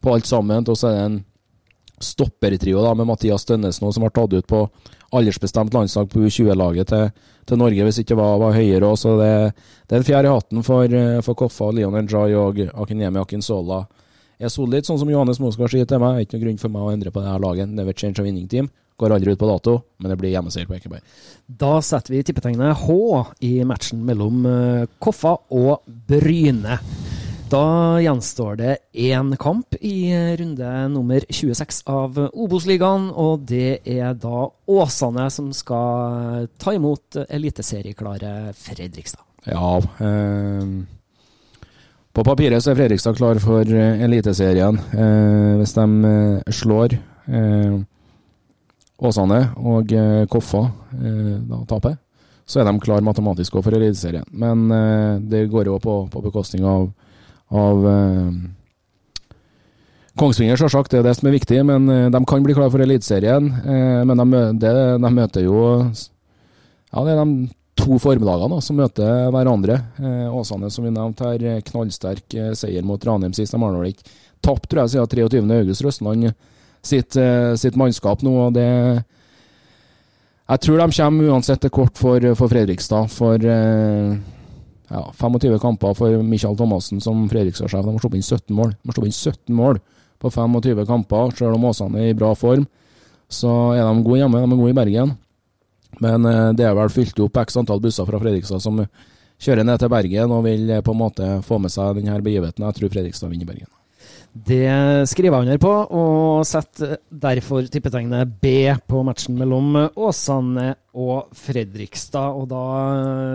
på 0.05 0.13
alt 0.13 0.29
sammen. 0.29 0.69
Og 0.69 0.77
så 0.77 0.93
er 0.93 0.99
det 0.99 1.05
en 1.09 1.21
stoppertrio 2.05 2.83
da, 2.85 2.95
med 2.99 3.09
Mathias 3.09 3.47
Tønnesen 3.49 3.93
som 3.93 4.05
ble 4.05 4.11
tatt 4.15 4.35
ut 4.35 4.49
på 4.49 4.67
aldersbestemt 5.13 5.75
landslag 5.75 6.09
på 6.11 6.25
U20-laget 6.27 6.89
til, 6.89 7.09
til 7.49 7.61
Norge 7.61 7.87
hvis 7.87 8.01
ikke 8.03 8.17
var, 8.19 8.39
var 8.41 8.57
høyere. 8.57 8.89
Også. 8.89 9.17
Det, 9.21 9.33
det 9.89 9.97
er 9.97 10.03
en 10.03 10.09
fjerde 10.09 10.31
i 10.31 10.37
hatten 10.37 10.67
for, 10.67 10.99
eh, 11.01 11.19
for 11.25 11.39
Koffa, 11.39 11.73
Leon 11.77 11.99
Njay 12.01 12.37
og 12.39 12.63
Akinyemi 12.73 13.21
Akinsola. 13.23 13.83
Er 14.43 14.51
solid, 14.51 14.87
sånn 14.89 14.99
som 14.99 15.11
Johannes 15.11 15.39
Moskva 15.43 15.69
sier 15.71 15.87
til 15.87 16.01
meg. 16.03 16.25
Ikke 16.25 16.39
noen 16.39 16.47
grunn 16.47 16.63
for 16.63 16.75
meg 16.75 16.87
å 16.87 16.95
endre 16.95 17.13
på 17.15 17.23
det 17.23 17.31
her 17.31 17.43
laget. 17.43 17.71
Never 17.71 17.95
change 17.95 18.19
a 18.19 18.27
winning 18.27 18.49
team. 18.51 18.71
Går 18.99 19.15
aldri 19.15 19.35
ut 19.35 19.41
på 19.41 19.49
dato, 19.49 19.77
men 20.03 20.13
det 20.13 20.19
blir 20.21 20.33
hjemmeseier 20.35 20.69
på 20.69 20.77
Ekeberg. 20.77 21.05
Da 21.47 21.77
setter 21.85 22.15
vi 22.15 22.25
tippetegnet 22.27 22.85
H 22.85 22.97
i 23.47 23.55
matchen 23.69 24.03
mellom 24.07 24.45
eh, 24.49 24.89
Koffa 25.03 25.37
og 25.55 25.87
Bryne. 26.09 26.81
Da 27.53 28.01
gjenstår 28.01 28.57
det 28.57 28.77
én 28.97 29.35
kamp 29.37 29.75
i 29.81 30.09
runde 30.41 30.69
nummer 30.89 31.25
26 31.29 31.83
av 31.85 32.17
Obos-ligaen, 32.33 33.11
og 33.13 33.45
det 33.45 33.83
er 33.85 34.15
da 34.17 34.47
Åsane 34.73 35.27
som 35.29 35.51
skal 35.53 36.47
ta 36.57 36.73
imot 36.73 37.19
eliteserieklare 37.29 38.55
Fredrikstad. 38.57 39.21
Ja, 39.45 39.77
eh, 40.01 40.65
på 42.13 42.25
papiret 42.25 42.65
så 42.65 42.73
er 42.73 42.81
Fredrikstad 42.81 43.21
klar 43.21 43.43
for 43.43 43.69
Eliteserien. 43.69 44.81
Eh, 44.97 45.53
hvis 45.61 45.77
de 45.77 45.87
eh, 46.09 46.53
slår 46.57 46.97
eh, 46.97 47.77
Åsane 48.97 49.43
og 49.61 49.93
eh, 49.93 50.25
Koffa 50.33 50.65
eh, 50.97 51.37
da 51.53 51.63
taper, 51.69 52.01
så 52.49 52.61
er 52.61 52.69
de 52.71 52.79
klar 52.81 53.05
matematisk 53.05 53.57
også 53.61 53.69
for 53.69 53.77
Eliteserien. 53.77 54.25
Men 54.33 54.69
det 55.29 55.51
går 55.53 55.69
jo 55.69 55.79
på, 55.81 55.95
på 56.13 56.25
bekostning 56.25 56.65
av, 56.65 56.89
av 57.53 57.87
eh, 57.89 58.35
Kongsvinger, 60.19 60.59
selvsagt, 60.61 60.93
det 60.93 61.01
er 61.01 61.07
det 61.07 61.15
som 61.17 61.29
er 61.31 61.39
viktig, 61.39 61.59
men 61.69 61.89
eh, 61.89 62.11
de 62.13 62.21
kan 62.29 62.45
bli 62.45 62.57
klar 62.57 62.71
for 62.73 62.85
Eliteserien. 62.85 63.49
Eh, 63.49 64.01
men 64.09 64.21
de, 64.21 64.45
det, 64.61 64.73
de 65.03 65.13
møter 65.17 65.47
jo 65.47 65.59
Ja, 66.93 67.05
det 67.05 67.15
er 67.15 67.23
de 67.23 67.49
to 67.83 67.97
formidagene 67.99 68.59
som 68.63 68.77
møter 68.79 69.31
hverandre. 69.33 69.79
Åsane, 70.31 70.69
som 70.71 70.85
vi 70.85 70.93
nevnte 70.93 71.31
her, 71.31 71.63
knallsterk 71.67 72.37
seier 72.55 72.85
mot 72.87 73.03
Ranheim 73.09 73.33
sist. 73.35 73.57
De 73.57 73.59
har 73.63 73.73
vel 73.75 73.95
ikke 73.95 74.05
tapt, 74.45 74.69
tror 74.69 74.83
jeg, 74.83 74.93
siden 74.93 75.09
23. 75.33 75.41
august. 75.57 75.85
Røsland 75.87 76.29
sitt, 76.85 77.17
sitt 77.59 77.79
mannskap 77.81 78.23
nå, 78.23 78.35
og 78.45 78.55
det 78.55 78.69
Jeg 80.53 80.63
tror 80.67 80.83
de 80.83 81.01
kommer 81.01 81.33
uansett 81.33 81.65
til 81.65 81.73
kort 81.73 81.99
for, 81.99 82.29
for 82.39 82.53
Fredrikstad. 82.53 83.09
For 83.11 83.49
ja, 84.91 85.03
25 85.19 85.59
kamper 85.63 85.95
for 85.97 86.23
Michael 86.27 86.57
Thomassen 86.59 87.01
som 87.01 87.25
Fredrikstad-sjef. 87.31 87.85
De 87.85 87.95
har 87.95 88.03
sluppet 88.03 88.21
inn 88.21 88.27
17 88.27 88.57
mål. 88.57 88.75
De 88.75 88.91
har 88.91 88.97
sluppet 88.97 89.13
inn 89.13 89.19
17 89.33 89.57
mål 89.57 89.81
på 90.23 90.31
25 90.31 90.87
kamper, 90.87 91.35
selv 91.39 91.57
om 91.57 91.69
Åsane 91.71 92.03
er 92.03 92.13
i 92.13 92.19
bra 92.19 92.33
form. 92.39 92.67
Så 93.33 93.51
er 93.75 93.83
de 93.83 94.05
gode 94.05 94.21
hjemme, 94.21 94.43
de 94.43 94.51
er 94.51 94.61
gode 94.61 94.75
i 94.75 94.79
Bergen. 94.79 95.15
Men 96.01 96.27
eh, 96.29 96.51
det 96.57 96.67
er 96.67 96.77
vel 96.77 96.93
fylt 96.93 97.19
opp 97.25 97.41
x 97.43 97.59
antall 97.61 97.83
busser 97.83 98.09
fra 98.09 98.21
Fredrikstad 98.21 98.63
som 98.65 98.81
kjører 99.43 99.67
ned 99.67 99.83
til 99.83 99.93
Bergen 99.93 100.33
og 100.33 100.45
vil 100.47 100.71
eh, 100.71 100.85
på 100.85 100.95
en 100.95 101.03
måte 101.03 101.31
få 101.47 101.61
med 101.63 101.73
seg 101.73 101.99
denne 101.99 102.21
begivenheten. 102.25 102.65
Jeg 102.69 102.79
tror 102.79 102.93
Fredrikstad 102.95 103.33
vinner 103.33 103.49
Bergen. 103.49 103.71
Det 104.33 105.05
skriver 105.11 105.37
jeg 105.37 105.45
under 105.45 105.59
på, 105.61 105.71
og 105.93 106.47
setter 106.49 106.95
derfor 107.11 107.67
tippetegnet 107.69 108.31
B 108.41 108.73
på 108.89 109.03
matchen 109.05 109.37
mellom 109.37 109.77
Åsane 109.93 110.71
og 110.97 111.35
Fredrikstad. 111.37 112.39
Og 112.41 112.49
da, 112.49 112.63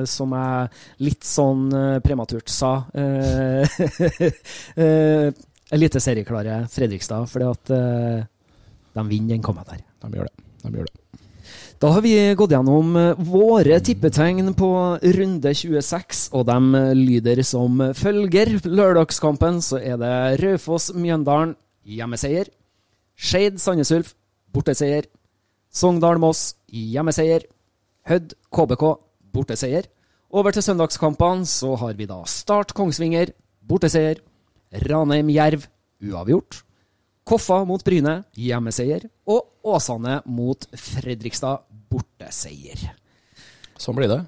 som 0.10 0.34
jeg 0.34 0.72
litt 1.06 1.28
sånn 1.28 1.68
eh, 1.70 2.00
prematurt 2.02 2.50
sa 2.50 2.72
eh, 2.98 3.78
eh, 4.88 5.30
Eliteserieklare 5.78 6.64
Fredrikstad, 6.72 7.30
fordi 7.30 7.52
at 7.52 7.76
eh, 7.78 8.22
de 8.98 9.10
vinner 9.12 9.36
den 9.36 9.46
kampen 9.46 9.70
der. 9.70 9.86
De 10.02 10.18
gjør 10.18 10.32
det. 10.32 10.48
De 10.66 10.74
gjør 10.80 10.90
det. 10.90 11.07
Da 11.78 11.92
har 11.94 12.02
vi 12.02 12.16
gått 12.34 12.56
gjennom 12.56 12.96
eh, 12.98 13.20
våre 13.22 13.76
tippetegn 13.86 14.50
på 14.58 14.70
runde 14.98 15.52
26, 15.54 16.24
og 16.34 16.48
de 16.50 16.80
lyder 16.98 17.44
som 17.46 17.78
følger. 17.94 18.56
Lørdagskampen 18.66 19.60
så 19.62 19.78
er 19.78 20.00
det 20.02 20.14
Raufoss-Mjøndalen, 20.42 21.54
hjemmeseier. 21.86 22.50
Skeid 23.14 23.62
Sandnes 23.62 23.94
Ulf, 23.94 24.16
borteseier. 24.50 25.06
Sogndal-Moss, 25.70 26.56
hjemmeseier. 26.74 27.46
Hødd 28.10 28.34
KBK, 28.50 28.86
borteseier. 29.38 29.86
Over 30.34 30.58
til 30.58 30.66
søndagskampene 30.66 31.46
så 31.46 31.76
har 31.78 31.94
vi 32.00 32.10
da 32.10 32.24
Start 32.26 32.74
Kongsvinger, 32.74 33.36
borteseier. 33.62 34.24
Ranheim 34.90 35.30
Jerv, 35.30 35.70
uavgjort. 36.02 36.64
Koffa 37.28 37.60
mot 37.68 37.84
Bryne, 37.84 38.22
hjemmeseier. 38.40 39.10
Og 39.28 39.44
Åsane 39.68 40.22
mot 40.32 40.64
Fredrikstad, 40.80 41.66
borteseier. 41.92 42.86
Sånn 43.76 43.98
blir 43.98 44.08
det. 44.12 44.22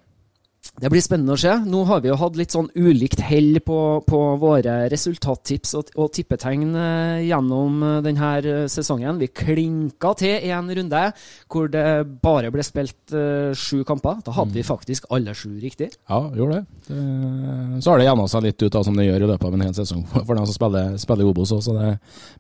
Det 0.80 0.88
blir 0.92 1.04
spennende 1.04 1.36
å 1.36 1.40
se. 1.40 1.52
Nå 1.68 1.82
har 1.90 2.00
vi 2.04 2.08
jo 2.08 2.16
hatt 2.20 2.38
litt 2.40 2.54
sånn 2.56 2.70
ulikt 2.78 3.20
hell 3.26 3.60
på, 3.66 3.80
på 4.08 4.20
våre 4.40 4.76
resultattips 4.92 5.74
og, 5.76 5.92
og 6.00 6.12
tippetegn 6.16 6.70
eh, 6.72 7.26
gjennom 7.28 7.82
eh, 7.84 7.98
denne 8.06 8.54
sesongen. 8.72 9.20
Vi 9.20 9.28
klinka 9.28 10.14
til 10.20 10.48
en 10.54 10.72
runde 10.80 11.04
hvor 11.52 11.68
det 11.74 11.86
bare 12.24 12.52
ble 12.54 12.64
spilt 12.64 13.12
uh, 13.12 13.52
sju 13.58 13.84
kamper. 13.88 14.22
Da 14.24 14.34
hadde 14.38 14.56
vi 14.56 14.64
faktisk 14.64 15.10
alle 15.12 15.34
sju 15.36 15.52
riktig. 15.60 15.90
Ja, 16.08 16.22
gjorde 16.36 16.62
det. 16.62 16.80
det. 16.88 17.82
Så 17.84 17.92
har 17.92 18.00
det 18.00 18.08
jevna 18.08 18.28
seg 18.32 18.46
litt 18.48 18.62
ut, 18.64 18.72
da, 18.72 18.84
som 18.86 18.96
det 18.96 19.10
gjør 19.10 19.26
i 19.26 19.32
løpet 19.34 19.48
av 19.50 19.58
en 19.58 19.66
hel 19.68 19.76
sesong 19.76 20.06
for 20.14 20.36
dem 20.36 20.48
som 20.48 20.56
spiller, 20.56 20.96
spiller 21.02 21.32
Obos. 21.32 21.56
Også. 21.56 21.76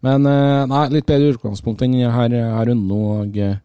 Men 0.05 0.29
uh, 0.29 0.67
nei, 0.69 0.85
litt 0.95 1.09
bedre 1.09 1.33
utgangspunkt 1.35 1.83
enn 1.83 1.99
her, 2.07 2.39
her 2.55 2.71
runden 2.71 2.95
og 2.95 3.37
eh, 3.39 3.57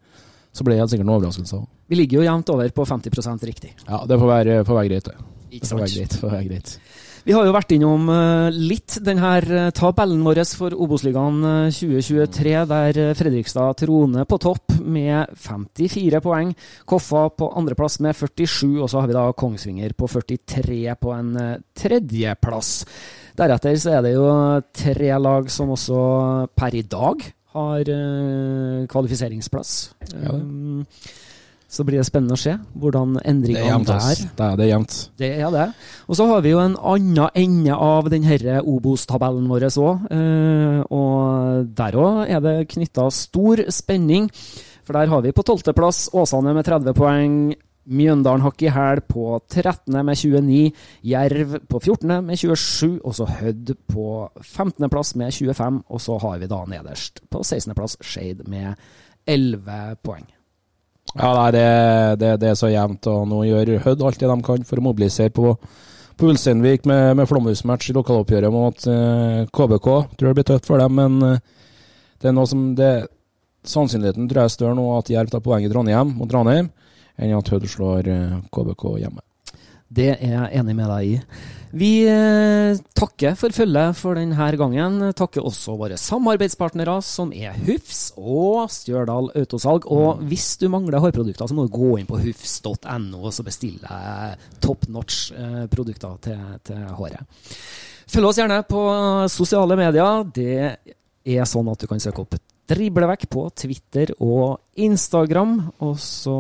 Så 0.55 0.65
blir 0.65 0.77
det 0.77 0.85
helt 0.85 0.93
sikkert 0.95 1.09
noen 1.09 1.19
overraskelser. 1.19 1.65
Vi 1.91 1.99
ligger 1.99 2.21
jo 2.21 2.29
jevnt 2.29 2.53
over 2.55 2.75
på 2.75 2.87
50% 2.87 3.49
riktig. 3.49 3.73
Ja, 3.89 4.05
det 4.09 4.21
får 4.21 4.31
være, 4.31 4.61
får 4.69 4.79
være 4.79 4.93
greit, 4.93 5.11
det. 5.11 5.33
Ikke 5.51 5.67
sant. 5.67 5.81
får 5.81 5.83
være 5.85 5.97
greit. 5.99 6.21
Får 6.21 6.33
være 6.37 6.47
greit. 6.53 6.77
Vi 7.25 7.33
har 7.33 7.47
jo 7.49 7.55
vært 7.55 7.73
innom 7.73 8.11
eh, 8.13 8.53
litt 8.53 8.99
denne 9.01 9.71
tabellen 9.73 10.21
vår 10.27 10.43
for 10.59 10.75
Obos-ligaen 10.77 11.39
eh, 11.49 11.73
2023, 11.73 12.51
der 12.69 12.99
eh, 13.01 13.13
Fredrikstad 13.17 13.79
troner 13.81 14.27
på 14.29 14.37
topp 14.45 14.75
med 14.85 15.33
54 15.41 16.21
poeng. 16.21 16.51
Koffa 16.85 17.31
på 17.33 17.49
andreplass 17.57 17.97
med 18.05 18.13
47, 18.13 18.77
og 18.77 18.91
så 18.93 19.01
har 19.01 19.09
vi 19.09 19.17
da 19.17 19.25
Kongsvinger 19.33 19.97
på 19.97 20.11
43 20.13 20.99
på 21.01 21.15
en 21.17 21.31
eh, 21.41 21.63
tredjeplass. 21.81 22.75
Deretter 23.41 23.81
så 23.81 23.97
er 23.97 24.05
det 24.05 24.13
jo 24.19 24.29
tre 24.85 25.17
lag 25.17 25.49
som 25.51 25.73
også 25.73 26.03
per 26.53 26.77
i 26.77 26.85
dag 26.85 27.25
har 27.55 27.93
eh, 27.95 28.87
kvalifiseringsplass. 28.91 29.77
Ja. 30.15 30.35
Um, 30.35 30.83
så 31.75 31.83
blir 31.83 31.99
det 31.99 32.07
spennende 32.07 32.37
å 32.37 32.39
se 32.39 32.53
hvordan 32.79 33.17
er 33.19 33.31
endringene 33.33 33.87
der. 33.89 34.21
Det 34.21 34.45
er, 34.47 34.59
det 34.59 34.65
er 34.67 34.71
jevnt. 34.71 34.99
det 35.19 35.31
er 35.43 35.49
det. 35.51 35.65
Og 36.07 36.19
så 36.19 36.27
har 36.31 36.45
vi 36.45 36.53
jo 36.53 36.61
en 36.63 36.77
annen 36.79 37.33
ende 37.35 37.75
av 37.75 38.11
denne 38.13 38.61
Obos-tabellen 38.63 39.49
vår 39.51 39.67
òg. 39.73 40.05
og 40.95 41.73
der 41.75 41.99
òg 41.99 42.21
er 42.29 42.45
det 42.45 42.55
knytta 42.77 43.09
stor 43.11 43.65
spenning. 43.75 44.31
For 44.85 44.95
der 44.95 45.11
har 45.11 45.23
vi 45.25 45.33
på 45.33 45.43
tolvteplass 45.43 46.11
Åsane 46.13 46.55
med 46.55 46.67
30 46.69 46.95
poeng. 46.95 47.37
Mjøndalen 47.85 48.45
hakk 48.45 48.63
i 48.65 48.71
hæl 48.73 49.03
på 49.05 49.39
13. 49.51 49.93
med 50.07 50.17
29. 50.17 50.73
Jerv 51.05 51.57
på 51.69 51.81
14. 51.81 52.15
med 52.25 52.39
27. 52.41 53.01
Og 53.05 53.17
så 53.19 53.27
Hødd 53.29 53.75
på 53.93 54.07
15. 54.41 54.89
plass 54.91 55.15
med 55.21 55.33
25. 55.33 55.83
Og 55.89 56.01
så 56.01 56.19
har 56.23 56.39
vi 56.41 56.49
da 56.51 56.63
nederst 56.71 57.21
på 57.31 57.43
16. 57.45 57.75
plass 57.77 57.99
Skeid 58.01 58.47
med 58.49 58.75
11 59.27 59.97
poeng. 60.05 60.25
Ja, 61.15 61.31
nei, 61.37 61.51
det, 61.55 61.67
det, 62.19 62.31
det 62.43 62.49
er 62.51 62.57
så 62.59 62.71
jevnt, 62.73 63.07
og 63.07 63.27
nå 63.31 63.45
gjør 63.47 63.77
Hødd 63.85 64.03
alt 64.03 64.21
det 64.21 64.31
de 64.31 64.39
kan 64.47 64.65
for 64.67 64.81
å 64.81 64.87
mobilisere 64.87 65.31
på, 65.35 65.53
på 66.19 66.31
Ulsteinvik 66.31 66.89
med, 66.91 67.13
med 67.21 67.29
flomhusmatch 67.31 67.93
i 67.93 67.95
lokaloppgjøret 67.95 68.51
mot 68.51 68.87
uh, 68.89 69.45
KBK. 69.47 69.91
Tror 70.17 70.31
det 70.31 70.39
blir 70.41 70.49
tøft 70.49 70.67
for 70.71 70.81
dem, 70.81 70.97
men 70.99 71.37
uh, 71.37 71.69
det 72.19 72.33
er 72.33 72.35
noe 72.35 72.49
som 72.51 72.73
det, 72.79 72.93
Sannsynligheten 73.69 74.27
tror 74.29 74.43
jeg 74.43 74.51
er 74.51 74.55
større 74.57 74.77
nå 74.77 74.89
at 74.97 75.13
Jerv 75.13 75.31
tar 75.33 75.45
poeng 75.45 75.65
i 75.65 75.71
Trondheim 75.73 76.11
mot 76.19 76.33
Ranheim, 76.33 76.73
enn 77.19 77.37
at 77.37 77.53
Hødd 77.53 77.69
slår 77.71 78.11
eh, 78.11 78.41
KBK 78.55 78.89
hjemme. 79.03 79.25
Det 79.95 80.09
er 80.17 80.33
jeg 80.33 80.59
enig 80.59 80.75
med 80.75 80.89
deg 80.91 81.11
i. 81.13 81.19
Vi 81.75 81.91
eh, 82.07 82.79
takker 82.99 83.37
for 83.39 83.55
følget 83.55 83.99
for 83.99 84.19
denne 84.19 84.49
gangen. 84.59 84.97
Takker 85.15 85.45
også 85.45 85.77
våre 85.79 85.99
samarbeidspartnere, 86.01 86.97
som 87.03 87.31
er 87.35 87.55
Hufs 87.67 88.09
og 88.17 88.71
Stjørdal 88.75 89.31
Autosalg. 89.39 89.87
Og 89.91 90.23
hvis 90.31 90.55
du 90.59 90.69
mangler 90.73 91.03
hårprodukter, 91.03 91.47
så 91.47 91.55
må 91.55 91.67
du 91.67 91.75
gå 91.75 91.93
inn 92.01 92.11
på 92.11 92.19
hufs.no 92.23 93.21
og 93.21 93.31
så 93.35 93.47
bestille 93.47 94.01
top 94.63 94.89
notch 94.91 95.29
eh, 95.35 95.65
produkter 95.71 96.19
til, 96.27 96.43
til 96.67 96.83
håret. 96.99 97.47
Følg 98.11 98.31
oss 98.31 98.39
gjerne 98.41 98.63
på 98.69 98.83
sosiale 99.33 99.79
medier. 99.79 100.27
Det 100.35 100.59
er 101.25 101.47
sånn 101.49 101.71
at 101.73 101.81
du 101.81 101.89
kan 101.91 102.03
søke 102.03 102.25
opp 102.25 102.39
Driblevekk 102.65 103.27
på 103.29 103.45
Twitter 103.53 104.15
og 104.25 104.61
Instagram. 104.81 105.57
Og 105.85 105.99
så 106.01 106.37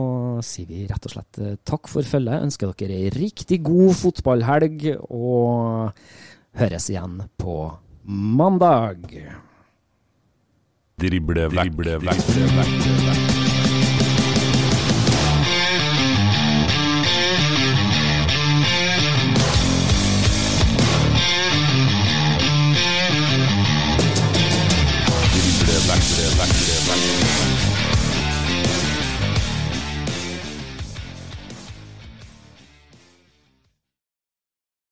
sier 0.47 0.71
vi 0.71 0.87
rett 0.89 1.09
og 1.09 1.17
slett 1.17 1.41
eh, 1.43 1.57
takk 1.69 1.91
for 1.93 2.07
følget. 2.09 2.47
Ønsker 2.47 2.73
dere 2.73 2.97
ei 2.97 3.13
riktig 3.13 3.61
god 3.67 3.93
fotballhelg, 4.01 4.89
og 5.13 5.93
høres 6.61 6.89
igjen 6.93 7.21
på 7.41 7.59
mandag. 8.09 9.05
Drible 11.01 11.49
vekk. 11.53 11.79
Drible 11.83 12.01
vekk. 12.09 13.34